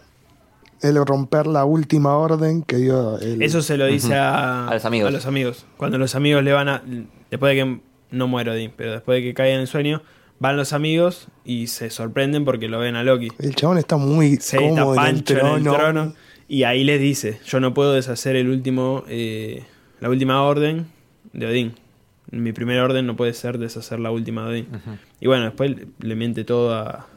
él 0.81 0.95
romper 1.05 1.47
la 1.47 1.65
última 1.65 2.15
orden 2.17 2.61
que 2.61 2.77
dio 2.77 3.17
el... 3.19 3.41
Eso 3.41 3.61
se 3.61 3.77
lo 3.77 3.85
dice 3.87 4.15
a, 4.15 4.67
A 4.67 4.73
los 4.75 4.85
amigos. 4.85 5.07
a 5.09 5.11
los 5.11 5.25
amigos. 5.25 5.65
Cuando 5.77 5.97
los 5.97 6.13
amigos 6.15 6.43
le 6.43 6.53
van 6.53 6.69
a. 6.69 6.83
Después 7.31 7.55
de 7.55 7.63
que. 7.63 7.79
No 8.09 8.27
muere 8.27 8.51
Odín, 8.51 8.71
pero 8.77 8.93
después 8.93 9.17
de 9.17 9.23
que 9.27 9.33
cae 9.33 9.53
en 9.53 9.59
el 9.59 9.67
sueño, 9.67 10.01
van 10.39 10.55
los 10.55 10.71
amigos 10.71 11.27
y 11.43 11.67
se 11.67 11.89
sorprenden 11.89 12.45
porque 12.45 12.69
lo 12.69 12.79
ven 12.79 12.95
a 12.95 13.03
Loki. 13.03 13.27
El 13.39 13.53
chabón 13.53 13.77
está 13.79 13.97
muy 13.97 14.37
Se 14.37 14.55
está 14.57 14.69
cómodo 14.69 14.93
en 14.93 14.99
el 14.99 15.05
pancho 15.15 15.37
en 15.39 15.47
el 15.57 15.63
trono. 15.63 16.13
Y 16.47 16.63
ahí 16.63 16.85
les 16.85 17.01
dice: 17.01 17.39
Yo 17.45 17.59
no 17.59 17.73
puedo 17.73 17.91
deshacer 17.93 18.35
el 18.37 18.47
último. 18.49 19.03
eh, 19.09 19.63
la 19.99 20.09
última 20.09 20.41
orden 20.43 20.85
de 21.33 21.47
Odín. 21.47 21.73
Mi 22.31 22.53
primer 22.53 22.79
orden 22.79 23.05
no 23.07 23.15
puede 23.15 23.33
ser 23.33 23.57
deshacer 23.57 23.99
la 23.99 24.11
última 24.11 24.43
de 24.45 24.49
Odín. 24.51 24.67
Y 25.19 25.27
bueno, 25.27 25.45
después 25.45 25.71
le, 25.71 25.87
le 25.99 26.15
miente 26.15 26.43
todo 26.45 26.73
a, 26.75 27.07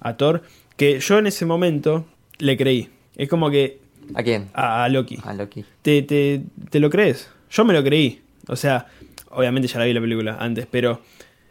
a 0.00 0.16
Thor. 0.16 0.42
Que 0.76 1.00
yo 1.00 1.18
en 1.18 1.26
ese 1.26 1.44
momento 1.46 2.06
le 2.38 2.56
creí. 2.56 2.88
Es 3.16 3.28
como 3.28 3.50
que. 3.50 3.78
¿A 4.14 4.22
quién? 4.22 4.48
A, 4.54 4.84
a 4.84 4.88
Loki. 4.88 5.18
A 5.24 5.34
Loki. 5.34 5.64
¿Te, 5.82 6.02
te, 6.02 6.42
te 6.70 6.80
lo 6.80 6.90
crees? 6.90 7.28
Yo 7.50 7.64
me 7.64 7.72
lo 7.74 7.82
creí. 7.84 8.22
O 8.48 8.56
sea, 8.56 8.86
obviamente 9.30 9.68
ya 9.68 9.78
la 9.78 9.84
vi 9.84 9.92
la 9.92 10.00
película 10.00 10.36
antes, 10.40 10.66
pero 10.70 11.00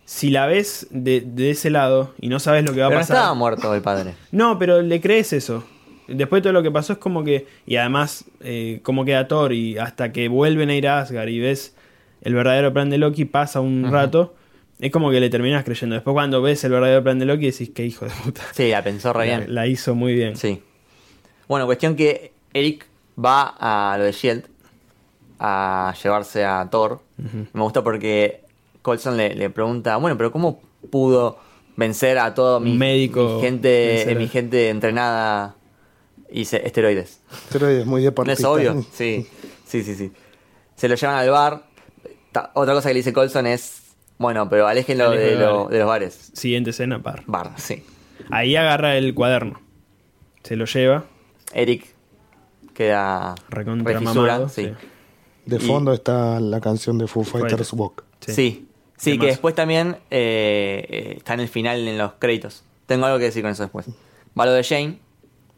si 0.05 0.29
la 0.31 0.47
ves 0.47 0.87
de, 0.89 1.21
de 1.21 1.51
ese 1.51 1.69
lado 1.69 2.13
y 2.19 2.29
no 2.29 2.39
sabes 2.39 2.65
lo 2.65 2.73
que 2.73 2.79
va 2.79 2.87
a 2.87 2.89
Pero 2.89 2.99
no 2.99 3.03
pasar. 3.03 3.17
estaba 3.17 3.33
muerto 3.35 3.73
el 3.75 3.81
padre. 3.81 4.15
No, 4.31 4.57
pero 4.57 4.81
le 4.81 4.99
crees 4.99 5.31
eso. 5.33 5.63
Después 6.07 6.39
de 6.41 6.43
todo 6.45 6.53
lo 6.53 6.63
que 6.63 6.71
pasó 6.71 6.93
es 6.93 6.99
como 6.99 7.23
que. 7.23 7.45
Y 7.67 7.75
además, 7.75 8.25
eh, 8.41 8.79
cómo 8.81 9.05
queda 9.05 9.27
Thor 9.27 9.53
y 9.53 9.77
hasta 9.77 10.11
que 10.11 10.27
vuelven 10.27 10.69
a 10.71 10.75
ir 10.75 10.87
a 10.87 11.01
Asgard 11.01 11.29
y 11.29 11.39
ves 11.39 11.75
el 12.21 12.33
verdadero 12.33 12.73
plan 12.73 12.89
de 12.89 12.97
Loki, 12.97 13.25
pasa 13.25 13.61
un 13.61 13.89
rato. 13.91 14.33
Es 14.79 14.91
como 14.91 15.11
que 15.11 15.19
le 15.19 15.29
terminas 15.29 15.63
creyendo. 15.65 15.95
Después, 15.95 16.13
cuando 16.13 16.41
ves 16.41 16.63
el 16.63 16.71
verdadero 16.71 17.03
plan 17.03 17.19
de 17.19 17.25
Loki, 17.25 17.47
decís 17.51 17.69
que 17.71 17.85
hijo 17.85 18.05
de 18.05 18.11
puta. 18.23 18.41
Sí, 18.53 18.69
la 18.69 18.81
pensó 18.83 19.11
re 19.13 19.27
La, 19.27 19.37
bien. 19.39 19.53
la 19.53 19.67
hizo 19.67 19.93
muy 19.95 20.13
bien. 20.13 20.35
Sí. 20.37 20.61
Bueno, 21.47 21.65
cuestión 21.65 21.95
que 21.95 22.31
Eric 22.53 22.85
va 23.23 23.55
a 23.59 23.97
lo 23.97 24.05
de 24.05 24.11
Shield 24.13 24.45
a 25.39 25.93
llevarse 26.01 26.45
a 26.45 26.67
Thor. 26.69 27.01
Me 27.53 27.61
gusta 27.61 27.83
porque 27.83 28.41
Colson 28.81 29.17
le, 29.17 29.35
le 29.35 29.49
pregunta, 29.49 29.97
bueno, 29.97 30.17
pero 30.17 30.31
¿cómo 30.31 30.61
pudo 30.89 31.37
vencer 31.75 32.17
a 32.19 32.33
todo 32.33 32.59
mi, 32.59 32.77
médico 32.77 33.35
mi 33.35 33.41
gente, 33.41 34.15
mi 34.17 34.27
gente 34.27 34.69
entrenada 34.69 35.55
y 36.31 36.45
se- 36.45 36.65
esteroides? 36.65 37.19
Pero 37.51 37.67
es 37.67 37.85
muy 37.85 38.01
¿No 38.01 38.05
deportista. 38.05 38.39
es 38.41 38.45
obvio? 38.45 38.85
Sí, 38.93 39.27
sí, 39.65 39.83
sí, 39.83 39.95
sí. 39.95 40.11
Se 40.75 40.87
lo 40.87 40.95
llevan 40.95 41.15
al 41.17 41.29
bar. 41.29 41.63
Ta- 42.31 42.51
Otra 42.53 42.73
cosa 42.73 42.89
que 42.89 42.93
le 42.93 42.99
dice 42.99 43.11
Colson 43.13 43.47
es, 43.47 43.78
bueno, 44.19 44.47
pero 44.49 44.67
aléjenlo 44.67 45.09
de, 45.09 45.35
lo- 45.35 45.67
de 45.69 45.79
los 45.79 45.87
bares. 45.87 46.29
Siguiente 46.33 46.69
escena, 46.69 47.01
par. 47.01 47.23
Bar, 47.25 47.53
sí. 47.57 47.83
Ahí 48.29 48.55
agarra 48.55 48.95
el 48.97 49.15
cuaderno. 49.15 49.59
Se 50.43 50.55
lo 50.55 50.65
lleva. 50.65 51.05
Eric 51.53 51.87
queda 52.73 53.35
Recontra 53.49 53.93
re 53.93 53.99
fisura, 53.99 54.21
mamado, 54.33 54.49
sí. 54.49 54.65
sí. 54.65 54.71
De 55.45 55.55
Y- 55.57 55.59
fondo 55.59 55.93
está 55.93 56.39
la 56.39 56.61
canción 56.61 56.97
de 56.97 57.07
Foo 57.07 57.23
Fighters. 57.23 57.73
Walk. 57.73 58.03
Sí. 58.19 58.67
Sí. 58.97 59.17
Que 59.17 59.27
después 59.27 59.55
también 59.55 59.97
eh, 60.11 60.85
eh, 60.89 61.13
está 61.17 61.33
en 61.33 61.39
el 61.39 61.47
final 61.47 61.87
en 61.87 61.97
los 61.97 62.13
créditos. 62.19 62.63
Tengo 62.85 63.05
algo 63.05 63.17
que 63.17 63.25
decir 63.25 63.41
con 63.41 63.51
eso 63.51 63.63
después. 63.63 63.87
Va 64.39 64.45
lo 64.45 64.51
de 64.51 64.63
Jane, 64.63 64.99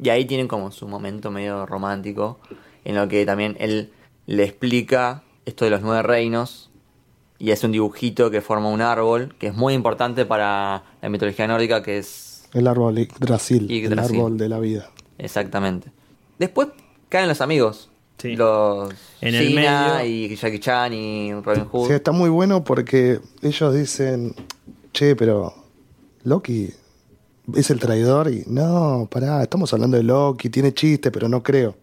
y 0.01 0.09
ahí 0.09 0.25
tienen 0.25 0.47
como 0.47 0.71
su 0.71 0.87
momento 0.87 1.31
medio 1.31 1.65
romántico, 1.65 2.39
en 2.85 2.95
lo 2.95 3.07
que 3.07 3.25
también 3.25 3.57
él 3.59 3.91
le 4.27 4.43
explica 4.43 5.23
esto 5.45 5.65
de 5.65 5.71
los 5.71 5.81
nueve 5.81 6.03
reinos, 6.03 6.70
y 7.41 7.51
hace 7.51 7.65
un 7.65 7.71
dibujito 7.71 8.29
que 8.29 8.41
forma 8.41 8.69
un 8.69 8.81
árbol, 8.81 9.33
que 9.39 9.47
es 9.47 9.53
muy 9.55 9.73
importante 9.73 10.25
para 10.25 10.83
la 11.01 11.09
mitología 11.09 11.47
nórdica, 11.47 11.81
que 11.81 11.97
es 11.97 12.43
El 12.53 12.67
árbol 12.67 12.99
Yggdrasil, 12.99 13.63
el 13.63 13.71
Yggdrasil. 13.71 14.15
árbol 14.17 14.37
de 14.37 14.47
la 14.49 14.59
vida. 14.59 14.89
exactamente. 15.17 15.91
Después 16.37 16.67
caen 17.09 17.27
los 17.27 17.41
amigos. 17.41 17.89
Sí. 18.17 18.35
Los 18.35 18.93
En 19.21 19.33
el 19.33 19.53
medio. 19.55 20.05
y 20.05 20.35
Jackie 20.35 20.59
Chan 20.59 20.93
y 20.93 21.33
Robin 21.33 21.65
Hood. 21.65 21.87
Sí, 21.87 21.93
está 21.93 22.11
muy 22.11 22.29
bueno 22.29 22.63
porque 22.63 23.19
ellos 23.41 23.73
dicen, 23.73 24.35
che, 24.93 25.15
pero 25.15 25.53
Loki 26.23 26.69
es 27.55 27.69
el 27.71 27.79
traidor 27.79 28.29
y 28.31 28.43
no, 28.47 29.07
pará, 29.11 29.41
estamos 29.41 29.73
hablando 29.73 29.97
de 29.97 30.03
Loki, 30.03 30.49
tiene 30.51 30.71
chiste, 30.73 31.09
pero 31.09 31.27
no 31.27 31.41
creo. 31.41 31.75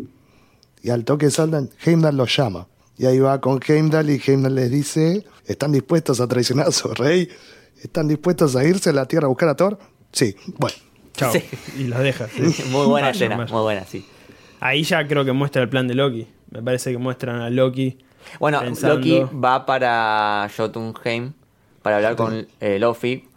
Y 0.83 0.91
al 0.91 1.05
toque 1.05 1.29
saltan, 1.31 1.71
Heimdall 1.85 2.17
los 2.17 2.37
llama. 2.37 2.69
Y 2.99 3.07
ahí 3.07 3.19
va 3.21 3.41
con 3.41 3.61
Heimdall 3.67 4.11
y 4.11 4.21
Heimdall 4.27 4.55
les 4.57 4.71
dice, 4.71 5.25
¿están 5.47 5.73
dispuestos 5.73 6.21
a 6.21 6.27
traicionar 6.27 6.67
a 6.69 6.73
su 6.73 6.89
rey? 6.95 7.29
¿Están 7.83 8.09
dispuestos 8.09 8.57
a 8.57 8.65
irse 8.65 8.91
a 8.91 8.93
la 8.93 9.07
Tierra 9.07 9.27
a 9.27 9.29
buscar 9.29 9.49
a 9.49 9.55
Thor? 9.57 9.79
Sí, 10.13 10.35
bueno. 10.59 10.77
Chao. 11.15 11.33
Sí. 11.33 11.43
Y 11.79 11.85
los 11.85 12.01
deja. 12.01 12.27
sí. 12.29 12.43
muy 12.71 12.87
buena 12.87 13.09
Vaya, 13.09 13.11
escena, 13.11 13.37
vaya. 13.37 13.53
muy 13.53 13.63
buena, 13.63 13.85
sí. 13.85 14.05
Ahí 14.61 14.83
ya 14.83 15.07
creo 15.07 15.25
que 15.25 15.33
muestra 15.33 15.63
el 15.63 15.69
plan 15.69 15.87
de 15.87 15.95
Loki. 15.95 16.27
Me 16.51 16.61
parece 16.63 16.91
que 16.91 16.99
muestran 16.99 17.41
a 17.41 17.51
Loki. 17.51 17.99
Bueno, 18.41 18.61
pensando- 18.61 18.97
Loki 18.97 19.23
va 19.37 19.65
para 19.65 20.49
Jotunheim 20.57 21.33
para 21.83 21.97
hablar 21.97 22.17
con 22.17 22.49
eh, 22.61 22.79
Luffy 22.81 23.29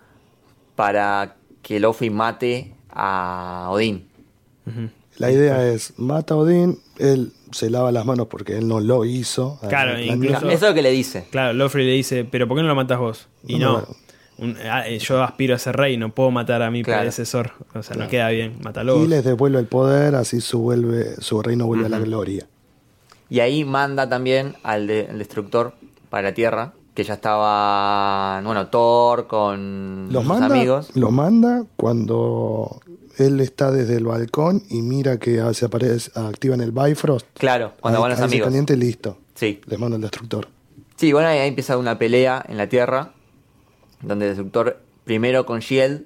para 0.75 1.35
que 1.61 1.79
Luffy 1.79 2.09
mate 2.09 2.73
a 2.89 3.67
Odín. 3.69 4.07
La 5.17 5.31
idea 5.31 5.67
es, 5.67 5.93
mata 5.97 6.33
a 6.33 6.37
Odín, 6.37 6.79
él 6.97 7.31
se 7.51 7.69
lava 7.69 7.91
las 7.91 8.05
manos 8.05 8.27
porque 8.27 8.57
él 8.57 8.67
no 8.67 8.79
lo 8.79 9.05
hizo. 9.05 9.59
Claro, 9.67 9.93
La 9.93 10.01
incluso- 10.01 10.37
Eso 10.49 10.49
es 10.49 10.61
lo 10.61 10.73
que 10.73 10.81
le 10.81 10.91
dice. 10.91 11.27
Claro, 11.31 11.53
Lofrey 11.53 11.85
le 11.85 11.93
dice, 11.93 12.23
pero 12.25 12.47
¿por 12.47 12.57
qué 12.57 12.63
no 12.63 12.69
lo 12.69 12.75
matas 12.75 12.97
vos? 12.99 13.27
Y 13.45 13.59
No, 13.59 13.65
no, 13.65 13.71
bueno. 13.73 13.87
un- 14.37 14.57
ah, 14.69 14.87
eh, 14.87 14.97
yo 14.99 15.21
aspiro 15.21 15.53
a 15.53 15.57
ser 15.59 15.75
rey, 15.75 15.97
no 15.97 16.09
puedo 16.13 16.31
matar 16.31 16.61
a 16.63 16.71
mi 16.71 16.81
Claro. 16.83 17.01
predecesor. 17.01 17.51
O 17.75 17.83
sea, 17.83 17.97
no 17.97 18.07
queda 18.07 18.29
bien, 18.29 18.55
mátalo 18.63 19.03
Y 19.03 19.07
les 19.07 19.23
devuelve 19.23 19.59
el 19.59 19.67
poder, 19.67 20.15
así 20.15 20.41
su, 20.41 20.59
vuelve, 20.59 21.15
su 21.21 21.41
reino 21.41 21.65
vuelve 21.67 21.85
a 21.85 21.89
la 21.89 21.99
gloria. 21.99 22.47
Y 23.29 23.41
ahí 23.41 23.63
manda 23.65 24.09
también 24.09 24.55
al, 24.63 24.87
de- 24.87 25.07
al 25.09 25.17
destructor 25.19 25.73
para 26.09 26.29
la 26.29 26.33
Tierra, 26.33 26.73
que 26.95 27.03
ya 27.03 27.13
estaba, 27.13 28.41
bueno, 28.43 28.67
Thor 28.67 29.27
con 29.27 30.07
Los 30.11 30.23
sus 30.23 30.29
manda, 30.29 30.45
amigos. 30.47 30.89
lo 30.95 31.11
manda 31.11 31.63
cuando 31.77 32.81
él 33.17 33.39
está 33.39 33.71
desde 33.71 33.97
el 33.97 34.05
balcón 34.05 34.63
y 34.69 34.81
mira 34.81 35.17
que 35.17 35.41
se 35.53 35.65
aparece, 35.65 36.11
activan 36.15 36.61
el 36.61 36.71
Bifrost. 36.71 37.27
Claro, 37.37 37.73
cuando 37.79 37.97
Ahí- 37.99 38.01
van 38.03 38.11
los 38.11 38.19
ahí 38.19 38.25
amigos. 38.25 38.47
caliente, 38.47 38.77
listo. 38.77 39.17
Sí. 39.35 39.59
Les 39.65 39.79
manda 39.79 39.95
el 39.95 40.01
destructor. 40.01 40.47
Sí, 40.95 41.11
bueno, 41.13 41.27
ahí 41.29 41.39
ahí 41.39 41.47
empieza 41.49 41.77
una 41.77 41.97
pelea 41.97 42.45
en 42.47 42.57
la 42.57 42.67
Tierra, 42.69 43.13
donde 44.01 44.25
el 44.25 44.31
destructor 44.31 44.79
primero 45.03 45.45
con 45.45 45.59
Shield, 45.59 46.03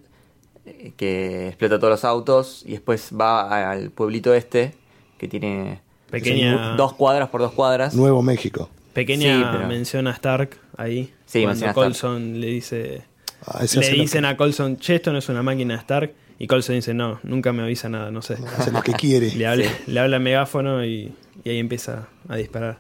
eh, 0.65 0.93
que 0.95 1.47
explota 1.49 1.77
todos 1.79 1.91
los 1.91 2.05
autos, 2.05 2.63
y 2.65 2.71
después 2.71 3.09
va 3.19 3.71
al 3.71 3.91
pueblito 3.91 4.33
este, 4.33 4.73
que 5.17 5.27
tiene 5.27 5.81
Pequeña, 6.09 6.75
dos 6.75 6.93
cuadras 6.93 7.29
por 7.29 7.41
dos 7.41 7.51
cuadras. 7.51 7.93
Nuevo 7.95 8.21
México. 8.21 8.69
pequeña 8.93 9.37
Sí, 9.37 9.43
pero- 9.51 9.67
menciona 9.67 10.11
a 10.11 10.13
Stark 10.13 10.57
ahí. 10.77 11.13
Sí, 11.25 11.41
cuando 11.43 11.47
menciona 11.49 11.69
a 11.69 11.71
Stark. 11.71 11.85
Colson 11.87 12.39
le 12.39 12.47
dice... 12.47 13.01
Ah, 13.45 13.59
Le 13.61 13.89
dicen 13.91 14.21
que- 14.21 14.27
a 14.27 14.37
Colson, 14.37 14.77
che, 14.77 14.95
esto 14.95 15.11
no 15.11 15.17
es 15.19 15.27
una 15.27 15.43
máquina 15.43 15.75
Stark. 15.75 16.13
Y 16.37 16.47
Colson 16.47 16.75
dice, 16.75 16.93
no, 16.93 17.19
nunca 17.23 17.53
me 17.53 17.63
avisa 17.63 17.87
nada, 17.89 18.11
no 18.11 18.21
sé. 18.21 18.35
hace 18.57 18.71
lo 18.71 18.81
que 18.81 18.91
quiere. 18.93 19.31
Le 19.35 19.47
habla, 19.47 19.65
le 19.87 19.99
habla 19.99 20.17
al 20.17 20.21
megáfono 20.23 20.83
y, 20.85 21.13
y 21.43 21.49
ahí 21.49 21.59
empieza 21.59 22.07
a 22.27 22.35
disparar. 22.35 22.79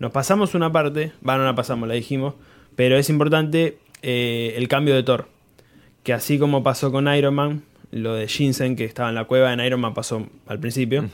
Nos 0.00 0.10
pasamos 0.12 0.54
una 0.54 0.72
parte, 0.72 1.12
va, 1.26 1.36
no 1.38 1.44
la 1.44 1.54
pasamos, 1.54 1.88
la 1.88 1.94
dijimos, 1.94 2.34
pero 2.76 2.96
es 2.96 3.08
importante 3.10 3.78
eh, 4.02 4.54
el 4.56 4.68
cambio 4.68 4.94
de 4.94 5.02
Thor. 5.02 5.28
Que 6.02 6.12
así 6.12 6.38
como 6.38 6.62
pasó 6.62 6.90
con 6.92 7.12
Iron 7.14 7.34
Man, 7.34 7.62
lo 7.90 8.14
de 8.14 8.26
Shinsen 8.26 8.76
que 8.76 8.84
estaba 8.84 9.08
en 9.08 9.14
la 9.14 9.24
cueva 9.24 9.52
en 9.52 9.60
Iron 9.60 9.80
Man 9.80 9.94
pasó 9.94 10.26
al 10.46 10.58
principio. 10.58 11.08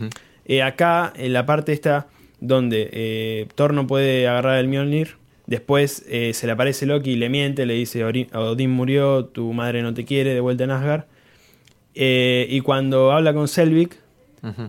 Eh, 0.46 0.62
acá, 0.62 1.12
en 1.16 1.32
la 1.32 1.46
parte 1.46 1.72
esta 1.72 2.06
donde 2.40 2.88
eh, 2.92 3.46
Thor 3.54 3.72
no 3.74 3.86
puede 3.86 4.28
agarrar 4.28 4.58
el 4.58 4.68
Mjolnir, 4.68 5.16
después 5.46 6.04
eh, 6.08 6.32
se 6.34 6.46
le 6.46 6.52
aparece 6.52 6.84
Loki 6.86 7.12
y 7.12 7.16
le 7.16 7.28
miente, 7.30 7.64
le 7.64 7.74
dice, 7.74 8.04
"Ori- 8.04 8.28
Odín 8.34 8.70
murió, 8.70 9.24
tu 9.26 9.52
madre 9.54 9.82
no 9.82 9.94
te 9.94 10.04
quiere, 10.04 10.34
de 10.34 10.40
vuelta 10.40 10.64
en 10.64 10.70
Asgard. 10.72 11.04
Eh, 11.94 12.46
y 12.50 12.60
cuando 12.60 13.12
habla 13.12 13.32
con 13.34 13.48
Selvig, 13.48 13.90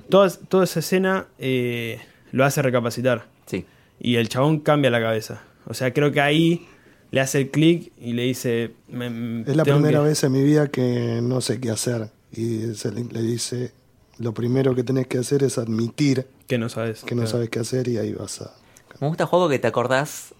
Toda, 0.09 0.29
toda 0.29 0.63
esa 0.63 0.79
escena 0.79 1.27
eh, 1.37 1.99
lo 2.31 2.45
hace 2.45 2.61
recapacitar. 2.61 3.25
Sí. 3.45 3.65
Y 3.99 4.15
el 4.15 4.29
chabón 4.29 4.59
cambia 4.59 4.89
la 4.89 5.01
cabeza. 5.01 5.41
O 5.67 5.73
sea, 5.73 5.93
creo 5.93 6.13
que 6.13 6.21
ahí 6.21 6.65
le 7.11 7.19
hace 7.19 7.39
el 7.39 7.51
clic 7.51 7.91
y 7.99 8.13
le 8.13 8.23
dice... 8.23 8.71
me- 8.87 9.09
me- 9.09 9.41
Es 9.49 9.55
la 9.55 9.63
primera 9.63 9.99
que- 9.99 10.05
vez 10.05 10.23
en 10.23 10.31
mi 10.31 10.43
vida 10.43 10.67
que 10.69 11.19
no 11.21 11.41
sé 11.41 11.59
qué 11.59 11.71
hacer. 11.71 12.09
Y 12.31 12.73
se 12.75 12.91
le, 12.93 13.03
le 13.03 13.21
dice, 13.21 13.73
lo 14.17 14.33
primero 14.33 14.73
que 14.75 14.83
tenés 14.83 15.07
que 15.07 15.17
hacer 15.17 15.43
es 15.43 15.57
admitir 15.57 16.25
Que 16.47 16.57
no 16.57 16.69
sabes. 16.69 17.01
que 17.03 17.13
no 17.15 17.23
claro. 17.23 17.31
sabes 17.31 17.49
qué 17.49 17.59
hacer 17.59 17.87
y 17.89 17.97
ahí 17.97 18.13
vas 18.13 18.41
a... 18.43 18.53
Me 19.01 19.07
gusta 19.09 19.23
el 19.23 19.29
juego 19.29 19.49
que 19.49 19.59
te 19.59 19.67
acordás 19.67 20.33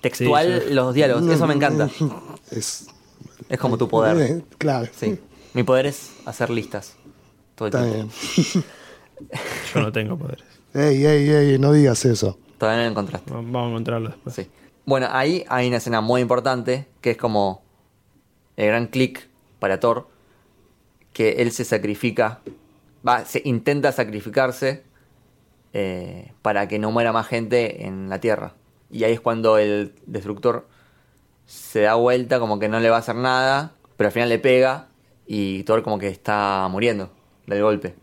textual 0.00 0.62
Sí, 0.62 0.68
sí. 0.68 0.74
los 0.74 0.92
diálogos. 0.94 1.28
Eso 1.32 1.46
me 1.46 1.54
encanta. 1.54 1.88
Es, 2.50 2.88
Es 3.48 3.58
como 3.60 3.78
tu 3.78 3.88
poder. 3.88 4.16
Eh, 4.20 4.42
claro. 4.58 4.88
Sí. 4.98 5.16
Mi 5.54 5.62
poder 5.62 5.86
es 5.86 6.12
hacer 6.26 6.50
listas. 6.50 6.94
Todo 7.54 7.68
el 7.68 7.74
Está 7.74 7.90
tiempo. 7.90 8.12
bien. 8.36 8.64
Yo 9.72 9.80
no 9.80 9.92
tengo 9.92 10.16
poderes. 10.18 10.44
Ey, 10.74 11.04
ey, 11.06 11.30
ey, 11.30 11.58
no 11.58 11.72
digas 11.72 12.04
eso. 12.04 12.38
Todavía 12.58 12.78
no 12.78 12.84
lo 12.86 12.90
encontraste. 12.90 13.30
Va- 13.30 13.36
Vamos 13.38 13.66
a 13.66 13.68
encontrarlo 13.70 14.08
después. 14.08 14.34
Sí. 14.34 14.50
Bueno, 14.86 15.06
ahí 15.10 15.44
hay 15.48 15.68
una 15.68 15.76
escena 15.78 16.00
muy 16.00 16.20
importante 16.20 16.88
que 17.00 17.12
es 17.12 17.16
como 17.16 17.62
el 18.56 18.66
gran 18.66 18.86
click 18.88 19.28
para 19.60 19.80
Thor, 19.80 20.08
que 21.12 21.34
él 21.42 21.52
se 21.52 21.64
sacrifica, 21.64 22.40
va, 23.06 23.24
se 23.24 23.40
intenta 23.44 23.92
sacrificarse 23.92 24.82
eh, 25.72 26.32
para 26.42 26.66
que 26.68 26.78
no 26.78 26.90
muera 26.90 27.12
más 27.12 27.28
gente 27.28 27.86
en 27.86 28.08
la 28.08 28.20
Tierra. 28.20 28.54
Y 28.90 29.04
ahí 29.04 29.12
es 29.12 29.20
cuando 29.20 29.58
el 29.58 29.94
destructor 30.06 30.68
se 31.46 31.80
da 31.82 31.94
vuelta, 31.94 32.40
como 32.40 32.58
que 32.58 32.68
no 32.68 32.80
le 32.80 32.90
va 32.90 32.96
a 32.96 33.00
hacer 33.00 33.16
nada, 33.16 33.72
pero 33.96 34.08
al 34.08 34.12
final 34.12 34.28
le 34.28 34.38
pega 34.38 34.88
y 35.26 35.62
Thor 35.64 35.82
como 35.82 35.98
que 35.98 36.08
está 36.08 36.66
muriendo 36.70 37.10
del 37.46 37.62
golpe. 37.62 37.94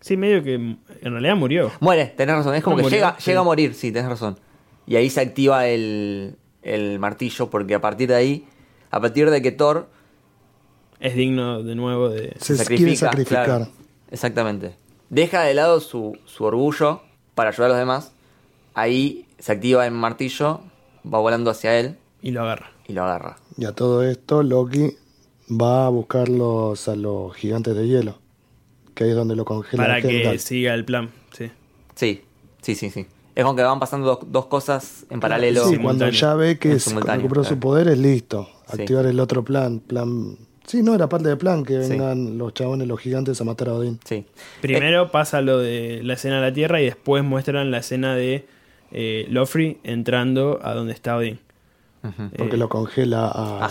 Sí, 0.00 0.16
medio 0.16 0.42
que 0.42 0.54
en 0.54 0.78
realidad 1.02 1.36
murió. 1.36 1.70
Muere, 1.80 2.06
tenés 2.16 2.36
razón. 2.36 2.54
Es 2.54 2.62
como 2.64 2.76
No 2.76 2.78
que 2.78 2.82
murió, 2.84 2.96
llega, 2.98 3.16
sí. 3.18 3.30
llega 3.30 3.40
a 3.40 3.44
morir, 3.44 3.74
sí, 3.74 3.92
tenés 3.92 4.08
razón. 4.08 4.38
Y 4.86 4.96
ahí 4.96 5.10
se 5.10 5.20
activa 5.20 5.66
el, 5.66 6.36
el 6.62 6.98
martillo, 6.98 7.50
porque 7.50 7.74
a 7.74 7.80
partir 7.80 8.08
de 8.08 8.14
ahí, 8.14 8.46
a 8.90 9.00
partir 9.00 9.28
de 9.30 9.42
que 9.42 9.52
Thor 9.52 9.88
Es 11.00 11.14
digno 11.14 11.62
de 11.62 11.74
nuevo 11.74 12.08
de... 12.08 12.34
Se 12.40 12.56
quiere 12.64 12.96
sacrificar. 12.96 13.44
claro, 13.44 13.68
exactamente. 14.10 14.74
Deja 15.10 15.42
de 15.42 15.54
lado 15.54 15.80
su, 15.80 16.16
su 16.24 16.44
orgullo 16.44 17.02
para 17.34 17.50
ayudar 17.50 17.66
a 17.66 17.74
los 17.74 17.78
demás. 17.78 18.12
Ahí 18.74 19.26
se 19.38 19.52
activa 19.52 19.84
el 19.86 19.92
martillo, 19.92 20.60
va 21.04 21.18
volando 21.18 21.50
hacia 21.50 21.78
él 21.78 21.98
Y 22.22 22.30
lo 22.30 22.42
agarra. 22.42 22.70
y 22.86 22.92
lo 22.92 23.02
agarra. 23.04 23.36
Y 23.56 23.64
a 23.66 23.72
todo 23.72 24.02
esto, 24.04 24.42
Loki 24.42 24.96
va 25.50 25.86
a 25.86 25.88
buscarlos 25.88 26.88
a 26.88 26.96
los 26.96 27.34
gigantes 27.34 27.74
de 27.74 27.86
hielo. 27.88 28.18
Que 28.94 29.04
ahí 29.04 29.10
es 29.10 29.16
donde 29.16 29.36
lo 29.36 29.44
congela 29.44 29.82
Para 29.84 30.00
que 30.02 30.08
Heimdall. 30.08 30.38
siga 30.38 30.74
el 30.74 30.84
plan. 30.84 31.10
Sí. 31.32 31.50
Sí, 31.94 32.22
sí, 32.62 32.74
sí, 32.74 32.90
sí. 32.90 33.06
Es 33.34 33.44
como 33.44 33.56
que 33.56 33.62
van 33.62 33.78
pasando 33.80 34.06
dos, 34.06 34.18
dos 34.30 34.46
cosas 34.46 35.06
en 35.10 35.20
paralelo. 35.20 35.64
Sí, 35.66 35.76
cuando 35.78 36.08
ya 36.10 36.34
ve 36.34 36.58
que 36.58 36.72
es- 36.72 36.86
recuperó 36.92 37.28
claro. 37.28 37.44
su 37.44 37.58
poder, 37.58 37.88
es 37.88 37.98
listo. 37.98 38.48
Sí. 38.72 38.82
Activar 38.82 39.06
el 39.06 39.18
otro 39.20 39.44
plan. 39.44 39.80
plan 39.80 40.36
Sí, 40.66 40.82
no, 40.84 40.94
era 40.94 41.08
parte 41.08 41.28
del 41.28 41.38
plan 41.38 41.64
que 41.64 41.82
Sí. 41.82 41.90
vengan 41.90 42.38
los 42.38 42.54
chabones, 42.54 42.86
los 42.86 43.00
gigantes 43.00 43.40
a 43.40 43.44
matar 43.44 43.70
a 43.70 43.74
Odín. 43.74 43.98
Sí. 44.04 44.24
Primero 44.60 45.10
pasa 45.10 45.40
lo 45.40 45.58
de 45.58 46.00
la 46.04 46.14
escena 46.14 46.36
de 46.36 46.42
la 46.42 46.52
Tierra 46.52 46.80
y 46.80 46.84
después 46.84 47.24
muestran 47.24 47.70
la 47.72 47.78
escena 47.78 48.14
de 48.14 48.46
eh, 48.92 49.26
Lofri 49.30 49.78
entrando 49.84 50.60
a 50.62 50.74
donde 50.74 50.92
está 50.92 51.16
Odín. 51.16 51.40
Porque 52.02 52.54
Eh, 52.54 52.58
lo 52.58 52.68
congela 52.68 53.26
a, 53.28 53.64
a 53.66 53.70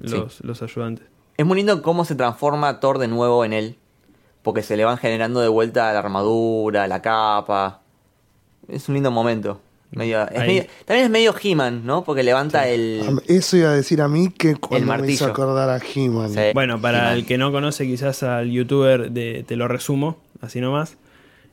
los, 0.00 0.40
los 0.42 0.62
ayudantes. 0.62 1.06
Es 1.36 1.44
muy 1.44 1.56
lindo 1.58 1.82
cómo 1.82 2.04
se 2.04 2.14
transforma 2.14 2.80
Thor 2.80 2.98
de 2.98 3.08
nuevo 3.08 3.44
en 3.44 3.52
él. 3.52 3.76
Porque 4.42 4.62
se 4.62 4.76
le 4.76 4.84
van 4.84 4.96
generando 4.96 5.40
de 5.40 5.48
vuelta 5.48 5.92
la 5.92 5.98
armadura, 5.98 6.86
la 6.86 7.02
capa. 7.02 7.80
Es 8.68 8.88
un 8.88 8.94
lindo 8.94 9.10
momento. 9.10 9.60
Medio- 9.90 10.22
es 10.28 10.38
Ahí. 10.38 10.48
medio- 10.48 10.64
también 10.84 11.04
es 11.06 11.10
medio 11.10 11.34
He-Man, 11.40 11.82
¿no? 11.84 12.04
Porque 12.04 12.22
levanta 12.22 12.60
A 12.62 12.68
el. 12.68 13.02
Eso 13.26 13.56
iba 13.56 13.70
a 13.70 13.72
decir 13.72 14.00
a 14.02 14.08
mí 14.08 14.30
que 14.30 14.56
cuando 14.56 14.86
me 14.86 14.94
hizo 15.12 15.26
martillo. 15.26 15.26
acordar 15.26 15.68
a 15.70 15.78
He-Man. 15.78 16.30
Sí. 16.30 16.40
Bueno, 16.54 16.80
para 16.80 17.12
el 17.14 17.26
que 17.26 17.38
no 17.38 17.52
conoce 17.52 17.86
quizás 17.86 18.22
al 18.22 18.50
youtuber 18.50 19.10
de 19.10 19.44
Te 19.46 19.56
lo 19.56 19.68
resumo, 19.68 20.16
así 20.40 20.60
nomás. 20.60 20.96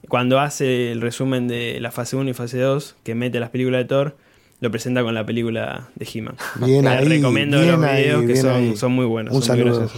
Cuando 0.09 0.39
hace 0.39 0.91
el 0.91 1.01
resumen 1.01 1.47
de 1.47 1.79
la 1.79 1.91
fase 1.91 2.15
1 2.15 2.29
y 2.29 2.33
fase 2.33 2.59
2, 2.59 2.95
que 3.03 3.15
mete 3.15 3.39
las 3.39 3.49
películas 3.51 3.79
de 3.81 3.85
Thor, 3.85 4.17
lo 4.63 4.71
presenta 4.71 5.03
con 5.03 5.13
la 5.13 5.25
película 5.25 5.89
de 5.95 6.07
He-Man. 6.11 6.37
Bien 6.65 6.87
ahí, 6.87 7.03
recomiendo 7.05 7.59
bien 7.59 7.73
los 7.73 7.83
ahí, 7.83 8.03
videos 8.03 8.25
que 8.25 8.75
son, 8.77 8.93
muy 8.93 9.05
buenos. 9.05 9.35
Un 9.35 9.41
son 9.43 9.59
muy 9.59 9.65
saludo. 9.73 9.89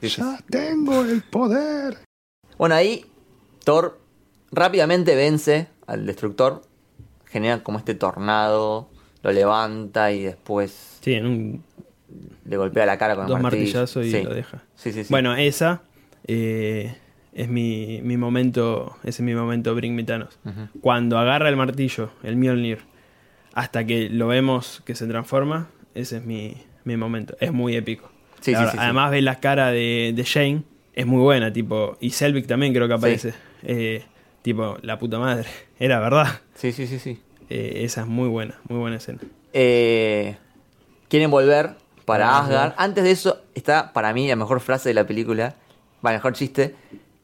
sí. 0.00 0.08
Ya 0.08 0.38
tengo 0.48 1.04
el 1.04 1.20
poder. 1.22 1.98
Bueno, 2.56 2.74
ahí 2.74 3.04
Thor 3.62 4.00
rápidamente 4.50 5.14
vence 5.14 5.68
al 5.86 6.06
destructor. 6.06 6.62
Genera 7.26 7.62
como 7.62 7.76
este 7.78 7.94
tornado. 7.94 8.88
Lo 9.22 9.32
levanta 9.32 10.12
y 10.12 10.22
después 10.22 10.98
Sí, 11.02 11.12
en 11.14 11.26
un 11.26 11.64
le 12.46 12.56
golpea 12.56 12.86
la 12.86 12.96
cara 12.96 13.16
con 13.16 13.26
dos 13.26 13.40
martillazos 13.40 14.06
y 14.06 14.10
Sí. 14.10 14.22
lo 14.22 14.32
deja. 14.32 14.62
Sí, 14.76 14.92
sí, 14.92 15.02
sí. 15.04 15.08
Bueno, 15.10 15.34
esa 15.36 15.82
eh, 16.26 16.94
es 17.34 17.48
mi, 17.50 18.00
mi 18.02 18.16
momento, 18.16 18.96
ese 19.02 19.10
es 19.10 19.20
mi 19.20 19.34
momento 19.34 19.74
Bring 19.74 19.94
Me 19.94 20.04
Thanos. 20.04 20.38
Ujú. 20.44 20.80
Cuando 20.80 21.18
agarra 21.18 21.48
el 21.50 21.56
martillo, 21.56 22.10
el 22.22 22.36
Mjolnir, 22.36 22.78
hasta 23.54 23.84
que 23.84 24.08
lo 24.10 24.26
vemos 24.26 24.82
que 24.84 24.94
se 24.94 25.06
transforma, 25.06 25.68
ese 25.94 26.18
es 26.18 26.24
mi, 26.24 26.56
mi 26.84 26.96
momento. 26.96 27.36
Es 27.40 27.52
muy 27.52 27.76
épico. 27.76 28.10
Sí, 28.40 28.54
sí, 28.54 28.62
sí. 28.70 28.76
Además 28.78 29.10
ves 29.10 29.22
la 29.22 29.40
cara 29.40 29.70
de, 29.70 30.12
de 30.14 30.24
Jane, 30.24 30.62
es 30.92 31.06
muy 31.06 31.20
buena, 31.20 31.52
tipo, 31.52 31.96
y 32.00 32.10
Selvig 32.10 32.46
también 32.46 32.74
creo 32.74 32.88
que 32.88 32.94
aparece. 32.94 33.32
Eh, 33.62 34.04
tipo, 34.42 34.76
la 34.82 34.98
puta 34.98 35.18
madre, 35.18 35.46
era 35.78 35.98
verdad. 36.00 36.40
Sí, 36.54 36.72
sí, 36.72 36.86
sí, 36.86 36.98
sí. 36.98 37.20
Eh, 37.48 37.82
esa 37.84 38.02
es 38.02 38.06
muy 38.06 38.28
buena, 38.28 38.58
muy 38.68 38.78
buena 38.78 38.96
escena. 38.96 39.20
Eh, 39.52 40.36
quieren 41.08 41.30
volver 41.30 41.76
para 42.04 42.26
Para 42.26 42.38
Asgard. 42.38 42.74
Antes 42.76 43.04
de 43.04 43.12
eso 43.12 43.42
está 43.54 43.92
para 43.92 44.12
mí 44.12 44.28
la 44.28 44.36
mejor 44.36 44.60
frase 44.60 44.90
de 44.90 44.94
la 44.94 45.06
película, 45.06 45.54
el 46.02 46.12
mejor 46.12 46.34
chiste, 46.34 46.74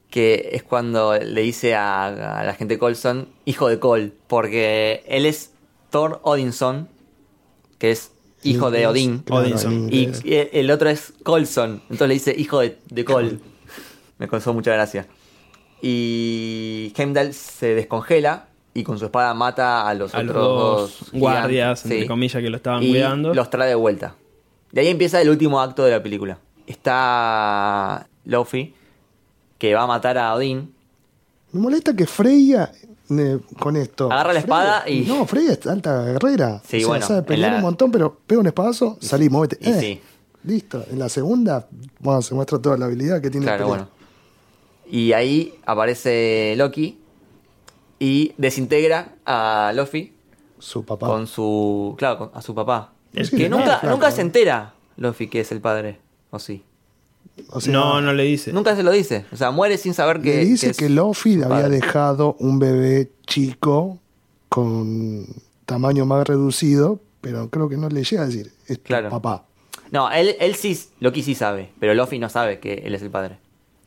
que 0.09 0.49
es 0.53 0.63
cuando 0.63 1.17
le 1.17 1.41
dice 1.41 1.75
a, 1.75 2.39
a 2.39 2.43
la 2.43 2.53
gente 2.53 2.79
Colson, 2.79 3.29
hijo 3.45 3.67
de 3.67 3.79
Cole, 3.79 4.11
porque 4.27 5.03
él 5.07 5.25
es 5.25 5.50
Thor 5.91 6.19
Odinson, 6.23 6.89
que 7.77 7.91
es 7.91 8.11
hijo 8.43 8.71
de 8.71 8.87
Odín, 8.87 9.19
claro, 9.19 9.43
Odinson. 9.45 9.89
y 9.93 10.03
inglés. 10.05 10.49
el, 10.53 10.71
otro 10.71 10.89
es 10.89 11.13
Colson, 11.23 11.83
entonces 11.83 12.07
le 12.07 12.13
dice 12.15 12.35
hijo 12.35 12.59
de, 12.61 12.79
de 12.89 13.05
Cole. 13.05 13.37
Me 14.17 14.27
causó 14.27 14.53
mucha 14.53 14.71
gracia. 14.73 15.05
Y 15.81 16.93
Heimdall 16.95 17.33
se 17.33 17.73
descongela 17.75 18.47
y 18.73 18.83
con 18.83 18.97
su 18.99 19.05
espada 19.05 19.33
mata 19.33 19.87
a 19.87 19.93
los 19.93 20.13
A 20.13 20.23
los 20.23 20.35
otros 20.35 20.99
dos 21.01 21.11
guardias, 21.11 21.83
entre 21.85 22.01
Sí. 22.01 22.07
comillas, 22.07 22.41
que 22.41 22.49
lo 22.49 22.57
estaban 22.57 22.83
y 22.83 22.89
cuidando. 22.91 23.33
los 23.33 23.49
trae 23.49 23.69
de 23.69 23.75
vuelta. 23.75 24.15
De 24.71 24.81
ahí 24.81 24.87
empieza 24.87 25.19
el 25.21 25.29
último 25.29 25.59
acto 25.59 25.83
de 25.83 25.91
la 25.91 26.01
película. 26.01 26.37
Está 26.67 28.07
Luffy, 28.25 28.73
que 29.57 29.73
va 29.73 29.83
a 29.83 29.87
matar 29.87 30.17
a 30.17 30.33
Odín. 30.35 30.73
Me 31.51 31.59
molesta 31.59 31.95
que 31.95 32.05
Freya, 32.05 32.71
eh, 33.19 33.39
con 33.59 33.75
esto. 33.75 34.11
Agarra 34.11 34.33
la 34.33 34.39
espada 34.39 34.89
y- 34.89 35.01
No, 35.01 35.25
Freya 35.25 35.53
es 35.53 35.65
alta 35.67 36.03
guerrera. 36.05 36.61
Sí, 36.65 36.77
o 36.77 36.79
sea, 36.79 36.87
bueno, 36.87 37.05
sabe 37.07 37.21
pelear 37.23 37.49
en 37.49 37.53
la- 37.53 37.57
un 37.59 37.63
montón, 37.63 37.91
pero 37.91 38.17
pega 38.27 38.41
un 38.41 38.47
espadazo, 38.47 38.97
salí, 39.01 39.29
móvete. 39.29 39.57
y 39.61 39.69
Eh, 39.69 39.79
sí. 39.79 40.01
Listo. 40.43 40.83
En 40.91 40.97
la 40.99 41.07
segunda, 41.09 41.67
bueno, 41.99 42.21
se 42.23 42.33
muestra 42.33 42.59
toda 42.59 42.75
la 42.77 42.85
habilidad 42.85 43.21
que 43.21 43.29
tiene. 43.29 43.45
Claro, 43.45 43.67
bueno. 43.67 43.87
Y 44.89 45.13
ahí 45.13 45.53
aparece 45.65 46.55
Loki 46.57 46.97
y 47.99 48.33
desintegra 48.37 49.13
a 49.25 49.71
Luffy 49.75 50.13
Su 50.59 50.83
papá. 50.83 51.07
con 51.07 51.27
su. 51.27 51.95
Claro, 51.97 52.17
con- 52.17 52.31
a 52.33 52.41
su 52.41 52.55
papá. 52.55 52.93
Es 53.13 53.29
que 53.29 53.37
que 53.37 53.49
nunca, 53.49 53.65
nada, 53.65 53.79
claro. 53.81 53.95
nunca 53.95 54.11
se 54.11 54.21
entera 54.21 54.73
Luffy 54.97 55.27
que 55.27 55.41
es 55.41 55.51
el 55.51 55.61
padre. 55.61 55.99
¿O 56.31 56.39
sí? 56.39 56.63
O 57.49 57.59
sea, 57.61 57.73
no, 57.73 58.01
no 58.01 58.13
le 58.13 58.23
dice. 58.23 58.53
Nunca 58.53 58.75
se 58.75 58.83
lo 58.83 58.91
dice. 58.91 59.25
O 59.31 59.35
sea, 59.35 59.51
muere 59.51 59.77
sin 59.77 59.93
saber 59.93 60.21
que. 60.21 60.37
le 60.37 60.45
dice 60.45 60.69
es 60.69 60.77
que, 60.77 60.89
Luffy 60.89 61.39
su 61.39 61.45
había 61.45 61.69
dejado 61.69 62.35
un 62.39 62.59
bebé 62.59 63.11
chico 63.25 63.99
con 64.49 65.25
tamaño 65.65 66.05
más 66.05 66.27
reducido, 66.27 66.99
pero 67.21 67.49
creo 67.49 67.69
que 67.69 67.77
no 67.77 67.89
le 67.89 68.03
llega 68.03 68.23
a 68.23 68.25
decir, 68.27 68.51
es 68.67 68.77
tu 68.77 68.83
Claro. 68.83 69.09
papá. 69.09 69.45
No, 69.91 70.09
él, 70.11 70.35
él 70.39 70.55
sí, 70.55 70.79
Loki 70.99 71.21
sí 71.23 71.35
sabe, 71.35 71.71
pero 71.79 71.93
Luffy 71.93 72.19
no 72.19 72.29
sabe 72.29 72.59
que 72.59 72.75
él 72.85 72.95
es 72.95 73.01
el 73.01 73.09
padre. 73.09 73.37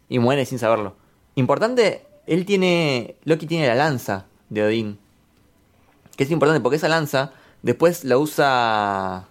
Y 0.09 0.19
muere 0.19 0.45
sin 0.45 0.59
saberlo. 0.59 0.97
Importante, 1.35 2.03
él 2.27 2.45
tiene, 2.45 3.17
Loki 3.25 3.47
tiene 3.47 3.67
la 3.67 3.75
lanza 3.75 4.27
de 4.51 4.63
Odín. 4.65 4.99
Que 6.17 6.25
es 6.25 6.31
importante 6.31 6.61
porque 6.63 6.77
esa 6.77 6.89
lanza 6.89 7.33
después 7.63 8.05
la 8.05 8.19
usa 8.19 9.27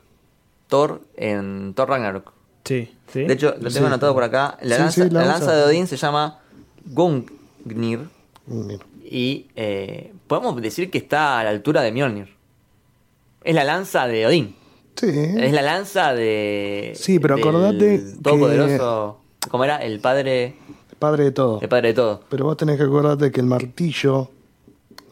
Thor 0.67 1.01
en 1.15 1.73
Thor 1.75 1.89
Ragnarok. 1.89 2.32
Sí, 2.63 2.93
sí. 3.11 3.23
De 3.23 3.33
hecho, 3.33 3.55
lo 3.59 3.69
tengo 3.69 3.87
anotado 3.87 4.13
por 4.13 4.23
acá. 4.23 4.57
La, 4.61 4.77
lanza, 4.77 5.05
la 5.05 5.25
la 5.25 5.39
de 5.39 5.63
Odín 5.63 5.87
se 5.87 5.97
llama 5.97 6.39
Gungnir. 6.85 8.07
Mira. 8.47 8.83
Y 9.03 9.47
eh, 9.55 10.13
podemos 10.27 10.59
decir 10.61 10.89
que 10.89 10.97
está 10.97 11.39
a 11.39 11.43
la 11.43 11.49
altura 11.49 11.81
de 11.81 11.91
Mjolnir. 11.91 12.29
Es 13.43 13.53
la 13.53 13.63
lanza 13.63 14.07
de 14.07 14.25
Odín. 14.25 14.55
Sí. 14.95 15.07
Es 15.09 15.51
la 15.51 15.61
lanza 15.61 16.13
de. 16.13 16.93
Sí, 16.95 17.19
pero 17.19 17.35
acordate 17.35 17.99
Todopoderoso. 18.21 19.19
¿Cómo 19.49 19.63
era? 19.65 19.77
El 19.77 19.99
padre. 19.99 20.55
Padre 20.99 21.25
de 21.25 21.31
todo. 21.31 21.59
El 21.61 21.67
padre 21.67 21.89
de 21.89 21.93
todo. 21.93 22.21
Pero 22.29 22.45
vos 22.45 22.55
tenés 22.55 22.77
que 22.77 22.83
acordarte 22.83 23.31
que 23.31 23.41
el 23.41 23.45
martillo, 23.45 24.29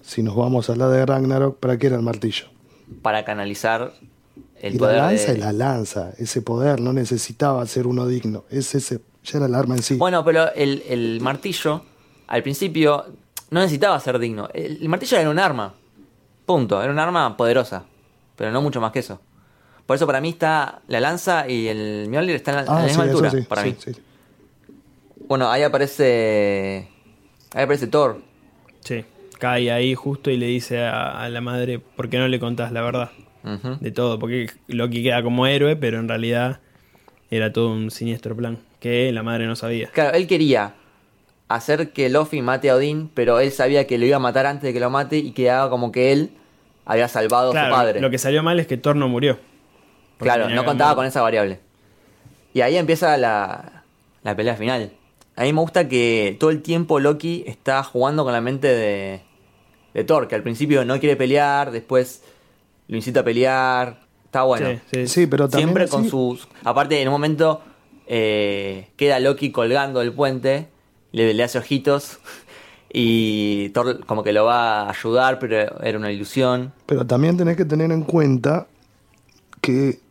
si 0.01 0.23
nos 0.23 0.35
vamos 0.35 0.69
a 0.69 0.73
hablar 0.73 0.89
de 0.89 1.05
Ragnarok, 1.05 1.57
¿para 1.57 1.77
qué 1.77 1.87
era 1.87 1.97
el 1.97 2.01
martillo? 2.01 2.45
Para 3.01 3.25
canalizar 3.25 3.93
el 4.61 4.75
y 4.75 4.77
poder. 4.77 4.97
la 4.97 5.07
lanza 5.07 5.25
de- 5.27 5.33
es 5.33 5.39
la 5.39 5.51
lanza, 5.53 6.11
ese 6.17 6.41
poder 6.41 6.79
no 6.79 6.93
necesitaba 6.93 7.65
ser 7.65 7.87
uno 7.87 8.07
digno, 8.07 8.45
es 8.49 8.73
ese, 8.75 9.01
ya 9.23 9.37
era 9.37 9.47
el 9.47 9.55
arma 9.55 9.75
en 9.75 9.83
sí. 9.83 9.95
Bueno, 9.97 10.23
pero 10.23 10.51
el, 10.53 10.83
el 10.87 11.19
martillo, 11.21 11.83
al 12.27 12.41
principio, 12.43 13.05
no 13.49 13.59
necesitaba 13.59 13.99
ser 13.99 14.17
digno. 14.19 14.49
El, 14.53 14.77
el 14.81 14.87
martillo 14.89 15.17
era 15.17 15.29
un 15.29 15.39
arma. 15.39 15.73
Punto. 16.45 16.81
Era 16.81 16.91
un 16.91 16.99
arma 16.99 17.35
poderosa. 17.37 17.83
Pero 18.35 18.51
no 18.51 18.61
mucho 18.61 18.79
más 18.81 18.91
que 18.91 18.99
eso. 18.99 19.19
Por 19.85 19.95
eso 19.97 20.07
para 20.07 20.21
mí 20.21 20.29
está 20.29 20.81
la 20.87 20.99
lanza 21.01 21.47
y 21.49 21.67
el 21.67 22.07
Mjolnir 22.09 22.35
están 22.37 22.55
a 22.55 22.61
la, 22.63 22.71
a 22.71 22.75
la 22.75 22.81
Ah, 22.81 22.85
misma 22.85 23.03
sí, 23.03 23.09
altura. 23.09 23.29
sí, 23.31 23.41
para 23.41 23.61
sí, 23.63 23.67
mí. 23.69 23.75
sí. 23.77 23.91
Bueno, 25.27 25.49
ahí 25.51 25.63
aparece. 25.63 26.87
Ahí 27.53 27.63
aparece 27.63 27.87
Thor. 27.87 28.21
Sí. 28.81 29.03
Cae 29.39 29.71
ahí 29.71 29.95
justo 29.95 30.29
y 30.31 30.37
le 30.37 30.45
dice 30.47 30.79
a, 30.83 31.21
a 31.23 31.29
la 31.29 31.41
madre, 31.41 31.79
¿por 31.79 32.09
qué 32.09 32.17
no 32.17 32.27
le 32.27 32.39
contás 32.39 32.71
la 32.71 32.81
verdad? 32.81 33.09
De 33.43 33.91
todo, 33.91 34.19
porque 34.19 34.49
Loki 34.67 35.03
queda 35.03 35.23
como 35.23 35.47
héroe, 35.47 35.75
pero 35.75 35.99
en 35.99 36.07
realidad 36.07 36.59
era 37.29 37.51
todo 37.51 37.71
un 37.71 37.89
siniestro 37.89 38.35
plan 38.35 38.59
que 38.79 39.11
la 39.11 39.23
madre 39.23 39.47
no 39.47 39.55
sabía. 39.55 39.89
Claro, 39.89 40.15
él 40.15 40.27
quería 40.27 40.73
hacer 41.47 41.91
que 41.91 42.09
Luffy 42.09 42.41
mate 42.41 42.69
a 42.69 42.75
Odín, 42.75 43.09
pero 43.13 43.39
él 43.39 43.51
sabía 43.51 43.87
que 43.87 43.97
lo 43.97 44.05
iba 44.05 44.17
a 44.17 44.19
matar 44.19 44.45
antes 44.45 44.63
de 44.63 44.73
que 44.73 44.79
lo 44.79 44.89
mate 44.89 45.17
y 45.17 45.31
quedaba 45.31 45.69
como 45.69 45.91
que 45.91 46.11
él 46.11 46.31
había 46.85 47.07
salvado 47.07 47.51
a 47.51 47.65
su 47.65 47.71
padre. 47.71 48.01
lo 48.01 48.09
que 48.09 48.17
salió 48.17 48.43
mal 48.43 48.59
es 48.59 48.67
que 48.67 48.77
Thor 48.77 48.95
no 48.95 49.07
murió. 49.07 49.39
Claro, 50.17 50.49
no 50.49 50.65
contaba 50.65 50.95
con 50.95 51.05
esa 51.05 51.21
variable. 51.21 51.59
Y 52.53 52.61
ahí 52.61 52.77
empieza 52.77 53.17
la, 53.17 53.83
la 54.23 54.35
pelea 54.35 54.55
final. 54.55 54.91
A 55.35 55.43
mí 55.43 55.53
me 55.53 55.61
gusta 55.61 55.87
que 55.87 56.35
todo 56.39 56.49
el 56.49 56.61
tiempo 56.61 56.99
Loki 56.99 57.43
está 57.47 57.83
jugando 57.83 58.23
con 58.23 58.33
la 58.33 58.41
mente 58.41 58.67
de, 58.67 59.21
de 59.93 60.03
Thor, 60.03 60.27
que 60.27 60.35
al 60.35 60.43
principio 60.43 60.85
no 60.85 60.99
quiere 60.99 61.15
pelear, 61.15 61.71
después 61.71 62.23
lo 62.87 62.95
incita 62.97 63.21
a 63.21 63.23
pelear. 63.23 64.01
Está 64.25 64.43
bueno. 64.43 64.69
Sí, 64.69 64.79
sí. 64.91 65.07
Sí, 65.07 65.27
pero 65.27 65.47
también 65.49 65.69
Siempre 65.69 65.87
con 65.87 66.07
sus. 66.09 66.47
Aparte, 66.63 67.01
en 67.01 67.07
un 67.07 67.11
momento 67.13 67.61
eh, 68.07 68.89
queda 68.95 69.19
Loki 69.19 69.51
colgando 69.51 69.99
del 69.99 70.13
puente, 70.13 70.69
le, 71.11 71.33
le 71.33 71.43
hace 71.43 71.57
ojitos 71.57 72.19
Y 72.93 73.69
Thor 73.69 74.05
como 74.05 74.21
que 74.21 74.33
lo 74.33 74.43
va 74.43 74.81
a 74.81 74.89
ayudar, 74.89 75.39
pero 75.39 75.79
era 75.81 75.97
una 75.97 76.11
ilusión. 76.11 76.73
Pero 76.85 77.07
también 77.07 77.37
tenés 77.37 77.55
que 77.55 77.63
tener 77.63 77.89
en 77.91 78.03
cuenta 78.03 78.67
que 79.61 80.01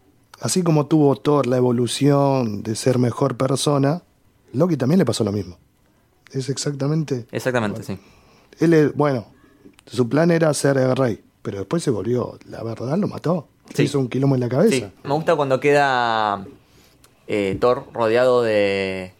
así 0.41 0.63
como 0.63 0.87
tuvo 0.87 1.15
Thor 1.17 1.47
la 1.47 1.59
evolución 1.59 2.63
de 2.63 2.75
ser 2.77 2.99
mejor 2.99 3.37
persona, 3.37 4.03
Loki 4.55 4.79
también 4.79 4.99
le 4.99 5.05
pasó 5.05 5.25
lo 5.25 5.33
mismo. 5.33 5.59
Es 6.33 6.49
exactamente... 6.49 7.27
Exactamente, 7.33 7.83
sí. 7.83 7.99
Él, 8.61 8.73
es- 8.73 8.95
bueno, 8.95 9.27
su 9.87 10.09
plan 10.09 10.31
era 10.31 10.55
ser 10.55 10.79
el 10.79 10.97
rey, 10.97 11.21
pero 11.43 11.59
después 11.59 11.83
se 11.83 11.91
volvió, 11.91 12.39
la 12.49 12.63
verdad 12.63 12.97
lo 12.99 13.09
mató. 13.09 13.49
Se 13.71 13.77
Sí. 13.79 13.83
hizo 13.85 13.99
un 14.01 14.09
quilombo 14.09 14.35
en 14.35 14.41
la 14.41 14.49
cabeza. 14.49 14.75
Sí, 14.75 14.87
me 15.05 15.15
gusta 15.15 15.37
cuando 15.37 15.61
queda 15.61 16.45
eh, 17.29 17.57
Thor 17.61 17.85
rodeado 17.93 18.43
de, 18.43 19.13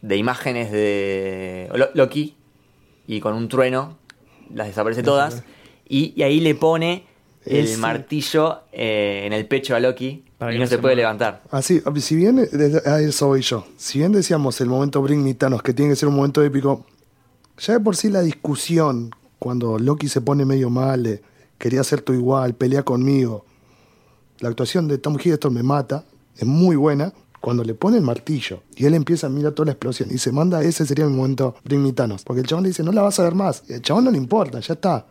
de 0.00 0.16
imágenes 0.16 0.72
de 0.72 1.68
Lo- 1.74 1.90
Loki 1.94 2.34
y 3.06 3.20
con 3.20 3.34
un 3.34 3.48
trueno 3.48 3.98
las 4.54 4.66
desaparece 4.68 5.02
todas 5.02 5.42
y, 5.88 6.14
y 6.16 6.22
ahí 6.22 6.40
le 6.40 6.54
pone 6.54 7.04
el 7.44 7.64
Ese. 7.66 7.76
martillo 7.76 8.60
eh, 8.72 9.24
en 9.26 9.32
el 9.32 9.46
pecho 9.46 9.74
a 9.76 9.80
Loki 9.80 10.24
Para 10.38 10.52
y 10.52 10.54
que 10.54 10.60
no 10.60 10.66
se 10.66 10.76
se 10.76 10.78
puede 10.80 10.96
levantar. 10.96 11.42
Así, 11.50 11.82
si 11.96 12.16
bien, 12.16 12.38
a 12.86 13.00
eso 13.00 13.26
voy 13.26 13.42
yo, 13.42 13.66
si 13.76 13.98
bien 13.98 14.12
decíamos 14.12 14.60
el 14.60 14.68
momento 14.68 15.02
Bring 15.02 15.22
Me 15.22 15.34
Thanos, 15.34 15.62
que 15.62 15.74
tiene 15.74 15.90
que 15.92 15.96
ser 15.96 16.08
un 16.08 16.14
momento 16.14 16.42
épico, 16.42 16.86
ya 17.58 17.74
de 17.74 17.80
por 17.80 17.96
sí 17.96 18.08
la 18.08 18.20
discusión, 18.22 19.10
cuando 19.38 19.78
Loki 19.78 20.08
se 20.08 20.20
pone 20.20 20.44
medio 20.44 20.70
mal, 20.70 21.20
quería 21.62 21.84
ser 21.84 22.00
tu 22.02 22.12
igual, 22.12 22.54
pelea 22.56 22.82
conmigo, 22.82 23.44
la 24.40 24.48
actuación 24.48 24.88
de 24.88 24.98
Tom 24.98 25.16
Hiddleston 25.16 25.54
me 25.54 25.62
mata, 25.62 26.04
es 26.36 26.44
muy 26.44 26.74
buena, 26.74 27.12
cuando 27.40 27.62
le 27.62 27.74
pone 27.74 27.98
el 27.98 28.02
martillo 28.02 28.64
y 28.74 28.84
él 28.86 28.94
empieza 28.94 29.28
a 29.28 29.30
mirar 29.30 29.52
toda 29.52 29.66
la 29.66 29.72
explosión 29.72 30.08
y 30.12 30.18
se 30.18 30.32
manda, 30.32 30.60
ese 30.64 30.84
sería 30.84 31.06
mi 31.06 31.14
momento 31.14 31.54
Bring 31.62 31.80
Me 31.80 31.92
Thanos, 31.92 32.24
porque 32.24 32.40
el 32.40 32.48
chabón 32.48 32.64
le 32.64 32.70
dice, 32.70 32.82
no 32.82 32.90
la 32.90 33.02
vas 33.02 33.20
a 33.20 33.22
ver 33.22 33.36
más, 33.36 33.62
y 33.68 33.74
el 33.74 33.82
chabón 33.82 34.04
no 34.06 34.10
le 34.10 34.18
importa, 34.18 34.58
ya 34.58 34.74
está, 34.74 35.06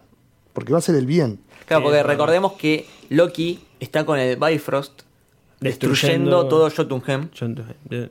porque 0.52 0.74
va 0.74 0.80
a 0.80 0.82
ser 0.82 0.95
el 0.95 1.06
bien. 1.06 1.39
Claro, 1.68 1.84
Sí, 1.84 1.86
porque 1.86 2.04
recordemos 2.04 2.54
que 2.54 2.86
Loki 3.08 3.62
está 3.80 4.06
con 4.06 4.20
el 4.20 4.36
Bifrost 4.38 5.04
destruyendo, 5.62 6.43
Destruyendo- 6.43 6.49
todo 6.49 6.70
Jotunheim. 6.70 7.30
Yo, 7.34 7.45
entonces, 7.45 7.76
eh, 7.91 8.10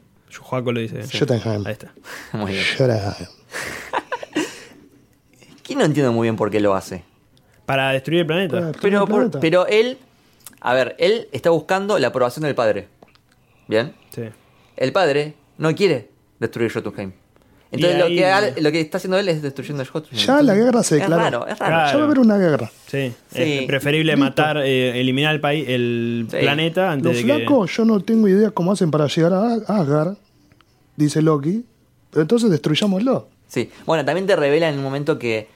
lo 0.64 0.80
dice. 0.80 1.02
Jotunheim. 1.18 1.66
Ahí 1.66 1.72
está. 1.72 1.92
Muy 2.32 2.52
bien. 2.52 2.64
Llora. 2.78 3.16
Que 5.62 5.76
no 5.76 5.84
entiendo 5.84 6.12
muy 6.12 6.24
bien 6.26 6.34
por 6.36 6.50
qué 6.50 6.58
lo 6.58 6.74
hace. 6.74 7.04
Para 7.70 7.92
destruir 7.92 8.20
el 8.20 8.26
planeta. 8.26 8.72
Pero, 8.80 9.02
el 9.02 9.08
por- 9.08 9.08
planeta. 9.16 9.40
pero 9.40 9.66
él, 9.66 9.98
a 10.60 10.74
ver, 10.74 10.96
él 10.98 11.28
está 11.32 11.50
buscando 11.50 11.98
la 11.98 12.08
aprobación 12.08 12.42
del 12.44 12.54
padre. 12.54 12.88
¿Bien? 13.68 13.92
Sí. 14.14 14.22
El 14.76 14.92
padre 14.92 15.34
no 15.58 15.74
quiere 15.74 16.08
destruir 16.38 16.72
Jotunheim. 16.72 17.12
Entonces 17.72 17.98
lo, 18.00 18.08
que, 18.08 18.26
ha- 18.26 18.50
lo 18.60 18.72
que 18.72 18.80
está 18.80 18.96
haciendo 18.98 19.16
él 19.18 19.28
es 19.28 19.42
destruyendo 19.42 19.84
Jotunheim. 19.84 20.26
Ya 20.26 20.42
la 20.42 20.54
guerra 20.56 20.82
se 20.82 20.96
es 20.96 21.02
declaró. 21.02 21.22
raro, 21.22 21.46
es 21.46 21.56
raro. 21.58 21.72
Claro. 21.72 21.90
Ya 21.92 21.96
va 21.96 22.02
a 22.02 22.04
haber 22.06 22.18
una 22.18 22.36
guerra. 22.36 22.70
Sí. 22.88 23.12
Sí. 23.32 23.42
Es 23.60 23.66
preferible 23.66 24.12
Listo. 24.12 24.24
matar, 24.24 24.56
eh, 24.58 24.98
eliminar 25.00 25.32
el 25.34 25.40
país, 25.40 25.66
el 25.68 26.26
Sí. 26.30 26.36
planeta 26.38 26.90
antes 26.90 27.04
Los 27.06 27.16
de 27.16 27.22
que. 27.24 27.34
flacos, 27.36 27.76
yo 27.76 27.84
no 27.84 28.00
tengo 28.00 28.26
idea 28.26 28.50
cómo 28.50 28.72
hacen 28.72 28.90
para 28.90 29.06
llegar 29.06 29.32
a 29.34 29.54
Asgard, 29.68 30.16
dice 30.96 31.22
Loki. 31.22 31.64
Pero 32.10 32.22
entonces 32.22 32.50
destruyámoslo. 32.50 33.28
Sí. 33.46 33.70
Bueno, 33.86 34.04
también 34.04 34.26
te 34.26 34.34
revela 34.34 34.68
en 34.68 34.76
un 34.78 34.82
momento 34.82 35.16
que 35.16 35.46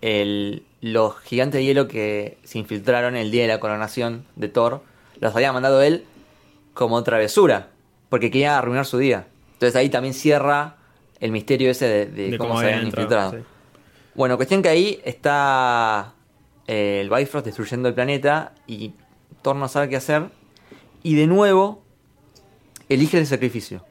el- 0.00 0.62
los 0.84 1.18
gigantes 1.20 1.60
de 1.60 1.64
hielo 1.64 1.88
que 1.88 2.36
se 2.44 2.58
infiltraron 2.58 3.16
el 3.16 3.30
día 3.30 3.40
de 3.40 3.48
la 3.48 3.58
coronación 3.58 4.26
de 4.36 4.48
Thor 4.48 4.82
los 5.18 5.34
había 5.34 5.50
mandado 5.50 5.80
él 5.80 6.04
como 6.74 7.02
travesura. 7.02 7.70
Porque 8.10 8.30
quería 8.30 8.58
arruinar 8.58 8.84
su 8.84 8.98
día. 8.98 9.26
Entonces 9.54 9.76
ahí 9.76 9.88
también 9.88 10.12
cierra 10.12 10.76
el 11.20 11.32
misterio 11.32 11.70
ese 11.70 11.86
de, 11.86 12.06
de 12.06 12.30
de 12.32 12.38
cómo, 12.38 12.60
se 12.60 12.66
habían 12.66 12.86
infiltrado. 12.86 13.30
sí. 13.30 13.38
Bueno, 14.14 14.36
cuestión 14.36 14.60
que 14.60 14.68
ahí 14.68 15.00
está 15.06 16.12
eh, 16.66 17.00
el 17.00 17.08
Bifrost 17.08 17.46
destruyendo 17.46 17.88
el 17.88 17.94
planeta 17.94 18.52
y 18.66 18.92
Thor 19.40 19.56
no 19.56 19.68
sabe 19.68 19.88
qué 19.88 19.96
hacer. 19.96 20.28
Y 21.02 21.14
de 21.14 21.26
nuevo 21.26 21.82
elige 22.90 23.18
el 23.18 23.26
sacrificio. 23.26 23.86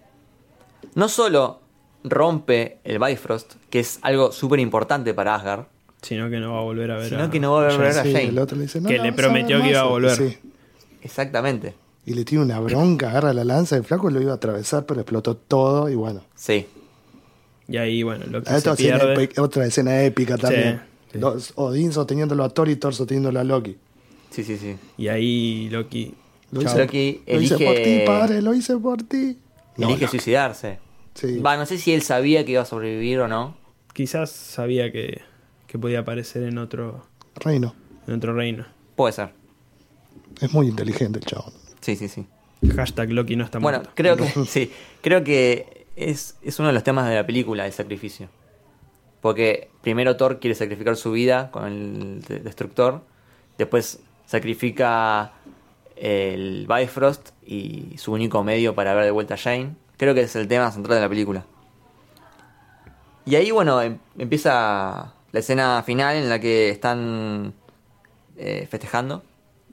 No 0.93 1.09
solo 1.09 1.59
rompe 2.03 2.77
el 2.83 2.99
Bifrost, 2.99 3.55
que 3.71 3.79
es 3.79 3.97
algo 4.03 4.31
súper 4.31 4.59
importante 4.59 5.15
para 5.15 5.33
Asgard, 5.33 5.72
Sino 6.03 6.29
que 6.29 6.39
no 6.39 6.53
va 6.53 6.59
a 6.59 6.63
volver 6.63 6.91
a 6.91 6.97
ver. 6.97 7.09
sino 7.09 7.23
a- 7.23 7.31
que 7.31 7.39
no 7.39 7.53
va 7.53 7.67
a 7.67 7.71
volver 7.75 7.87
a 7.97 8.03
Sí, 8.03 8.11
Jane. 8.13 8.25
el 8.27 8.37
otro 8.37 8.55
le 8.57 8.63
dice, 8.63 8.79
no, 8.79 8.89
Que 8.89 8.97
no 8.97 9.03
le 9.03 9.09
a 9.09 9.11
ver 9.11 9.19
prometió 9.19 9.61
que 9.61 9.69
iba 9.69 9.79
a 9.79 9.85
volver. 9.85 10.15
Sí. 10.15 10.37
Exactamente. 11.01 11.73
Y 12.05 12.13
le 12.13 12.25
tiene 12.25 12.43
una 12.43 12.59
bronca, 12.59 13.09
agarra 13.09 13.33
la 13.33 13.43
lanza, 13.45 13.77
el 13.77 13.83
flaco 13.83 14.09
lo 14.09 14.21
iba 14.21 14.33
a 14.33 14.35
atravesar, 14.35 14.85
pero 14.85 15.01
explotó 15.01 15.35
todo 15.37 15.89
y 15.89 15.95
bueno. 15.95 16.21
Sí. 16.35 16.65
Y 17.67 17.77
ahí, 17.77 18.03
bueno, 18.03 18.25
lo 18.25 18.43
que 18.43 18.53
Otra 18.53 18.75
se 18.75 18.83
escena, 18.83 18.99
pierde. 18.99 19.23
épica, 19.23 19.41
otra 19.41 19.65
escena 19.65 20.01
épica 20.03 20.37
también. 20.37 20.81
sí. 21.11 21.19
Los- 21.19 21.53
Odín 21.55 21.93
sosteniéndolo 21.93 22.43
a 22.43 22.49
Thor 22.49 22.67
y 22.69 22.75
Thor 22.75 22.93
sosteniéndolo 22.93 23.39
a 23.39 23.43
Loki. 23.43 23.77
Sí, 24.31 24.43
sí, 24.43 24.57
sí. 24.57 24.75
Y 24.97 25.07
ahí 25.07 25.69
Loki. 25.69 26.13
Lo 26.51 26.61
hice, 26.61 26.77
Loki 26.77 27.21
lo 27.25 27.41
hice 27.41 27.57
por 27.65 27.75
ti, 27.75 27.99
padre, 28.05 28.41
lo 28.41 28.53
hice 28.53 28.77
por 28.77 29.01
ti. 29.03 29.37
No, 29.77 29.87
elige 29.89 30.05
no. 30.05 30.11
suicidarse. 30.11 30.79
Sí. 31.13 31.37
Va, 31.39 31.55
no 31.55 31.65
sé 31.65 31.77
si 31.77 31.93
él 31.93 32.01
sabía 32.01 32.43
que 32.45 32.51
iba 32.53 32.61
a 32.63 32.65
sobrevivir 32.65 33.19
o 33.19 33.27
no. 33.27 33.55
Quizás 33.93 34.31
sabía 34.31 34.91
que, 34.91 35.21
que 35.73 35.79
podía 35.79 36.01
aparecer 36.01 36.43
en 36.43 36.59
otro, 36.59 37.03
Reino. 37.35 37.73
en 38.07 38.13
otro 38.13 38.31
reino. 38.35 38.63
Puede 38.95 39.11
ser. 39.11 39.33
Es 40.39 40.53
muy 40.53 40.67
inteligente 40.67 41.17
el 41.17 41.25
chabón. 41.25 41.51
Sí, 41.81 41.95
sí, 41.95 42.07
sí. 42.07 42.27
Hashtag 42.75 43.09
Loki 43.11 43.35
no 43.35 43.43
está 43.43 43.57
Bueno, 43.57 43.79
muerto. 43.79 43.91
creo 43.95 44.15
que 44.15 44.27
sí, 44.47 44.71
creo 45.01 45.23
que 45.23 45.87
es, 45.95 46.37
es 46.43 46.59
uno 46.59 46.67
de 46.67 46.75
los 46.75 46.83
temas 46.83 47.09
de 47.09 47.15
la 47.15 47.25
película, 47.25 47.65
el 47.65 47.73
sacrificio. 47.73 48.29
Porque 49.19 49.71
primero 49.81 50.15
Thor 50.15 50.39
quiere 50.39 50.53
sacrificar 50.53 50.95
su 50.95 51.11
vida 51.11 51.49
con 51.49 51.65
el 51.65 52.21
de- 52.21 52.39
destructor, 52.41 53.01
después 53.57 53.99
sacrifica 54.27 55.31
el 55.95 56.67
Bifrost 56.67 57.29
y 57.43 57.97
su 57.97 58.11
único 58.11 58.43
medio 58.43 58.75
para 58.75 58.93
ver 58.93 59.05
de 59.05 59.11
vuelta 59.11 59.33
a 59.33 59.37
Jane. 59.37 59.75
Creo 59.97 60.13
que 60.13 60.21
es 60.21 60.35
el 60.35 60.47
tema 60.47 60.71
central 60.71 60.97
de 60.97 61.01
la 61.01 61.09
película. 61.09 61.45
Y 63.25 63.35
ahí, 63.35 63.49
bueno, 63.49 63.81
em- 63.81 63.97
empieza 64.19 65.13
la 65.33 65.39
escena 65.41 65.83
final 65.83 66.15
en 66.15 66.29
la 66.29 66.39
que 66.39 66.69
están 66.69 67.53
eh, 68.37 68.65
festejando. 68.71 69.21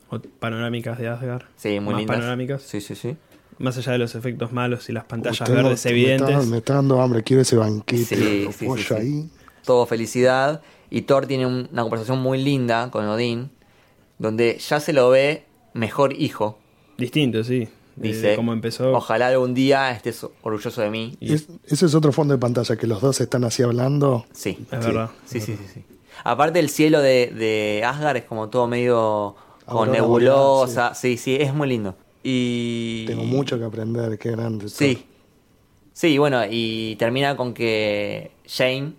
O 0.09 0.19
panorámicas 0.19 0.99
de 0.99 1.07
Asgard. 1.07 1.45
Sí, 1.57 1.79
muy 1.79 1.93
Más 1.95 2.01
lindas. 2.01 2.17
panorámicas. 2.17 2.63
Sí, 2.63 2.81
sí, 2.81 2.97
sí. 2.97 3.17
Más 3.59 3.77
allá 3.79 3.93
de 3.93 3.99
los 3.99 4.15
efectos 4.17 4.53
malos 4.53 4.89
y 4.89 4.93
las 4.93 5.05
pantallas 5.05 5.41
Usted 5.43 5.55
verdes 5.55 5.85
no- 5.85 5.91
evidentes. 5.91 6.29
Me 6.29 6.35
está, 6.35 6.51
me 6.51 6.57
está 6.57 6.75
dando 6.75 7.01
hambre, 7.01 7.23
quiero 7.23 7.43
ese 7.43 7.55
banquete, 7.57 8.05
Sí, 8.05 8.43
lo 8.47 8.53
sí, 8.53 8.65
pollo 8.67 8.83
sí, 8.83 8.89
sí. 8.89 8.95
ahí. 8.95 9.31
todo 9.65 9.87
felicidad. 9.87 10.63
Y 10.89 11.03
Thor 11.03 11.27
tiene 11.27 11.47
un- 11.47 11.69
una 11.71 11.83
conversación 11.83 12.19
muy 12.21 12.43
linda 12.43 12.91
con 12.91 13.05
Odín, 13.07 13.51
donde 14.19 14.59
ya 14.59 14.81
se 14.81 14.93
lo 14.93 15.11
ve 15.11 15.45
mejor 15.75 16.15
hijo. 16.15 16.59
Distinto, 16.99 17.45
sí. 17.45 17.69
De 18.01 18.09
Dice, 18.09 18.35
cómo 18.35 18.53
empezó. 18.53 18.93
ojalá 18.93 19.29
algún 19.29 19.53
día 19.55 19.91
estés 19.93 20.27
orgulloso 20.43 20.81
de 20.81 20.91
mí. 20.91 21.17
Y- 21.21 21.35
Es- 21.35 21.49
ese 21.67 21.85
es 21.87 21.95
otro 21.95 22.13
fondo 22.13 22.33
de 22.35 22.39
pantalla, 22.39 22.75
que 22.77 22.87
los 22.87 23.01
dos 23.03 23.21
están 23.21 23.45
así 23.45 23.63
hablando. 23.63 24.25
Sí, 24.33 24.59
Es 24.73 24.81
Sí. 24.85 24.87
verdad. 24.91 25.11
sí, 25.27 25.41
sí, 25.41 25.57
sí, 25.57 25.65
sí. 25.75 25.85
Aparte 26.25 26.59
el 26.61 26.69
cielo 26.71 27.01
de, 27.01 27.27
de 27.29 27.83
Asgard 27.85 28.17
es 28.17 28.25
como 28.25 28.49
todo 28.49 28.67
medio 28.67 29.37
con 29.67 29.89
Aurora 29.89 29.93
nebulosa. 29.93 30.95
Sí. 30.95 31.17
sí, 31.17 31.37
es 31.39 31.53
muy 31.55 31.69
lindo. 31.69 31.95
Y... 32.23 33.05
Tengo 33.07 33.25
mucho 33.25 33.59
que 33.59 33.65
aprender, 33.65 34.19
qué 34.19 34.31
grande. 34.33 34.69
Sí. 34.69 35.07
Sí, 35.93 36.17
bueno, 36.19 36.41
y 36.51 36.97
termina 36.97 37.37
con 37.37 37.53
que 37.55 38.31
Jane, 38.47 38.95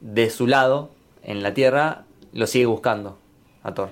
de 0.00 0.30
su 0.30 0.46
lado, 0.46 0.90
en 1.22 1.42
la 1.42 1.52
Tierra, 1.52 2.04
lo 2.32 2.46
sigue 2.46 2.64
buscando 2.66 3.18
a 3.62 3.74
Thor. 3.74 3.90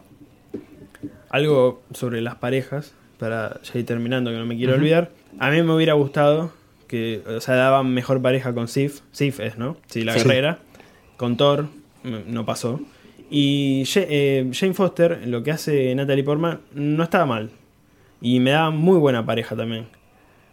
Algo 1.30 1.82
sobre 1.92 2.20
las 2.22 2.36
parejas, 2.36 2.92
para 3.18 3.60
ya 3.62 3.78
ir 3.78 3.86
terminando, 3.86 4.30
que 4.30 4.36
no 4.36 4.46
me 4.46 4.56
quiero 4.56 4.74
olvidar. 4.74 5.10
A 5.38 5.50
mí 5.50 5.62
me 5.62 5.74
hubiera 5.74 5.94
gustado 5.94 6.52
que, 6.86 7.22
o 7.26 7.40
sea, 7.40 7.54
daban 7.56 7.92
mejor 7.92 8.22
pareja 8.22 8.54
con 8.54 8.68
Sif. 8.68 9.00
Sif 9.12 9.40
es, 9.40 9.58
¿no? 9.58 9.76
Sí, 9.86 10.04
la 10.04 10.14
Sí. 10.14 10.20
guerrera. 10.20 10.58
Con 11.16 11.36
Thor, 11.36 11.66
mm, 12.04 12.16
no 12.32 12.46
pasó. 12.46 12.80
Y 13.30 13.84
eh, 13.96 14.48
Jane 14.52 14.72
Foster, 14.74 15.20
lo 15.26 15.42
que 15.42 15.50
hace 15.50 15.94
Natalie 15.94 16.24
Portman, 16.24 16.60
no 16.72 17.02
estaba 17.02 17.26
mal. 17.26 17.50
Y 18.20 18.40
me 18.40 18.50
daba 18.52 18.70
muy 18.70 18.98
buena 18.98 19.26
pareja 19.26 19.54
también. 19.54 19.86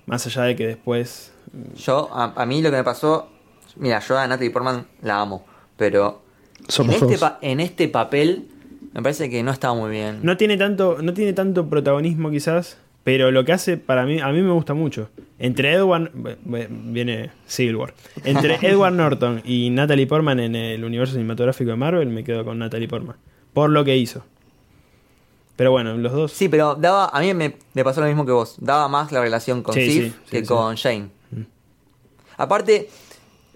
Más 0.07 0.25
allá 0.27 0.43
de 0.43 0.55
que 0.55 0.67
después. 0.67 1.33
Yo, 1.77 2.09
a, 2.13 2.33
a 2.35 2.45
mí 2.45 2.61
lo 2.61 2.69
que 2.71 2.77
me 2.77 2.83
pasó, 2.83 3.29
mira, 3.77 3.99
yo 3.99 4.17
a 4.17 4.27
Natalie 4.27 4.51
Portman 4.51 4.85
la 5.01 5.21
amo, 5.21 5.45
pero 5.77 6.21
Somos 6.67 7.01
en, 7.01 7.09
este 7.11 7.25
en 7.41 7.59
este 7.59 7.87
papel 7.87 8.47
me 8.95 9.01
parece 9.03 9.29
que 9.29 9.43
no 9.43 9.51
estaba 9.51 9.73
muy 9.75 9.91
bien. 9.91 10.19
No 10.23 10.37
tiene 10.37 10.55
tanto, 10.57 10.97
no 11.01 11.13
tiene 11.13 11.33
tanto 11.33 11.69
protagonismo 11.69 12.31
quizás, 12.31 12.77
pero 13.03 13.29
lo 13.29 13.43
que 13.43 13.51
hace 13.51 13.75
para 13.77 14.05
mí, 14.05 14.21
a 14.21 14.29
mí 14.29 14.41
me 14.41 14.51
gusta 14.51 14.73
mucho. 14.73 15.09
Entre 15.37 15.73
Edward, 15.73 16.11
viene 16.45 17.29
Civil 17.45 17.75
War. 17.75 17.93
Entre 18.23 18.55
Edward 18.67 18.93
Norton 18.93 19.41
y 19.43 19.69
Natalie 19.69 20.07
Portman 20.07 20.39
en 20.39 20.55
el 20.55 20.85
universo 20.85 21.13
cinematográfico 21.13 21.71
de 21.71 21.75
Marvel, 21.75 22.07
me 22.09 22.23
quedo 22.23 22.45
con 22.45 22.57
Natalie 22.57 22.87
Portman. 22.87 23.17
Por 23.53 23.69
lo 23.69 23.83
que 23.83 23.97
hizo. 23.97 24.23
Pero 25.57 25.71
bueno, 25.71 25.95
los 25.97 26.13
dos. 26.13 26.31
Sí, 26.31 26.47
pero 26.47 26.75
daba, 26.75 27.09
a 27.09 27.19
mí 27.19 27.33
me, 27.33 27.57
me 27.73 27.83
pasó 27.83 27.99
lo 27.99 28.07
mismo 28.07 28.25
que 28.25 28.31
vos. 28.31 28.55
Daba 28.59 28.87
más 28.87 29.11
la 29.11 29.21
relación 29.21 29.61
con 29.61 29.73
Sí, 29.73 29.91
Sif 29.91 30.03
sí, 30.03 30.19
sí, 30.25 30.31
que 30.31 30.43
con 30.45 30.77
Jane. 30.77 31.09
Aparte, 32.37 32.89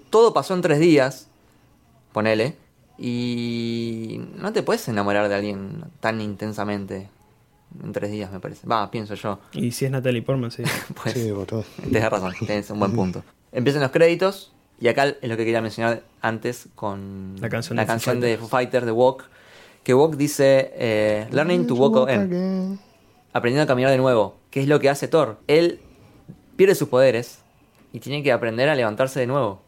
todo 0.09 0.33
pasó 0.33 0.53
en 0.53 0.61
tres 0.61 0.79
días. 0.79 1.29
ponele. 2.11 2.55
Y 3.01 4.19
no 4.35 4.51
te 4.53 4.61
puedes 4.61 4.87
enamorar 4.87 5.29
de 5.29 5.35
alguien 5.35 5.83
tan 6.01 6.19
intensamente 6.21 7.09
en 7.83 7.91
tres 7.93 8.11
días, 8.11 8.31
me 8.31 8.39
parece. 8.39 8.67
Va, 8.67 8.91
pienso 8.91 9.15
yo. 9.15 9.39
Y 9.53 9.71
si 9.71 9.85
es 9.85 9.91
Natalie 9.91 10.21
Portman, 10.21 10.51
sí. 10.51 10.63
Pues, 11.01 11.13
Sí. 11.13 11.31
Tienes 11.83 12.09
razón, 12.09 12.33
tienes 12.45 12.69
un 12.69 12.79
buen 12.79 12.91
punto. 12.93 13.23
Empiezan 13.51 13.81
los 13.81 13.91
créditos 13.91 14.51
y 14.81 14.87
acá 14.89 15.05
es 15.07 15.29
lo 15.29 15.37
que 15.37 15.45
quería 15.45 15.61
mencionar 15.61 16.03
antes 16.21 16.67
con 16.75 17.35
La 17.39 17.49
canción 17.49 17.77
de 17.77 17.83
Foo 17.83 17.87
canción 17.87 18.19
de 18.19 18.27
Fighters. 18.27 18.39
Foo 18.41 18.49
Fighters, 18.49 18.85
de 18.85 18.91
Walk. 18.91 19.23
Que 19.83 19.93
Walk 19.93 20.15
dice, 20.17 20.71
eh, 20.75 21.27
Learning 21.31 21.65
to 21.67 21.75
Walk 21.75 22.09
Again, 22.09 22.21
again. 22.21 22.79
aprendiendo 23.33 23.63
a 23.63 23.67
caminar 23.67 23.91
de 23.91 23.97
nuevo. 23.97 24.35
¿Qué 24.51 24.59
es 24.61 24.67
lo 24.67 24.79
que 24.79 24.89
hace 24.89 25.07
Thor? 25.07 25.37
Él 25.47 25.79
pierde 26.57 26.75
sus 26.75 26.89
poderes 26.89 27.39
y 27.93 27.99
tiene 27.99 28.21
que 28.23 28.31
aprender 28.33 28.67
a 28.67 28.75
levantarse 28.75 29.19
de 29.21 29.27
nuevo. 29.27 29.61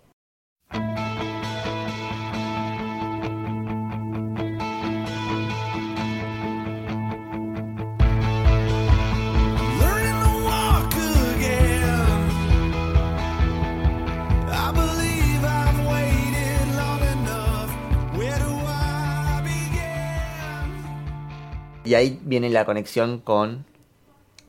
Y 21.92 21.96
ahí 21.96 22.20
viene 22.24 22.50
la 22.50 22.64
conexión 22.64 23.20
con 23.20 23.66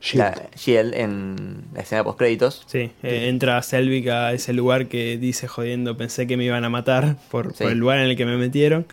Shield. 0.01 0.19
la 0.25 0.49
Shield 0.57 0.95
en 0.95 1.65
la 1.75 1.81
escena 1.83 2.05
post 2.05 2.19
créditos. 2.19 2.63
Sí, 2.67 2.91
eh, 3.03 3.29
entra 3.29 3.61
Selvig 3.63 4.09
a 4.11 4.33
ese 4.33 4.53
lugar 4.53 4.87
que 4.87 5.17
dice 5.19 5.49
jodiendo, 5.49 5.97
pensé 5.97 6.27
que 6.29 6.37
me 6.37 6.45
iban 6.45 6.65
a 6.65 6.69
matar 6.69 7.17
por, 7.31 7.53
Sí. 7.55 7.65
por 7.65 7.73
el 7.73 7.79
lugar 7.79 7.99
en 7.99 8.05
el 8.11 8.17
que 8.17 8.25
me 8.27 8.37
metieron. 8.37 8.87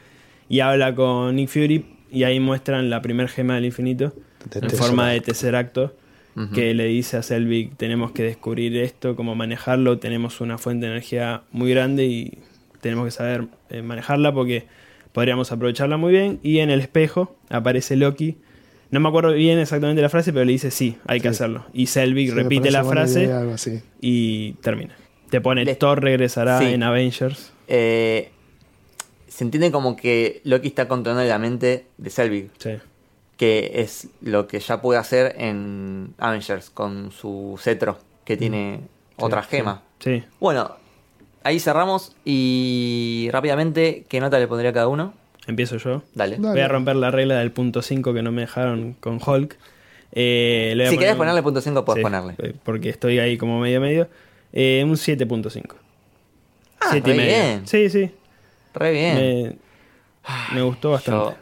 Y 0.50 0.62
habla 0.62 0.95
con 0.95 1.36
Nick 1.36 1.50
Fury 1.50 1.86
y 2.12 2.24
ahí 2.24 2.39
muestran 2.39 2.89
la 2.89 3.02
primer 3.04 3.28
gema 3.30 3.54
del 3.56 3.66
infinito 3.66 4.14
De 4.45 4.60
en 4.60 4.68
Tesseract. 4.68 4.78
forma 4.78 5.10
de 5.12 5.22
Tesseracto. 5.22 5.95
Ujú. 6.36 6.52
Que 6.54 6.74
le 6.74 6.86
dice 6.86 7.18
a 7.18 7.22
Selvig, 7.24 7.76
tenemos 7.76 8.12
que 8.14 8.24
descubrir 8.24 8.76
esto, 8.78 9.16
cómo 9.16 9.36
manejarlo, 9.36 10.00
tenemos 10.00 10.41
una 10.41 10.58
fuente 10.58 10.86
de 10.88 10.93
energía 10.93 11.41
muy 11.52 11.70
grande 11.72 12.06
y 12.06 12.38
tenemos 12.82 13.06
que 13.06 13.12
saber 13.12 13.45
eh, 13.70 13.82
manejarla 13.82 14.34
porque 14.34 14.66
podríamos 15.20 15.52
aprovecharla 15.52 15.98
muy 15.98 16.14
bien. 16.14 16.40
Y 16.44 16.60
en 16.60 16.70
el 16.70 16.80
espejo 16.80 17.36
aparece 17.50 17.98
Loki. 17.98 18.38
No 18.90 19.02
me 19.02 19.10
acuerdo 19.10 19.34
bien 19.34 19.60
exactamente 19.60 20.02
la 20.02 20.08
frase, 20.08 20.32
pero 20.32 20.46
le 20.46 20.54
dice 20.54 20.72
sí, 20.72 20.96
hay 21.08 21.20
que 21.20 21.28
Sí. 21.28 21.32
hacerlo. 21.36 21.66
Y 21.74 21.88
Selvig 21.88 22.30
Sí, 22.30 22.36
repite 22.36 22.72
la 22.72 22.86
frase 22.86 23.24
idea, 23.26 23.40
algo 23.42 23.54
así. 23.56 23.82
y 24.00 24.54
termina. 24.62 24.96
Te 25.30 25.42
pone 25.42 25.66
Le- 25.66 25.76
Thor 25.76 26.02
regresará 26.02 26.60
Sí. 26.60 26.68
en 26.68 26.84
Avengers. 26.84 27.52
Eh, 27.68 28.32
se 29.28 29.44
entiende 29.44 29.72
como 29.72 29.98
que 29.98 30.40
Loki 30.46 30.70
está 30.70 30.88
controlando 30.88 31.28
la 31.28 31.38
mente 31.38 31.88
de 31.98 32.10
Selvig. 32.10 32.50
Sí. 32.58 32.72
que 33.36 33.72
es 33.76 34.08
lo 34.22 34.48
que 34.48 34.60
ya 34.60 34.82
puede 34.82 35.00
hacer 35.00 35.34
en 35.38 36.14
Avengers 36.18 36.70
con 36.70 37.12
su 37.12 37.58
cetro, 37.62 37.98
que 38.26 38.36
tiene 38.38 38.82
otra 39.18 39.44
Sí, 39.44 39.50
gema. 39.52 39.82
Sí. 40.00 40.24
Bueno, 40.42 40.76
ahí 41.50 41.60
cerramos 41.60 42.16
y 42.26 43.30
rápidamente, 43.32 44.06
¿qué 44.08 44.20
nota 44.20 44.39
le 44.39 44.47
pondría 44.47 44.70
a 44.72 44.74
cada 44.74 44.88
uno? 44.88 45.14
Empiezo 45.47 45.78
yo. 45.78 46.04
Dale. 46.14 46.38
Dale. 46.38 46.54
Voy 46.54 46.62
a 46.62 46.68
romper 46.68 46.95
la 46.95 47.12
regla 47.12 47.39
del 47.39 47.52
punto 47.52 47.82
5 47.82 48.14
que 48.14 48.22
no 48.22 48.32
me 48.32 48.41
dejaron 48.41 48.93
con 49.00 49.20
Hulk. 49.26 49.58
Eh, 50.12 50.74
le 50.76 50.84
voy 50.84 50.88
a 50.88 50.89
Si 50.89 50.95
poner 50.95 51.00
querés 51.08 51.16
ponerle 51.18 51.43
punto 51.43 51.62
5, 51.62 51.86
puedes 51.86 52.00
Sí, 52.00 52.04
ponerle. 52.04 52.36
eh, 52.38 52.54
Porque 52.64 52.89
estoy 52.89 53.20
ahí 53.20 53.38
como 53.38 53.60
medio 53.60 53.82
medio. 53.82 54.08
Eh, 54.54 54.84
un 54.86 54.93
7.5. 54.95 55.76
Ah, 56.82 56.88
Siete 56.91 57.10
y 57.10 57.14
re 57.14 57.18
medio. 57.18 57.34
bien. 57.34 57.68
Sí, 57.68 57.89
sí. 57.89 58.12
Re 58.74 58.91
bien. 58.91 59.16
Me, 59.16 60.56
me 60.56 60.62
gustó 60.62 60.91
bastante. 60.91 61.32
Yo- 61.32 61.36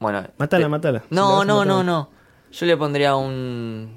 bueno. 0.00 0.24
Matala, 0.38 0.64
te- 0.64 0.68
matala. 0.68 0.98
Si 1.08 1.14
la 1.14 1.20
No, 1.20 1.44
no, 1.44 1.64
no, 1.64 1.82
no. 1.82 2.10
Yo 2.52 2.66
le 2.66 2.76
pondría 2.76 3.16
un 3.16 3.96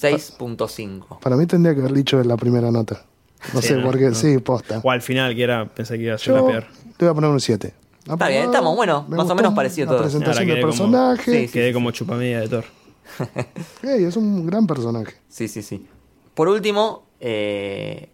6.5. 0.00 1.20
Para 1.20 1.36
mí 1.36 1.46
tendría 1.46 1.74
que 1.74 1.80
haber 1.80 1.92
dicho 1.92 2.20
en 2.20 2.28
la 2.28 2.36
primera 2.36 2.70
nota. 2.70 3.04
No 3.52 3.60
Sí, 3.62 3.68
sé 3.68 3.76
no, 3.76 3.82
por 3.84 3.98
qué, 3.98 4.04
no. 4.08 4.14
sí, 4.14 4.38
posta. 4.38 4.80
O 4.82 4.90
al 4.90 5.02
final, 5.02 5.34
que 5.34 5.42
era, 5.42 5.66
pensé 5.66 5.96
que 5.96 6.04
iba 6.04 6.14
a 6.14 6.18
ser 6.18 6.34
Yo 6.34 6.36
la 6.36 6.46
peor. 6.46 6.64
voy 6.98 7.08
a 7.08 7.14
poner 7.14 7.30
un 7.30 7.40
7. 7.40 7.74
Está 8.08 8.28
bien, 8.28 8.44
estamos, 8.44 8.76
bueno, 8.76 9.04
más 9.08 9.28
o 9.28 9.34
menos 9.34 9.52
parecido 9.54 9.86
La 9.86 9.90
todos. 9.92 10.02
presentación 10.02 10.46
del 10.46 10.54
quedé 10.56 10.60
como- 10.62 10.72
personaje. 10.72 11.32
Sí, 11.40 11.46
sí. 11.48 11.52
Quedé 11.52 11.72
como 11.72 11.90
chupamedia 11.90 12.40
de 12.40 12.48
Thor. 12.48 12.64
Ey, 13.82 14.04
es 14.04 14.16
un 14.16 14.46
gran 14.46 14.66
personaje. 14.66 15.14
Sí, 15.28 15.48
sí, 15.48 15.62
sí. 15.62 15.86
Por 16.34 16.48
último, 16.48 17.04
eh, 17.20 18.10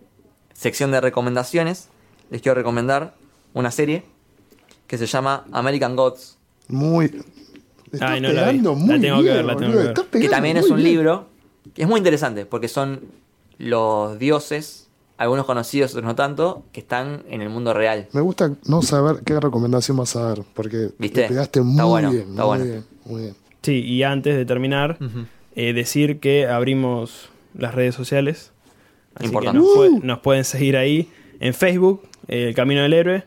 sección 0.55 0.91
de 0.93 1.01
recomendaciones. 1.01 1.89
Les 2.31 2.41
quiero 2.41 2.55
recomendar 2.55 3.15
una 3.53 3.71
serie 3.71 4.05
que 4.87 4.97
se 4.99 5.07
llama 5.07 5.45
American 5.53 5.97
Gods, 5.97 6.39
Muy. 6.69 7.23
Está 7.93 8.13
Ay, 8.13 8.21
no 8.23 8.29
la 8.33 8.45
vi. 8.51 8.59
pegando 8.59 8.71
La 8.73 8.77
muy 8.79 9.01
tengo 9.01 9.17
que 9.19 9.23
bien, 9.25 9.35
ver, 9.37 9.45
la 9.45 9.57
tengo 9.57 9.73
que 9.73 9.79
ver. 9.79 9.95
que 10.23 10.29
también 10.31 10.57
es 10.57 10.71
un 10.71 10.77
bien. 10.77 10.89
libro 10.89 11.27
que 11.75 11.83
es 11.83 11.89
muy 11.89 11.99
interesante 11.99 12.47
porque 12.47 12.69
son 12.69 13.01
los 13.59 14.19
dioses, 14.19 14.89
algunos 15.17 15.47
conocidos, 15.47 15.93
otros 15.93 16.05
no 16.05 16.15
tanto, 16.15 16.65
que 16.73 16.81
están 16.81 17.23
en 17.29 17.43
el 17.43 17.49
mundo 17.49 17.73
real. 17.75 18.09
Me 18.13 18.21
gusta 18.21 18.53
no 18.67 18.83
saber 18.83 19.23
qué 19.25 19.39
recomendación 19.39 19.97
vas 19.97 20.17
a 20.17 20.23
dar, 20.23 20.43
porque 20.55 20.91
¿Viste? 20.99 21.23
te 21.23 21.29
pegaste 21.29 21.61
Está 21.61 21.71
muy 21.71 21.85
bueno, 21.91 22.11
bien, 22.11 22.23
está 22.31 22.43
muy 22.43 22.47
bueno. 22.49 22.65
bien, 22.65 22.85
muy 23.05 23.23
bien. 23.23 23.35
Sí, 23.63 23.81
y 23.85 24.03
antes 24.03 24.37
de 24.37 24.45
terminar, 24.45 24.99
eh, 25.55 25.73
decir 25.73 26.19
que 26.19 26.47
abrimos 26.49 27.29
las 27.57 27.75
redes 27.75 27.95
sociales. 27.95 28.51
Así 29.15 29.27
Importante. 29.27 29.59
que 29.61 29.65
nos, 29.65 29.77
Uh. 29.77 30.01
nos 30.03 30.19
pueden 30.21 30.45
seguir 30.45 30.77
ahí 30.77 31.09
en 31.39 31.55
Facebook, 31.55 32.03
eh, 32.29 32.49
El 32.49 32.55
Camino 32.55 32.83
del 32.83 32.93
Héroe. 32.95 33.25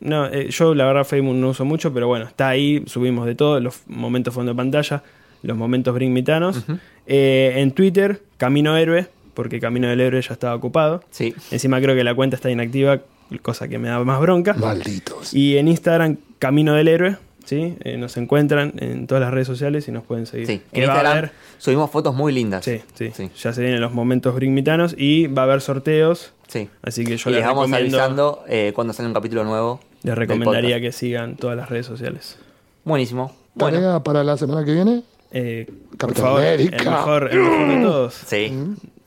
No, 0.00 0.26
eh, 0.26 0.48
yo 0.50 0.74
la 0.74 0.84
verdad 0.84 1.04
Facebook 1.04 1.36
no 1.36 1.50
uso 1.50 1.64
mucho, 1.64 1.94
pero 1.94 2.08
bueno, 2.08 2.26
está 2.26 2.48
ahí, 2.48 2.82
subimos 2.86 3.24
de 3.24 3.36
todo, 3.36 3.60
los 3.60 3.82
momentos 3.86 4.34
fondo 4.34 4.50
de 4.52 4.56
pantalla, 4.56 5.02
los 5.42 5.56
momentos 5.56 5.94
Bring 5.94 6.12
Mitanos. 6.12 6.64
Eh, 7.06 7.52
en 7.56 7.70
Twitter, 7.72 8.20
Camino 8.36 8.76
Héroe, 8.76 9.08
porque 9.34 9.60
Camino 9.60 9.88
del 9.88 10.00
Héroe 10.00 10.20
ya 10.22 10.32
estaba 10.32 10.54
ocupado. 10.54 11.02
Sí. 11.10 11.34
Encima 11.50 11.80
creo 11.80 11.94
que 11.94 12.04
la 12.04 12.14
cuenta 12.14 12.36
está 12.36 12.50
inactiva, 12.50 13.00
cosa 13.42 13.68
que 13.68 13.78
me 13.78 13.88
da 13.88 14.02
más 14.04 14.20
bronca. 14.20 14.54
Malditos. 14.54 15.32
Y 15.34 15.56
en 15.58 15.68
Instagram, 15.68 16.16
Camino 16.38 16.74
del 16.74 16.88
Héroe, 16.88 17.16
¿sí? 17.44 17.76
Eh, 17.84 17.96
nos 17.96 18.16
encuentran 18.16 18.72
en 18.78 19.06
todas 19.06 19.22
las 19.22 19.32
redes 19.32 19.46
sociales 19.46 19.88
y 19.88 19.92
nos 19.92 20.04
pueden 20.04 20.26
seguir. 20.26 20.46
Sí. 20.46 20.62
Que 20.72 20.82
En 20.84 20.88
va 20.88 20.92
a 20.92 20.96
Instagram 20.96 21.18
haber, 21.18 21.32
subimos 21.58 21.90
fotos 21.90 22.14
muy 22.14 22.32
lindas. 22.32 22.64
sí, 22.64 22.80
sí, 22.94 23.10
Sí. 23.14 23.30
ya 23.40 23.52
se 23.52 23.60
vienen 23.62 23.80
los 23.80 23.92
momentos 23.92 24.34
bringmitanos 24.34 24.94
y 24.98 25.26
va 25.28 25.42
a 25.42 25.44
haber 25.46 25.60
sorteos. 25.60 26.32
Sí. 26.48 26.68
Así 26.82 27.04
que 27.04 27.16
yo 27.16 27.30
y 27.30 27.32
les 27.32 27.40
les, 27.40 27.48
vamos 27.48 27.66
recomiendo, 27.70 27.96
avisando 27.98 28.44
eh, 28.48 28.72
cuando 28.74 28.92
sale 28.92 29.08
un 29.08 29.14
capítulo 29.14 29.44
nuevo. 29.44 29.80
les 30.02 30.14
recomendaría 30.16 30.80
que 30.80 30.92
sigan 30.92 31.36
todas 31.36 31.56
las 31.56 31.70
redes 31.70 31.86
sociales. 31.86 32.36
Buenísimo. 32.84 33.34
Bueno, 33.54 33.78
Tarea 33.78 34.00
para 34.00 34.22
la 34.24 34.36
semana 34.36 34.64
que 34.64 34.72
viene. 34.74 35.02
Eh, 35.30 35.66
por 35.98 36.14
favor, 36.14 36.42
el 36.42 36.54
América. 36.60 36.90
mejor, 36.90 37.28
el 37.32 37.38
mejor 37.40 37.68
de 37.68 37.82
todos, 37.82 38.14
sí. 38.26 38.52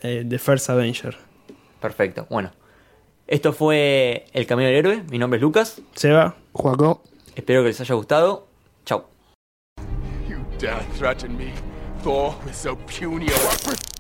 Eh, 0.06 0.26
The 0.28 0.40
First 0.40 0.70
Avenger. 0.70 1.18
Perfecto. 1.82 2.28
Bueno. 2.30 2.52
Esto 3.28 3.54
fue 3.54 4.28
El 4.34 4.46
Camino 4.46 4.68
del 4.70 4.78
Héroe. 4.78 5.04
Mi 5.10 5.18
nombre 5.18 5.38
es 5.38 5.42
Lucas. 5.42 5.82
Seba, 5.96 6.36
Juaco. 6.54 7.02
Espero 7.36 7.64
que 7.64 7.70
les 7.70 7.82
haya 7.82 7.96
gustado. 7.96 8.48
Chau. 8.86 9.06
You 10.30 10.38
dare 10.60 10.86
threaten 10.98 11.36
me, 11.36 11.52
Thor, 12.04 12.36
with 12.46 12.54
so 12.54 12.76
puny 12.76 13.26
a 13.26 13.38
weapon? 13.48 13.95